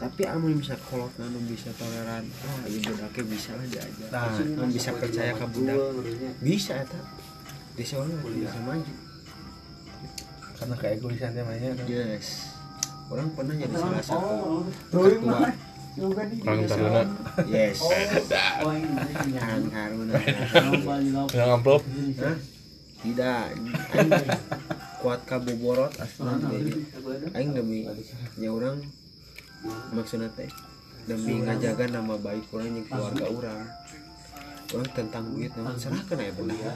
Tapi 0.00 0.22
amun 0.24 0.56
bisa 0.56 0.80
kolot 0.88 1.12
anu 1.20 1.44
bisa 1.44 1.68
toleran 1.76 2.24
ah 2.24 2.64
ieu 2.64 2.80
budaknya 2.80 3.22
bisa 3.28 3.52
lah 3.52 3.66
diajar. 3.68 4.08
Nah. 4.08 4.68
bisa 4.72 4.90
percaya 4.96 5.32
ke 5.36 5.46
budak 5.52 5.76
bisa 6.40 6.80
eta 6.80 7.00
desa 7.80 7.96
orang 7.96 8.12
bisa 8.20 8.60
maju. 8.60 8.92
Karena 10.60 10.74
keegoisan 10.76 11.32
teh 11.32 11.40
banyak 11.40 11.72
kan. 11.80 11.86
yes. 11.88 12.28
Orang 13.08 13.32
pernah 13.32 13.56
jadi 13.56 13.74
salah 13.74 14.04
satu 14.04 14.68
ketua 14.92 15.48
orang 15.96 16.60
taruna. 16.68 17.02
Yes. 17.48 17.80
Kan 19.40 19.62
karuna 19.72 20.14
yang 21.32 21.50
amplop. 21.56 21.82
Tidak. 23.00 23.46
Kuat 25.00 25.20
kaboborot 25.24 25.96
asli. 25.96 26.84
Aing 27.32 27.56
demi 27.56 27.88
ya 28.36 28.52
orang 28.52 28.84
maksudnya 29.96 30.28
teh 30.36 30.48
demi 31.08 31.40
ngajaga 31.40 31.88
nama 31.88 32.16
baik 32.16 32.48
orang 32.52 32.76
yang 32.76 32.86
keluarga 32.88 33.26
orang 33.28 33.60
orang 34.70 34.90
tentang 34.94 35.24
duit 35.34 35.50
nama 35.58 35.74
serahkan 35.74 36.16
aja 36.18 36.32
benar. 36.38 36.74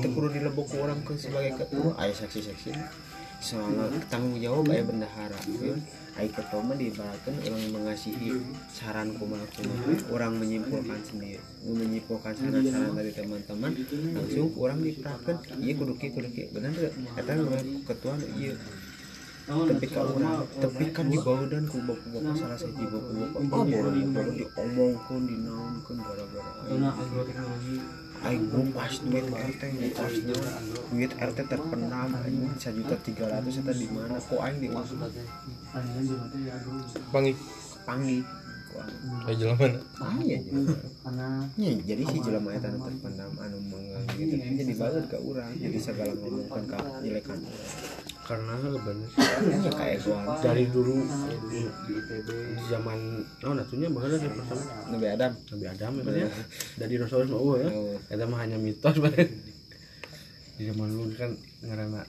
itu 0.00 0.08
perlu 0.10 0.28
dilebok 0.30 0.66
ke 0.66 0.76
orang 0.82 1.00
ke 1.06 1.12
sebagai 1.14 1.52
ketua 1.62 1.94
ayo 2.02 2.12
seksi 2.14 2.40
seksi 2.50 2.70
soal 3.40 3.72
tanggung 4.12 4.36
jawab 4.36 4.68
ayo 4.68 4.84
bendahara 4.84 5.38
ya 5.64 5.72
ayo 6.20 6.28
ketua 6.28 6.60
mah 6.60 6.76
diibaratkan 6.76 7.34
orang 7.40 7.62
mengasihi 7.72 8.36
saran 8.68 9.16
kumaha 9.16 9.46
kumaha 9.56 9.96
orang 10.12 10.32
menyimpulkan 10.36 11.00
sendiri 11.00 11.40
menyimpulkan 11.64 12.36
saran-saran 12.36 12.92
dari 12.92 13.12
teman-teman 13.16 13.72
langsung 14.12 14.52
orang 14.60 14.78
diterapkan. 14.84 15.36
Iya 15.56 15.72
kudu 15.80 15.92
kieu 15.96 16.12
kudu 16.12 16.28
kieu 16.36 16.48
benar 16.52 16.74
gak 16.76 16.92
kata 17.16 17.32
ketua 17.88 18.14
iya 18.36 18.52
tapi 19.50 19.86
kalau 19.90 20.14
orang 20.14 20.46
tapi 20.62 20.84
kan 20.94 21.06
dibawa 21.10 21.42
dan 21.50 21.66
ku 21.66 21.82
bapak-bapak 21.82 22.34
salah 22.38 22.54
saya 22.54 22.70
di 22.70 22.86
bapak-bapak 22.86 23.50
oh 23.50 23.64
baru 23.66 24.30
diomongkan 24.38 25.20
dinaunkan 25.26 25.96
gara-gara. 25.98 26.50
Aing 26.70 27.82
aing 28.20 28.44
ngupas 28.52 28.94
duit 29.02 29.26
RT 29.26 29.62
ngupas 29.74 30.14
duit. 30.22 30.46
Duit 30.94 31.12
RT 31.18 31.38
terpendam 31.50 32.10
aing 32.22 32.54
sejuta 32.62 32.94
tiga 33.02 33.26
ratus 33.26 33.58
itu 33.58 33.72
di 33.74 33.88
mana? 33.90 34.22
Kok 34.22 34.38
aing 34.38 34.58
di 34.62 34.68
pangi 37.10 37.32
panggil. 37.82 38.22
Saya 39.26 39.34
jalan 39.34 39.56
mana? 39.58 39.78
Ah 39.98 40.16
iya 40.22 40.38
ya 41.58 41.72
jadi 41.84 42.02
si 42.06 42.16
jelema 42.22 42.54
eta 42.54 42.70
anu 42.70 42.86
terpendam 42.86 43.34
anu 43.36 43.58
mangga 43.66 43.98
gitu. 44.14 44.38
Jadi 44.38 44.72
banget 44.78 45.04
ke 45.10 45.18
urang 45.20 45.52
jadi 45.58 45.78
segala 45.82 46.12
ngomongkan 46.14 46.62
ka 46.70 46.78
jelekan 47.02 47.38
karena 48.30 48.54
bener 48.62 49.10
ya 49.66 49.70
kayak 49.74 49.98
gua 50.06 50.38
dari 50.38 50.70
dulu. 50.70 51.02
Di 51.50 52.64
zaman 52.70 53.26
oh 53.42 53.54
natunya 53.58 53.90
bahkan 53.90 54.14
dari 54.14 54.30
pertama. 54.30 54.62
Nabi 54.94 55.06
Adam. 55.10 55.32
Nabi 55.34 55.64
Adam 55.66 55.92
ya 55.98 56.02
kan 56.06 56.14
ya. 56.14 56.28
Dari 56.78 56.90
dinosaurus 56.94 57.26
mah 57.26 57.40
eueuh 57.42 57.58
ya. 57.58 57.70
Eta 58.14 58.24
mah 58.30 58.38
hanya 58.46 58.54
mitos 58.54 59.02
bener 59.02 59.26
di 60.60 60.68
zaman 60.68 60.92
dulu 60.92 61.10
kan 61.16 61.32
karena 61.64 62.04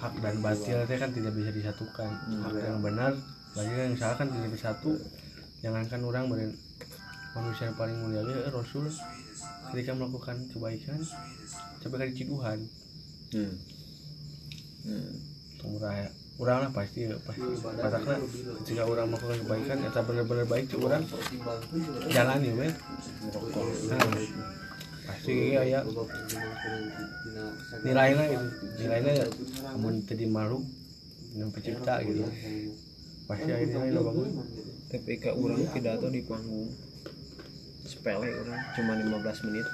hak 0.00 0.14
dan 0.24 0.40
batil 0.42 0.82
itu 0.82 0.94
kan 0.98 1.10
tidak 1.14 1.32
bisa 1.38 1.50
disatukan. 1.54 2.10
Hak 2.42 2.54
yang 2.58 2.82
benar 2.82 3.14
lagi 3.54 3.70
yang 3.70 3.94
salah 3.94 4.18
kan 4.18 4.28
tidak 4.34 4.50
bersatu 4.50 4.98
jangankan 5.62 6.02
orang 6.02 6.26
beren 6.26 6.50
manusia 7.38 7.70
yang 7.70 7.76
paling 7.78 7.96
mulia 8.00 8.24
ya 8.24 8.48
Rasul 8.50 8.88
ketika 9.70 9.92
melakukan 9.94 10.42
kebaikan 10.50 10.98
sampai 11.78 11.98
kali 12.02 12.12
ciduhan. 12.18 12.58
Hmm. 13.30 13.54
Hmm. 14.86 15.35
Murah 15.66 15.94
ya. 15.94 16.08
Orang 16.36 16.58
lah 16.68 16.70
pasti 16.70 17.08
pasti. 17.24 17.42
Katakanlah 17.64 18.20
jika 18.68 18.82
orang 18.84 19.06
melakukan 19.08 19.38
kebaikan 19.40 19.76
ya 19.80 19.90
benar-benar 20.04 20.46
baik 20.46 20.64
tuh 20.68 20.80
orang. 20.84 21.02
Jalani 22.12 22.50
weh. 22.52 22.72
Nah, 23.88 24.00
pasti 25.08 25.32
iya 25.56 25.62
ya. 25.64 25.80
Nilainya 27.82 28.24
gitu 28.30 28.46
nilainya 28.80 29.12
ya 29.24 29.26
kamu 29.72 29.88
jadi 30.04 30.24
makhluk 30.28 30.62
yang 31.36 31.48
pencipta 31.50 31.94
gitu. 32.04 32.24
Pasti 33.26 33.50
ada 33.50 33.64
nilai 33.64 34.00
bagus 34.00 34.28
tapi 34.86 35.18
ke 35.18 35.30
orang 35.34 35.66
pidato 35.72 36.06
di 36.12 36.20
panggung. 36.22 36.70
Sepele 37.86 38.28
orang 38.44 38.60
cuma 38.74 38.92
15 38.98 39.46
menit. 39.50 39.66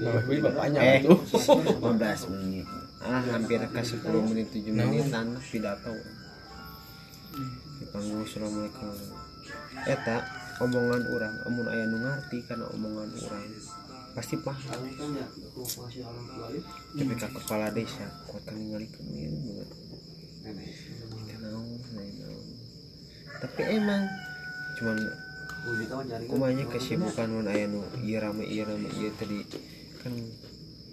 Nah, 0.00 0.16
ini 0.32 0.40
bapaknya 0.40 0.80
eh. 0.80 1.00
tuh 1.04 1.18
15 1.84 2.32
menit 2.32 2.64
ah 3.00 3.22
hampir 3.32 3.60
ke 3.64 3.80
10 3.80 4.28
menit 4.28 4.48
7 4.52 4.76
menitan 4.76 5.26
pidato. 5.40 5.94
Di 7.80 7.84
panggung 7.88 8.22
assalamualaikum 8.26 8.92
eta 9.88 10.16
omongan 10.60 11.02
orang. 11.08 11.34
Amun 11.48 11.66
aya 11.68 11.84
nu 11.88 11.98
ngarti 12.04 12.38
karena 12.44 12.66
omongan 12.70 13.08
orang. 13.16 13.44
Pasti 14.12 14.36
paham. 14.42 14.80
Tapi 16.98 17.12
ke 17.14 17.28
kepala 17.30 17.72
desa 17.72 18.06
kan 18.28 18.54
ningali 18.56 18.88
kemin 18.90 19.32
banget 19.46 19.70
tapi 23.40 23.60
emang 23.72 24.04
cuman 24.76 24.98
kumanya 26.28 26.64
kesibukan 26.68 27.28
mun 27.28 27.48
aya 27.48 27.64
nu 27.68 27.80
ieu 28.04 28.20
rame 28.20 28.44
ieu 28.44 28.64
rame 28.68 28.88
ieu 29.00 29.10
tadi. 29.16 29.44
Kan 30.00 30.12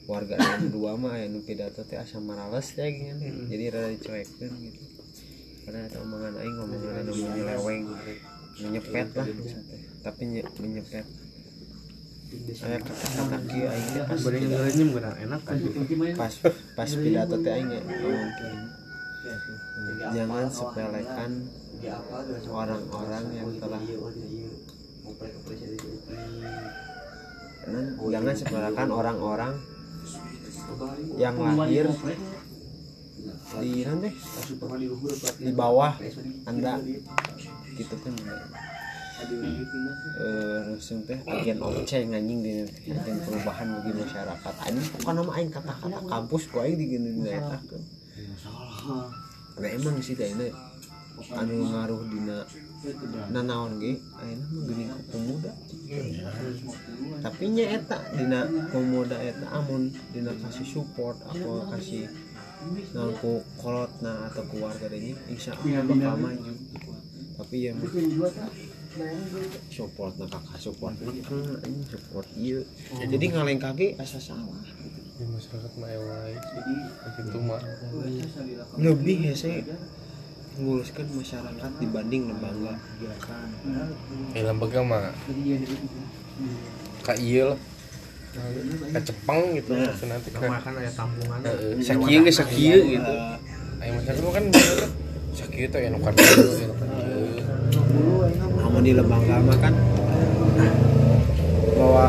warga 0.07 0.39
yang 0.39 0.71
dua 0.71 0.95
mah 0.95 1.19
aya 1.19 1.27
nu 1.27 1.43
pidato 1.43 1.83
teh 1.83 1.99
asa 1.99 2.23
marales 2.23 2.71
ya 2.79 2.87
gitu 2.87 3.27
jadi 3.51 3.63
rada 3.75 3.91
dicuekeun 3.91 4.51
gitu. 4.63 4.81
Karena 5.67 5.83
eta 5.83 5.99
omongan 5.99 6.33
aing 6.39 6.55
ngomongan 6.55 6.95
anu 7.03 7.11
menyeleweng 7.11 7.83
menyepet 8.63 9.07
lah. 9.11 9.27
Maksudnya. 9.27 9.77
tapi 9.99 10.21
nye- 10.31 10.55
menyepet. 10.63 11.05
Aya 12.63 12.77
kata-kata 12.79 13.37
kieu 13.51 13.67
aing 13.67 13.87
teh 13.91 14.03
pas 14.07 14.19
beri 14.23 14.37
ngerenyem 14.47 14.89
kan 14.95 15.15
enak 15.19 15.41
kan? 15.43 15.55
Pas 16.15 16.33
pas 16.79 16.89
pidato 16.95 17.35
teh 17.43 17.51
aing 17.51 17.67
ya, 17.67 17.81
ngomong 17.83 18.31
jangan 20.15 20.47
sepelekan 20.47 21.31
orang-orang 22.47 23.25
yang 23.35 23.49
telah 23.59 23.81
jangan, 27.67 27.85
jangan 28.07 28.33
sepelekan 28.39 28.87
orang-orang 28.87 29.53
yang 31.17 31.35
lahir 31.55 31.87
di 33.57 33.87
nanti 33.87 34.09
di 35.41 35.51
bawah 35.55 35.93
anda. 36.45 36.77
Gitu 37.77 37.95
kan. 37.97 38.13
Eh 39.17 40.59
langsung 40.69 41.01
teh 41.09 41.17
of 41.57 41.73
change 41.89 42.13
anjing 42.13 42.39
di 42.45 42.61
agen 42.93 43.17
perubahan 43.25 43.67
bagi 43.81 43.91
masyarakat. 43.97 44.53
Anjing 44.61 44.85
bukan 45.01 45.13
nama 45.17 45.31
aing 45.41 45.49
kata-kata 45.49 45.99
kampus 46.05 46.43
ku 46.53 46.61
aing 46.61 46.77
digeunin 46.77 47.25
eta 47.25 47.57
kan. 47.57 47.81
Nah 49.57 49.69
emang 49.73 49.97
sih 50.05 50.13
teh 50.13 50.29
ini. 50.29 50.53
Anu 51.33 51.65
ngaruh 51.73 52.05
dina 52.13 52.45
nanaon 53.33 53.81
ge 53.81 53.97
ayeuna 54.21 54.45
mah 54.53 54.61
geuning 54.69 54.89
ku 54.93 55.01
pemuda. 55.09 55.51
Tapi 57.25 57.43
nya 57.49 57.65
eta 57.73 57.97
dina 58.13 58.45
pemuda 58.69 59.17
eta 59.17 59.47
amun 59.49 59.89
dina 60.13 60.31
kasih 60.37 60.67
support 60.67 61.17
apa 61.25 61.73
kasih 61.73 62.05
naon 62.93 63.13
ku 63.17 63.41
kolotna 63.57 64.29
atau 64.29 64.45
keluarga 64.45 64.87
ini 64.93 65.17
insya 65.25 65.57
Allah 65.57 65.83
bakal 65.89 66.15
maju. 66.21 66.53
Tapi 67.37 67.55
ya 67.69 67.71
support 69.73 70.13
nah 70.17 70.29
kakak 70.29 70.57
support 70.61 70.93
nah 71.01 71.13
ini 71.65 71.81
support 71.85 72.27
iya. 72.37 72.61
Jadi 72.97 73.25
ngaleng 73.33 73.61
kaki 73.61 73.97
asa 73.97 74.21
salah. 74.21 74.61
Di 75.17 75.25
masyarakat 75.25 75.71
mah 75.81 75.89
ewai 75.89 76.33
itu 77.25 77.39
mah 77.41 77.61
lebih 78.77 79.17
ya 79.29 79.33
saya 79.33 79.65
menguruskan 80.57 81.05
masyarakat 81.13 81.71
dibanding 81.77 82.21
lembaga 82.33 82.73
eh 84.33 84.43
lembaga 84.43 84.79
mah 84.81 85.13
kak 87.05 87.17
iya 87.21 87.53
lah. 87.53 87.59
Kak 88.93 89.01
cepeng 89.09 89.57
gitu 89.57 89.73
Nah. 89.73 89.89
nanti 89.89 90.29
kan. 90.29 90.61
kan 90.61 90.73
ada 90.77 90.91
tampungan. 90.93 91.39
Sakieu 91.81 92.21
ge 92.21 92.29
sakieu 92.29 92.79
gitu. 92.85 93.13
Ayo 93.81 93.91
masyarakat 93.97 94.21
mah 94.21 94.33
kan 94.35 94.43
bener 94.53 94.79
sakieu 95.33 95.67
teh 95.69 95.81
enakan 95.89 96.13
ieu 96.17 96.45
enakan 96.65 96.87
ieu 97.01 97.25
amun 98.61 98.81
di 98.85 98.93
lembaga 98.93 99.35
mah 99.41 99.57
kan. 99.57 99.73
Bahwa 101.77 102.05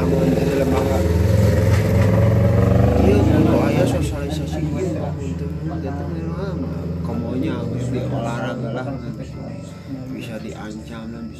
amun 0.00 0.28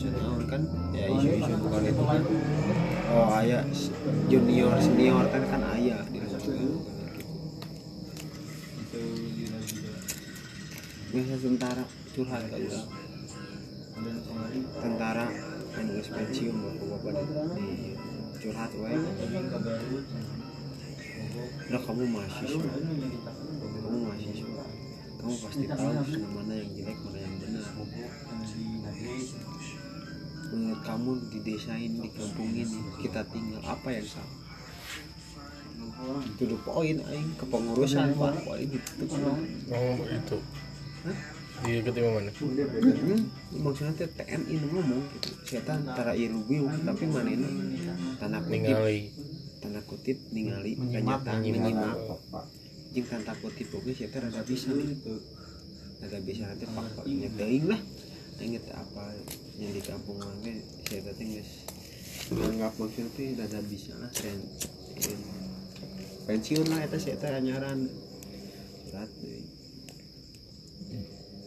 tahu 0.09 0.41
kan? 0.49 0.63
Ya 0.97 1.07
isu-isu 1.13 1.53
bukan 1.61 1.83
itu. 1.85 2.03
kan 2.09 2.23
oh 3.11 3.27
ayah 3.43 3.63
junior 4.31 4.73
senior 4.79 5.27
kan 5.35 5.43
kan 5.51 5.63
ayah 5.75 5.99
di 6.15 6.19
bukan 6.23 6.41
gitu 6.47 6.79
biasa 11.11 11.35
tentara 11.43 11.85
curhat 12.15 12.43
kan 12.47 12.61
udah 12.63 12.85
tentara 14.79 15.27
yang 15.75 15.87
geus 15.91 16.09
pensiun 16.15 16.55
bapak-bapak 16.55 17.13
di, 17.19 17.35
di 17.59 17.67
curhat 18.39 18.71
wae 18.79 18.95
udah 21.67 21.81
kamu 21.83 22.05
mahasiswa 22.15 22.63
kamu 23.59 23.99
mahasiswa 24.07 24.65
kamu 25.19 25.35
pasti 25.35 25.65
tahu 25.67 25.91
mana 26.31 26.53
yang 26.55 26.71
jelek 26.79 26.99
mana 27.03 27.19
yang 27.19 27.35
benar 27.43 27.67
menurut 30.51 30.83
kamu 30.83 31.11
di 31.31 31.39
desa 31.47 31.75
ini 31.79 32.05
di 32.05 32.11
kampung 32.11 32.51
ini 32.51 32.79
kita 32.99 33.23
tinggal 33.31 33.63
apa 33.65 33.89
yang 33.95 34.07
salah 34.07 34.41
itu 36.25 36.45
the 36.49 36.59
poin 36.65 36.97
aing 37.13 37.31
kepengurusan 37.37 38.17
pak. 38.17 38.33
Poin 38.45 38.69
itu 38.69 39.05
oh 39.73 39.97
itu. 40.09 40.39
Di 41.61 41.85
ketima 41.85 42.09
mana? 42.17 42.33
Hmm, 42.41 43.21
maksudnya 43.61 43.93
teh 43.93 44.09
TNI 44.09 44.55
ngomong 44.65 45.03
gitu. 45.13 45.29
Siapa 45.45 45.77
antara 45.77 46.17
ieu 46.17 46.41
bingung 46.49 46.73
tapi 46.89 47.05
mana 47.05 47.29
ini? 47.29 47.49
Tanda 48.17 48.41
kutip. 48.41 48.65
Ningali. 48.65 49.01
Tanda 49.61 49.81
kutip 49.85 50.19
ningali 50.33 50.73
kenyataan 50.81 51.45
menyimak. 51.45 51.97
jeung 52.91 53.07
tanda 53.07 53.33
kutip 53.39 53.71
sia 53.93 54.09
teh 54.09 54.21
rada 54.25 54.41
bisa 54.41 54.73
gitu. 54.73 55.21
Rada 56.01 56.19
bisa 56.25 56.49
nanti 56.49 56.65
faktor 56.65 57.05
nya 57.05 57.29
teuing 57.37 57.69
lah. 57.69 57.81
Ingat 58.41 58.65
apa 58.73 59.05
yang 59.61 59.71
di 59.71 59.83
kampung 59.85 60.17
ge 60.41 60.65
sia 60.89 61.05
teh 61.05 61.13
geus 61.21 61.69
nganggap 62.31 62.73
maksudnya 62.81 63.13
teh 63.13 63.37
rada 63.37 63.61
bisa 63.69 63.93
lah 64.01 64.09
tren 64.11 64.41
pensiun 66.25 66.67
lah 66.73 66.81
eta 66.81 66.97
sia 66.97 67.21
teh 67.21 67.29
anyaran 67.29 67.85
berat 68.89 69.11
deui. 69.21 69.45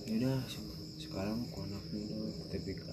Yaudah 0.05 0.37
se- 0.45 0.69
sekarang 1.01 1.41
kok 1.49 1.65
anak 1.65 1.83
muda 1.89 2.19
TPK 2.53 2.83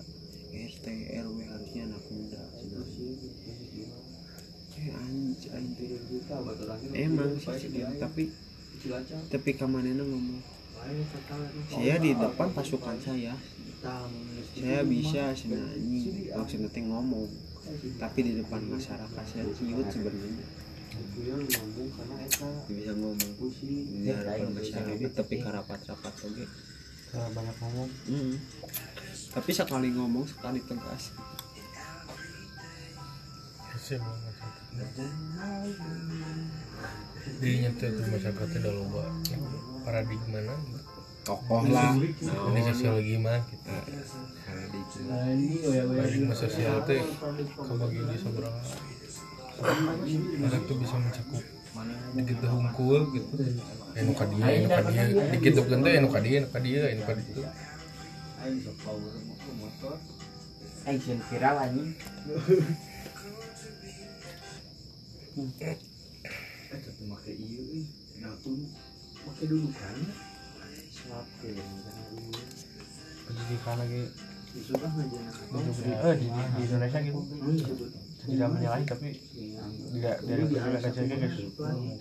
RT 0.50 0.86
RW 1.20 1.36
harusnya 1.46 1.82
anak 1.86 2.04
muda 2.08 2.42
eh 6.90 7.04
emang 7.04 7.36
sih 7.36 7.68
tapi 8.00 8.32
tapi 9.28 9.50
kamanena 9.52 10.00
ngomong 10.00 10.40
saya 11.68 12.00
di 12.00 12.16
depan 12.16 12.48
pasukan 12.56 12.96
saya 12.98 13.36
saya 13.80 14.80
bisa 14.84 15.32
anjing 15.32 16.28
maksudnya 16.36 16.68
teh 16.68 16.84
ngomong 16.84 17.28
tapi 17.96 18.18
di 18.26 18.32
depan 18.40 18.60
masyarakat 18.68 19.24
saya 19.24 19.44
ciut 19.56 19.86
sebenarnya 19.88 20.44
bisa 22.68 22.92
ngomong 22.92 23.32
di 23.70 24.08
hadapan 24.10 24.50
masyarakat 24.52 25.10
tapi 25.16 25.34
karapat-rapat 25.40 26.14
oke 26.28 26.44
banyak 27.10 27.56
ngomong 27.58 27.90
Hmm. 28.06 28.38
Tapi 29.30 29.50
sekali 29.54 29.94
ngomong 29.94 30.26
sekali 30.26 30.58
tegas. 30.66 31.14
sih 33.80 33.96
emang 33.96 34.18
masyarakat 34.22 34.70
di 37.40 37.50
nyata 37.64 37.86
tuh 37.90 38.04
masyarakatnya 38.12 38.58
udah 38.60 38.72
loba 38.76 39.04
paradigma 39.82 40.38
gitu. 40.44 40.89
Tokoh 41.30 41.62
lah. 41.70 41.94
ini 42.50 42.60
sosiologi 42.66 43.14
mah 43.22 43.38
gitu 43.46 43.70
paradigma 45.94 46.34
sosial 46.34 46.82
teh 46.82 46.98
kebagi 47.54 48.00
di 48.02 48.16
seberapa 48.18 48.60
orang 49.60 50.62
tuh 50.64 50.76
bisa 50.80 50.96
mencakup. 50.96 51.44
Dikit 52.16 52.48
hungkul 52.48 53.12
gitu. 53.12 53.28
Enu 53.92 54.12
ka 54.16 54.24
dia 54.26 54.46
enu 54.56 54.68
ka 54.72 54.82
dia. 54.88 55.02
Dikit 55.36 55.52
tuh 55.54 55.64
teh 55.68 55.92
enu 56.00 56.08
ka 56.08 56.18
dia 56.24 56.34
enu 56.40 56.48
ka 56.48 56.58
dia. 56.58 56.82
Enu 56.90 57.02
ka 57.04 57.12
ditu 57.14 57.44
action 60.86 61.20
viral 61.28 61.56
anjing 61.60 61.92
pendidikan 73.26 73.76
lagi 73.78 74.02
eh 74.50 76.14
di, 76.18 76.26
di, 76.26 76.62
Indonesia 76.66 76.98
gitu 76.98 77.20
tidak 78.20 78.48
menyalahi 78.50 78.84
tapi 78.84 79.08
tidak 79.94 80.16
dari 80.26 80.42
pendidikan 80.50 81.18
guys 81.22 81.36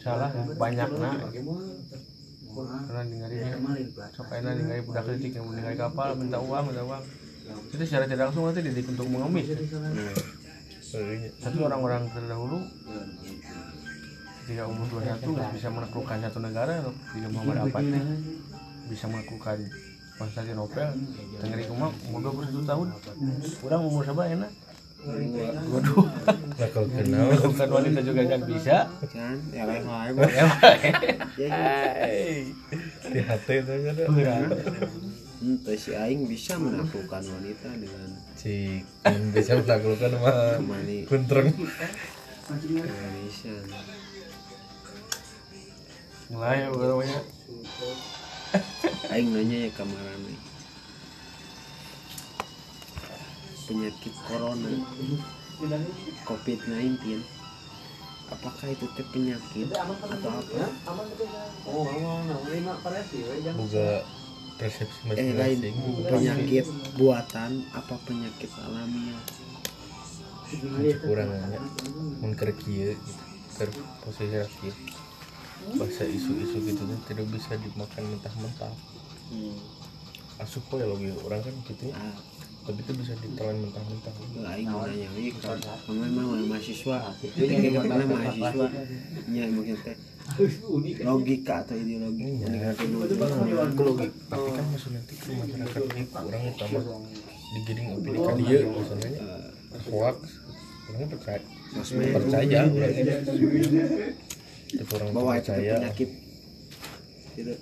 salah 0.01 0.29
banyak 0.57 0.87
nah 0.97 1.13
karena 2.59 3.01
dengarinnya 3.05 3.53
sok 4.17 4.33
enak 4.33 4.53
dengarin 4.57 4.83
budak 4.83 5.03
kritik 5.05 5.31
yang 5.37 5.45
mendengar 5.45 5.73
kapal 5.77 6.17
minta 6.17 6.37
uang 6.41 6.63
minta 6.73 6.81
uang 6.81 7.03
itu 7.69 7.83
secara 7.85 8.09
tidak 8.09 8.33
langsung 8.33 8.49
nanti 8.49 8.61
didik 8.65 8.89
untuk 8.89 9.05
mengemis 9.05 9.47
tapi 11.39 11.57
orang-orang 11.61 12.09
terdahulu 12.09 12.57
ketika 14.49 14.65
umur 14.65 14.85
21 14.97 15.21
nggak 15.21 15.49
bisa 15.53 15.67
menaklukkan 15.69 16.17
satu 16.25 16.39
negara 16.41 16.81
loh 16.81 16.95
jika 17.13 17.27
Muhammad 17.29 17.69
Al-Fatih 17.69 18.01
bisa 18.89 19.05
menaklukkan 19.05 19.61
Konstantinopel 20.19 20.89
tengeri 21.39 21.63
kumah 21.63 21.95
umur 22.11 22.43
21 22.43 22.67
tahun. 22.67 22.87
Kurang 23.63 23.87
umur 23.87 24.03
siapa 24.03 24.27
enak 24.27 24.51
dua 24.99 26.11
nah 26.59 26.67
kalau 26.75 26.87
kenal. 26.91 27.31
Bukan 27.31 27.69
wanita 27.71 27.99
juga 28.03 28.21
kan 28.27 28.41
bisa? 28.43 28.77
Kan 29.07 29.37
ya 29.55 29.63
lain 29.63 29.87
lain 29.87 30.13
di 33.09 33.19
hati 33.23 33.53
itu 33.63 33.73
kan 34.27 34.51
Entah 35.39 35.77
si 35.79 35.95
Aing 35.95 36.27
bisa 36.27 36.59
menaklukkan 36.59 37.23
wanita 37.23 37.71
dengan 37.79 38.11
yang 39.07 39.23
bisa 39.31 39.55
melakukan 39.55 40.19
mah 40.19 40.59
kuntreng. 41.07 41.55
Indonesia 42.67 43.55
mulai 46.29 46.67
namanya 46.67 47.19
Aing 49.09 49.29
nanya 49.33 49.57
ya 49.67 49.71
kemarin 49.73 50.37
penyakit 53.69 54.13
corona. 54.25 54.69
COVID-19 56.25 57.19
apakah 58.31 58.67
itu 58.71 58.85
teh 58.95 59.05
penyakit 59.11 59.67
atau 59.75 60.29
apa? 60.31 60.65
Boga 63.53 63.89
persepsi 64.55 64.99
eh 65.19 65.35
lain 65.35 65.59
penyakit 66.07 66.65
buatan 66.95 67.67
apa 67.75 67.95
penyakit 68.07 68.49
alamiah? 68.63 69.21
Kurang 71.03 71.29
aja. 71.29 71.59
Mun 72.23 72.31
keur 72.33 72.55
kieu 72.55 72.97
keur 73.59 73.69
posisi 74.01 74.39
kieu 74.61 74.73
bahasa 75.77 76.03
isu-isu 76.07 76.57
gitu 76.63 76.81
tuh 76.87 76.99
tidak 77.07 77.25
bisa 77.29 77.53
dimakan 77.59 78.03
mentah-mentah. 78.15 78.73
Hmm. 79.29 79.53
asup 80.39 80.65
ya 80.71 80.87
logi 80.87 81.11
orang 81.21 81.43
kan 81.43 81.51
gitu 81.67 81.91
ah, 81.91 82.15
tapi 82.63 82.79
itu 82.79 82.91
bisa 82.95 83.13
ditelan 83.19 83.59
mentah-mentah. 83.59 84.13
Aing 84.55 84.71
mau 84.71 84.87
nanya 84.87 85.11
ini 85.19 85.35
kalau 85.35 85.59
kamu 85.59 86.01
emang 86.05 86.25
mana 86.31 86.43
mahasiswa. 86.47 86.97
Ini 87.35 87.67
karena 87.75 88.05
mahasiswa. 88.07 88.65
ya 89.29 89.43
mungkin 89.51 89.75
teh 89.83 89.95
logika 91.03 91.65
atau 91.65 91.75
ideologi. 91.75 92.23
Meninggalkan 92.45 92.87
dulu 92.87 93.03
aku 93.67 93.81
logi 93.83 94.07
tapi 94.31 94.49
kan 94.53 94.65
maksudnya 94.71 95.01
nanti 95.03 95.13
ke 95.17 95.29
masyarakat 95.33 95.81
ini 95.91 96.03
kurang 96.07 96.43
utama 96.55 96.79
digiring 97.49 97.87
opini 97.97 98.17
ka 98.21 98.31
dia 98.37 98.57
maksudnya 98.69 99.09
hoax. 99.89 100.17
Orang 100.89 101.09
percaya. 101.09 101.41
Percaya 102.17 102.59
orang 102.65 102.93
ini 104.69 104.85
tapi 104.85 104.91
orang 105.01 105.09
bahwa 105.17 105.31
itu 105.33 105.49
penyakit. 105.49 106.09
Gitu. 107.33 107.53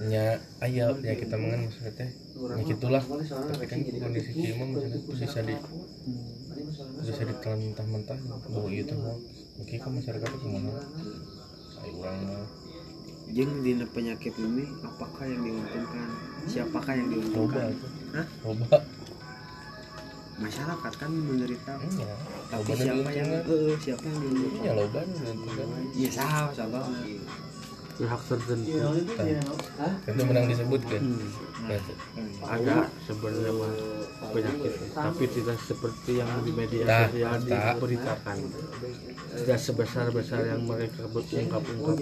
Nya 0.00 0.40
ayah 0.64 0.96
ya 1.00 1.14
kita 1.16 1.36
mengen 1.40 1.68
maksudnya 1.68 1.92
teh. 1.96 2.10
Ya 2.36 2.62
gitulah. 2.68 3.02
tapi 3.04 3.64
kan 3.68 3.80
kondisi 3.84 4.30
kieu 4.36 4.54
mah 4.60 4.66
maksudnya 4.76 5.00
bisa 5.08 5.40
di 5.44 5.54
bisa 7.00 7.22
ditelan 7.24 7.60
mentah-mentah 7.72 8.18
bahwa 8.52 8.68
itu 8.68 8.94
mah. 8.96 9.16
Mungkin 9.60 9.76
kan 9.80 9.92
masyarakat 9.92 10.28
itu 10.28 10.38
kumaha 10.44 10.82
ayo 11.84 11.92
urang 11.96 12.18
mah. 12.28 12.48
Jeung 13.30 13.62
dina 13.62 13.86
penyakit 13.86 14.34
ini 14.36 14.66
apakah 14.84 15.24
yang 15.24 15.40
diuntungkan? 15.46 16.08
Siapakah 16.50 16.94
yang 16.98 17.08
diuntungkan? 17.14 17.70
itu. 17.72 17.86
Hah? 18.10 18.26
loba 18.42 18.78
Masyarakat 20.40 20.92
kan 20.96 21.10
menderita. 21.12 21.72
iya 21.84 22.16
Tapi 22.48 22.72
siapa 22.72 23.10
yang 23.12 23.28
eh 23.44 23.76
siapa 23.76 24.04
yang 24.08 24.74
loba 24.74 25.04
nu 25.04 25.12
diuntungkan 25.20 25.68
Iya 25.92 26.08
sah. 26.08 26.48
Pihak 28.00 28.20
tertentu. 28.24 28.76
Itu 30.02 30.22
menang 30.22 30.46
disebut 30.48 30.80
kan 30.82 31.02
Hmm. 31.02 31.28
Nah, 31.60 31.76
ada 32.48 32.76
sebenarnya 33.00 33.52
mah 33.52 33.72
penyakit 34.26 34.72
tapi 34.90 35.24
tidak 35.28 35.58
seperti 35.60 36.18
yang 36.18 36.40
di 36.40 36.50
media 36.50 36.82
Nah, 36.82 37.04
sosial 37.06 37.36
tak. 37.38 37.76
diberitakan. 37.76 38.36
Tidak 39.30 39.58
sebesar 39.60 40.08
besar 40.08 40.40
yang 40.42 40.64
mereka 40.64 41.04
ungkap-ungkap 41.06 41.96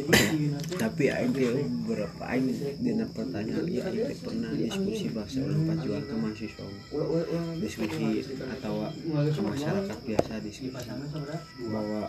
Tapi 0.78 1.04
aing 1.06 1.32
teh 1.32 1.50
beberapa 1.82 2.22
aing 2.24 2.46
dina 2.78 3.04
pertanyaan 3.08 3.66
ya 3.66 3.82
aing 3.84 4.06
teh 4.06 4.18
pernah 4.18 4.50
diskusi 4.54 5.06
bahasa 5.10 5.42
ulang 5.42 5.62
pajuan 5.66 6.02
ke 6.02 6.14
mahasiswa. 6.16 6.64
Diskusi 7.58 8.06
atau 8.48 8.74
ke 9.28 9.40
masyarakat 9.42 9.98
biasa 10.00 10.32
diskusi 10.40 10.70
bahwa 11.66 12.02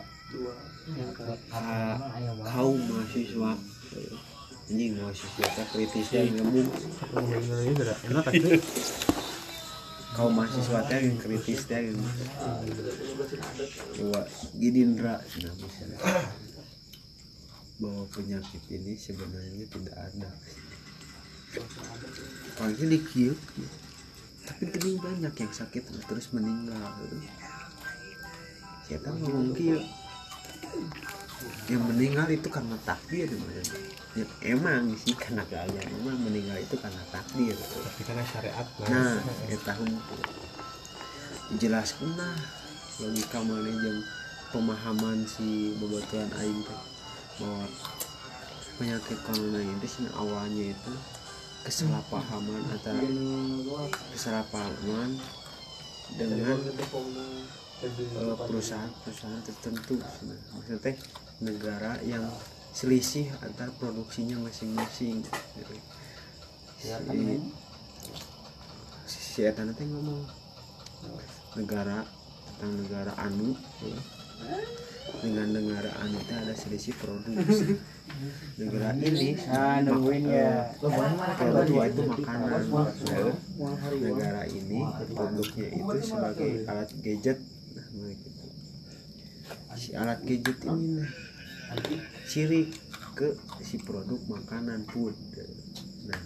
ka- 1.49 1.99
kaum 2.45 2.79
mahasiswa 2.79 3.51
ini 4.69 4.93
mahasiswa 4.93 5.45
teh 5.49 5.65
kritisnya? 5.73 6.29
Ngomong 6.37 6.69
enak 8.05 8.25
aja 8.29 8.55
kaum 10.19 10.33
mahasiswa 10.35 10.83
teh 10.89 10.99
yang 10.99 11.17
kritis 11.21 11.63
teh 11.69 11.79
yang 11.79 11.99
bahwa 13.95 14.21
Gidindra 14.57 15.15
nah, 15.21 15.55
bahwa 17.79 18.03
penyakit 18.11 18.63
ini 18.67 18.99
sebenarnya 18.99 19.65
tidak 19.69 19.95
ada. 19.95 20.29
Paling 22.59 22.89
dikit 22.89 23.37
tapi 24.43 24.63
gini 24.75 24.97
banyak 24.97 25.33
yang 25.33 25.53
sakit 25.53 25.83
terus 26.09 26.33
meninggal. 26.35 26.93
Siapa 28.89 29.13
ngomong 29.13 29.53
kieu 29.53 29.79
yang 31.69 31.83
meninggal 31.85 32.27
itu 32.29 32.49
karena 32.49 32.75
takdir 32.81 33.29
maksudnya. 33.29 33.81
ya, 34.17 34.25
emang 34.49 34.89
sih 34.97 35.13
karena 35.13 35.45
gaya. 35.45 35.81
Emang 35.85 36.17
meninggal 36.17 36.57
itu 36.57 36.75
karena 36.81 37.03
takdir. 37.13 37.53
Tapi 37.53 38.01
karena 38.01 38.23
syariat 38.25 38.67
nah 38.89 39.21
ya 39.45 39.57
tahun 39.61 39.91
jelaskan 41.61 42.13
nah 42.17 42.37
logika 42.99 43.39
mana 43.41 43.69
yang 43.69 43.99
pemahaman 44.49 45.23
si 45.29 45.77
bebatuan 45.77 46.29
aing 46.41 46.61
teh. 46.65 46.81
Bahwa 47.37 47.65
penyakit 48.81 49.19
corona 49.27 49.59
itu 49.61 49.87
sih 49.87 50.07
awalnya 50.15 50.73
itu 50.73 50.93
kesalahpahaman 51.67 52.61
antara 52.71 53.03
kesalahpahaman 54.15 55.19
dengan 56.17 56.57
perusahaan-perusahaan 57.79 59.41
tertentu 59.47 59.95
nah, 60.03 60.39
maksudnya 60.59 60.93
negara 61.39 61.95
yang 62.03 62.27
selisih 62.75 63.31
antar 63.39 63.71
produksinya 63.79 64.35
masing-masing 64.43 65.23
gitu. 65.23 65.73
si, 66.79 67.19
si 69.07 69.39
Eta 69.47 69.63
teh 69.63 69.87
ngomong 69.87 70.27
negara 71.55 72.03
tentang 72.45 72.71
negara 72.83 73.11
anu 73.15 73.55
ya. 73.83 73.99
dengan 75.23 75.47
negara 75.55 75.91
anu 76.03 76.19
teh 76.27 76.35
ada 76.35 76.53
selisih 76.53 76.93
produksi 76.99 77.79
negara 78.59 78.91
ini 78.99 79.39
nungguin 79.87 80.23
ya 80.27 80.75
produk 81.39 81.87
itu 81.87 82.01
makanan 82.05 82.61
ya. 83.07 83.23
negara 83.97 84.43
ini 84.45 84.79
produknya 85.15 85.67
itu 85.71 85.97
sebagai 86.03 86.51
alat 86.67 86.89
gadget 87.01 87.39
nah. 87.39 87.48
Si 89.79 89.95
alat 89.95 90.19
gadget 90.27 90.59
ini. 90.65 91.05
Nih 91.69 92.01
ciri 92.25 92.61
ke 93.13 93.37
si 93.61 93.77
produk 93.81 94.19
makanan 94.27 94.85
food. 94.89 95.15
Nah 96.09 96.21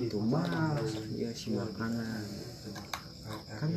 itu 0.00 0.18
mah 0.18 0.78
ya 1.14 1.30
si 1.32 1.54
makanan. 1.54 2.22
Kan 3.60 3.70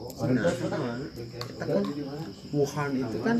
Nah, 0.00 0.48
kita 0.48 1.64
kan 1.68 1.84
Wuhan 2.56 2.90
itu 2.96 3.18
kan 3.20 3.36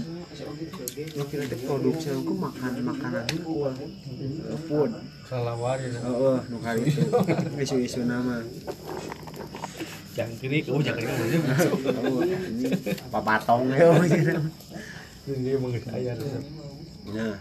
mungkin 1.16 1.38
ada 1.40 1.56
produksi 1.56 2.08
aku 2.12 2.32
makan 2.36 2.72
makanan 2.84 3.24
unggul 3.32 3.72
food. 4.68 4.90
Salah 5.24 5.56
wae 5.56 5.88
oh, 6.04 6.36
oh 6.36 6.38
nu 6.52 6.60
kali 6.60 6.84
itu. 6.84 7.00
Isu-isu 7.56 8.04
nama 8.04 8.44
jangkrik 10.16 10.64
oh 10.70 10.80
jangkrik 10.82 11.08
oh 11.08 12.22
ini 12.22 12.66
papatong 13.10 13.70
ya? 13.70 13.88
Ini 15.30 15.52
saya 15.86 16.14
nah 17.10 17.34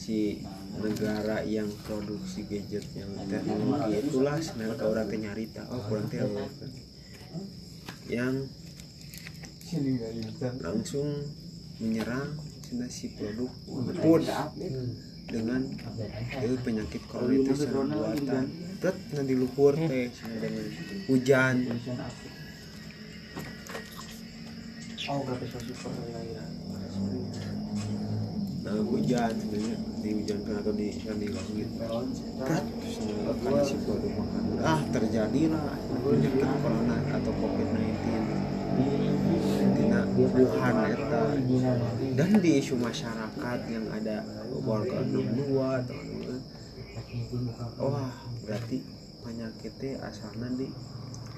si 0.00 0.42
negara 0.80 1.42
yang 1.44 1.68
produksi 1.84 2.46
gadget 2.46 2.86
yang 2.96 3.10
teknologi 3.28 4.00
itulah 4.00 4.36
sebenarnya 4.38 4.76
ke 4.78 4.84
orang 4.86 5.06
teh 5.10 5.18
nyarita 5.18 5.62
oh 5.70 5.80
kurang 5.86 6.06
teh 6.08 6.22
yang 8.08 8.34
langsung 10.62 11.08
menyerang 11.78 12.38
cina 12.64 12.86
si 12.90 13.14
produk 13.14 13.50
food 14.02 14.24
dengan 15.30 15.62
eh, 15.98 16.58
penyakit 16.58 17.02
secara 17.06 17.86
buatan 17.86 18.44
tet 18.80 18.96
nanti 19.12 19.34
luhur 19.36 19.76
teh. 19.76 20.08
Cenah 20.08 20.40
dengan 20.40 20.64
hujan 21.06 21.54
nah 28.60 28.76
hujan 28.76 29.32
sebenarnya 29.34 29.76
di 30.04 30.10
hujan 30.20 30.38
kan 30.46 30.54
atau 30.60 30.72
di 30.76 30.92
kan 31.00 31.16
di 31.16 31.28
langit. 31.32 31.68
Tet 32.44 32.64
karena 33.40 33.62
makanan 34.16 34.64
ah 34.64 34.80
terjadilah. 34.92 35.64
Penyakit 36.00 36.50
corona 36.60 36.96
atau 37.10 37.32
covid 37.36 37.68
19 37.72 38.40
tina 39.76 40.00
Wuhan 40.14 40.76
eta 40.94 41.22
dan 42.14 42.30
di 42.38 42.50
isu 42.62 42.78
masyarakat 42.78 43.58
yang 43.68 43.86
ada 43.90 44.22
warga 44.62 45.02
62 45.02 45.58
atau 45.58 45.98
wah 47.80 48.12
berarti 48.50 48.82
penyakitnya 49.22 50.02
asalnya 50.02 50.50
di 50.58 50.66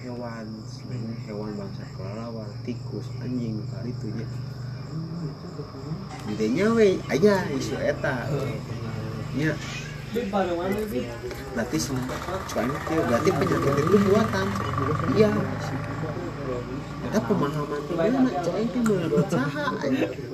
hewan 0.01 0.49
sebenarnya 0.65 1.17
hewan 1.29 1.53
bangsa 1.61 1.85
kelelawar 1.93 2.49
tikus 2.65 3.05
anjing 3.21 3.61
kali 3.69 3.93
itu 3.93 4.07
ya 4.17 4.29
intinya 6.25 6.67
we 6.73 6.97
aja 7.13 7.45
isu 7.53 7.77
eta. 7.77 8.33
Ya 9.37 9.53
berarti 11.53 11.77
soalnya 11.81 12.77
berarti 12.89 13.31
penyakit 13.33 13.73
itu 13.77 13.97
buatan. 14.09 14.47
Iya 15.17 15.29
ada 17.13 17.29
pemahaman 17.29 17.81
tuh 17.85 17.93
mana 17.93 18.33
cai 18.41 18.65
itu 18.65 18.79
menurut 18.81 19.29
saha 19.29 19.69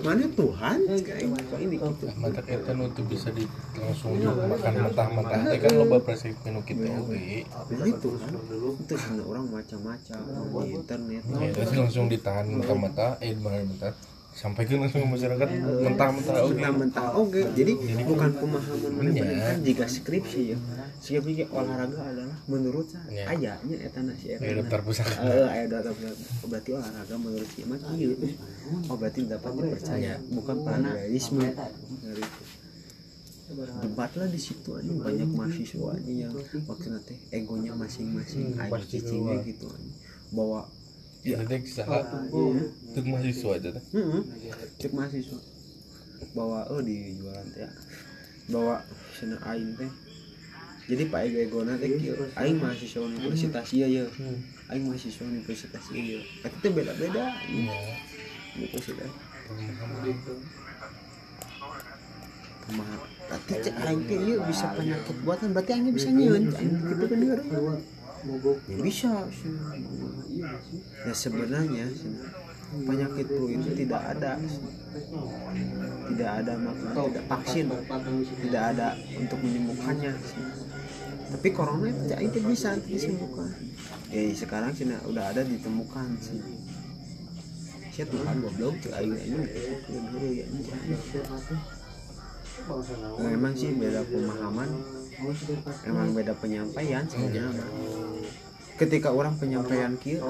mana 0.07 0.25
Tuhan? 0.31 0.79
Cai 0.87 1.27
ini 1.59 1.77
gitu. 1.83 2.07
Mata 2.15 2.39
kita 2.39 2.71
nu 2.79 2.87
tuh 2.95 3.03
bisa 3.11 3.35
di 3.35 3.43
langsung 3.75 4.15
makan 4.23 4.73
mentah-mentah 4.87 5.41
teh 5.51 5.59
kan 5.59 5.73
loba 5.75 5.99
presiden 5.99 6.55
nu 6.55 6.63
kitu 6.63 6.87
oge 6.87 7.43
nah 7.51 7.83
itu 7.83 8.09
kan 8.15 8.31
itu 8.79 8.95
orang 9.27 9.47
macam-macam 9.51 10.19
di 10.63 10.69
internet. 10.71 11.23
Ya 11.27 11.67
langsung 11.83 12.07
ditahan 12.07 12.47
mentah-mentah 12.47 13.19
eh 13.27 13.35
mentah 13.35 13.91
sampai 14.39 14.63
ke 14.63 14.79
langsung 14.79 15.03
ke 15.03 15.09
masyarakat 15.11 15.49
mentah-mentah 15.83 16.35
oge 16.41 16.55
mentah-mentah 16.55 17.07
oke 17.13 17.41
jadi 17.59 17.73
bukan 18.07 18.31
pemahaman 18.33 18.91
mana 18.95 19.11
Iya. 19.11 19.19
bener 19.21 19.39
kan 19.43 19.57
jika 19.67 19.85
skripsi 19.85 20.41
ya 20.47 20.57
skripsi 20.97 21.51
olahraga 21.51 21.99
adalah 22.07 22.39
menurut 22.47 22.87
saya 22.87 23.11
Iya. 23.11 23.25
ayahnya 23.35 23.77
eta 23.83 23.99
na 23.99 24.15
si 24.15 24.31
eta 24.31 24.39
ya 24.41 24.55
na. 24.55 24.59
daftar 24.63 24.81
pusaka 24.81 25.15
Eh, 25.19 25.67
daftar 25.67 25.91
pusaka. 25.91 26.23
Oh, 26.39 26.47
berarti 26.47 26.71
olahraga 26.71 27.15
menurut 27.17 27.49
si 27.49 27.61
mah 27.63 27.79
kieu. 27.83 28.15
Oh 28.87 28.95
berarti 28.95 29.21
dapat 29.27 29.51
dipercaya 29.53 30.13
bukan 30.29 30.57
parallelisme 30.63 31.43
dari 31.99 32.23
itu. 32.23 32.43
Debatlah 33.81 34.29
di 34.29 34.37
situ 34.37 34.71
aja 34.71 34.93
banyak 34.93 35.31
mahasiswa 35.31 35.89
aja 35.91 36.13
yang 36.13 36.37
maksudnya 36.63 37.01
teh 37.01 37.17
egonya 37.31 37.73
masing-masing 37.73 38.53
aja 38.55 38.69
Pasti 38.69 39.01
cicingnya 39.01 39.41
gitu 39.43 39.67
aja. 39.67 39.91
Bahwa 40.29 40.69
ya 41.27 41.39
teh 41.45 41.61
saha 41.67 41.99
tuh 42.31 43.05
mahasiswa 43.05 43.51
aja 43.59 43.69
teh 43.75 43.85
Heeh. 43.95 44.23
Cek 44.79 44.93
mahasiswa. 44.95 45.39
Bahwa 46.35 46.67
oh 46.71 46.81
di 46.83 47.19
jualan 47.19 47.47
teh. 47.55 47.67
ya. 47.67 47.71
Bahwa 48.49 48.83
sana 49.15 49.37
aing 49.51 49.75
teh. 49.75 49.91
Jadi 50.89 51.05
Pak 51.13 51.21
Ego 51.29 51.39
Egona 51.43 51.75
teh 51.77 51.91
kieu. 52.01 52.17
Aing 52.39 52.59
mahasiswa 52.63 53.01
universitas 53.03 53.67
ieu 53.75 53.89
ya. 53.91 54.05
Aing 54.73 54.85
mahasiswa 54.89 55.25
universitas 55.27 55.85
ieu. 55.93 56.23
Eta 56.43 56.57
teh 56.63 56.71
beda-beda. 56.73 57.35
Universitas. 58.57 59.11
Pemaham. 62.69 63.01
Tapi 63.29 63.53
cek 63.59 63.75
aing 63.85 64.03
teh 64.09 64.19
ieu 64.23 64.39
bisa 64.47 64.67
penyakit 64.73 65.17
buatan 65.27 65.51
berarti 65.53 65.71
aing 65.77 65.93
bisa 65.93 66.09
nyieun. 66.09 66.49
Aing 66.57 66.73
gitu 66.79 67.05
kan 67.05 67.21
denger. 68.29 68.57
Ya 68.69 68.77
bisa. 68.85 69.13
Ya 71.09 71.15
sebenarnya 71.17 71.87
penyakit 72.85 73.27
flu 73.33 73.47
itu 73.49 73.69
tidak 73.73 74.03
ada. 74.13 74.37
Tidak 76.09 76.31
ada 76.45 76.53
maksudnya 76.61 76.93
tidak 77.09 77.25
vaksin. 77.33 77.67
Tidak 78.45 78.63
ada 78.77 78.89
untuk 79.17 79.39
menyembuhkannya. 79.41 80.13
Tapi 81.29 81.49
corona 81.53 81.93
itu 81.93 82.05
ya, 82.09 82.19
itu 82.25 82.39
bisa 82.41 82.77
disembuhkan. 82.85 83.53
Ya 84.09 84.33
sekarang 84.33 84.73
sih 84.73 84.89
nah, 84.89 85.01
udah 85.05 85.33
ada 85.33 85.45
ditemukan 85.45 86.17
sih. 86.21 86.41
Saya 87.93 88.07
Tuhan 88.15 88.41
goblok 88.41 88.79
tuh 88.81 88.95
aing 88.95 89.17
ini 89.17 89.45
ya 90.39 90.47
Nah, 93.19 93.31
emang 93.31 93.55
sih 93.55 93.71
beda 93.71 94.03
pemahaman. 94.03 94.71
Emang 95.87 96.09
beda 96.11 96.35
penyampaian 96.37 97.07
sebenarnya. 97.07 97.65
Ketika 98.79 99.11
orang 99.11 99.35
penyampaian 99.35 99.99
kia 99.99 100.23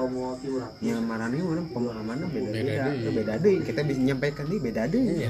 yang 0.81 1.05
marahnya 1.05 1.45
orang 1.45 1.69
pemahamannya 1.69 2.27
beda 2.33 2.49
beda 2.49 2.83
Beda 2.89 3.09
beda 3.13 3.33
deh 3.37 3.55
kita 3.61 3.81
bisa 3.85 3.99
menyampaikan 4.01 4.45
nih 4.49 4.59
beda 4.59 4.83
deh 4.89 5.03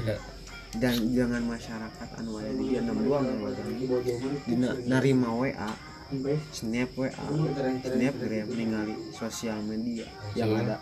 dan 0.78 0.94
jangan 1.10 1.42
masyarakat 1.50 2.08
anu 2.22 2.38
aya 2.38 2.54
di 2.54 2.64
dia 2.70 2.80
62 2.86 3.10
mengawasan 3.10 3.66
dina 4.46 4.70
narima 4.86 5.34
WA 5.34 5.70
snap 6.54 6.90
WA 6.94 7.10
snapgram 7.82 8.48
ningali 8.54 8.94
sosial 9.10 9.58
media 9.66 10.06
yang 10.38 10.54
ada. 10.54 10.78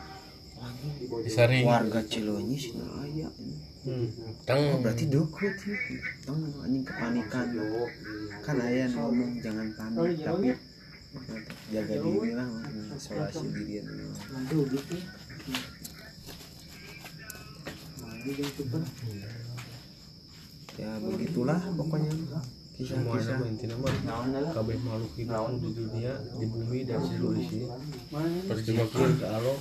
Disaring. 1.23 1.65
Warga 1.65 2.03
Cileunyi 2.03 2.59
nah 2.77 3.07
aya 3.07 3.29
tang 4.45 4.61
oh, 4.75 4.83
berarti 4.83 5.07
deket 5.09 5.55
ya 5.65 5.77
tong 6.27 6.43
anjing 6.61 6.85
kepanikan. 6.85 7.47
Kan 8.45 8.57
aya 8.61 8.91
yang 8.91 8.93
ngomong 8.99 9.41
jangan 9.41 9.69
panik 9.73 10.21
tapi 10.21 10.49
jaga 11.73 11.95
diri 12.05 12.31
lah 12.37 12.49
isolasi 12.97 13.47
diri 13.53 13.73
ya 20.79 20.91
begitulah 21.01 21.61
pokoknya. 21.75 22.13
Semua 22.79 23.19
kisah-kisah 23.19 23.43
nama 23.43 23.51
intinya 23.51 23.75
mah 23.83 23.91
kabeh 24.55 24.79
makhluk 24.87 25.11
hidup 25.19 25.51
di 25.59 25.71
dunia 25.75 26.15
di 26.39 26.47
bumi 26.47 26.87
dan 26.87 27.03
seluruh 27.03 27.35
isi 27.35 27.67
bersyukur 28.47 29.19
ke 29.19 29.27
Allah 29.27 29.59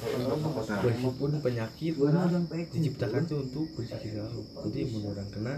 meskipun 0.85 1.41
penyakit. 1.41 1.97
Diciptakan 2.77 3.21
tuh 3.25 3.41
untuk 3.41 3.65
ke 3.73 3.89
Allah 3.89 4.45
jadi 4.69 4.79
mun 4.93 5.03
orang 5.09 5.29
kena 5.33 5.57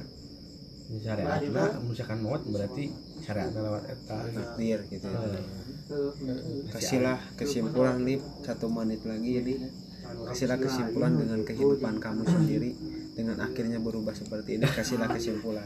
syariatna 1.04 1.84
misalkan 1.84 2.24
maut 2.24 2.48
berarti 2.48 2.96
syariatna 3.28 3.60
lewat 3.60 3.84
eta. 3.92 4.18
Takdir 4.32 4.80
gitu 4.88 5.08
ya. 5.12 5.44
Kasihlah 6.70 7.18
kesimpulan 7.34 8.06
lip. 8.06 8.22
Satu 8.46 8.70
menit 8.70 9.02
lagi 9.10 9.42
jadi 9.42 9.54
kasihlah 10.30 10.58
kesimpulan 10.62 11.18
dengan 11.18 11.42
kehidupan 11.42 11.98
kamu 11.98 12.24
sendiri. 12.30 12.72
Dengan 13.18 13.42
akhirnya 13.42 13.82
berubah 13.82 14.14
seperti 14.14 14.62
ini 14.62 14.66
kasihlah 14.70 15.10
kesimpulan. 15.10 15.66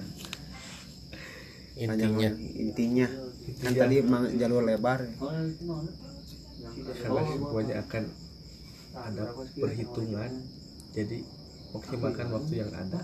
Intinya. 1.75 2.29
Intinya. 2.55 3.07
Kan 3.59 3.71
tadi 3.75 3.99
mang- 3.99 4.31
jalur 4.39 4.63
lebar 4.63 5.03
karena 7.03 7.21
semuanya 7.27 7.75
akan 7.83 8.03
ada 8.95 9.23
perhitungan. 9.59 10.31
Jadi 10.93 11.17
maksimalkan 11.75 12.27
waktu 12.31 12.53
yang 12.63 12.71
ada. 12.71 13.01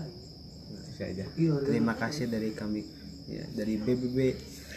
Itu 0.72 0.90
saja. 0.96 1.24
Terima 1.68 1.94
kasih 2.00 2.32
dari 2.32 2.56
kami 2.56 2.80
ya, 3.28 3.44
dari 3.52 3.76
BBB 3.76 4.18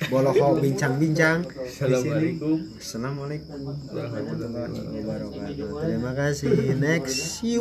Boloho 0.08 0.64
bincang-bincang. 0.64 1.43
Assalamualaikum. 1.43 2.56
Assalamualaikum. 2.80 3.60
Warahmatullahi 3.91 4.64
warahmatullahi 4.64 5.04
wabarakatuh. 5.04 5.84
Terima 5.84 6.12
kasih. 6.16 6.49
Next 6.80 7.43
you 7.43 7.51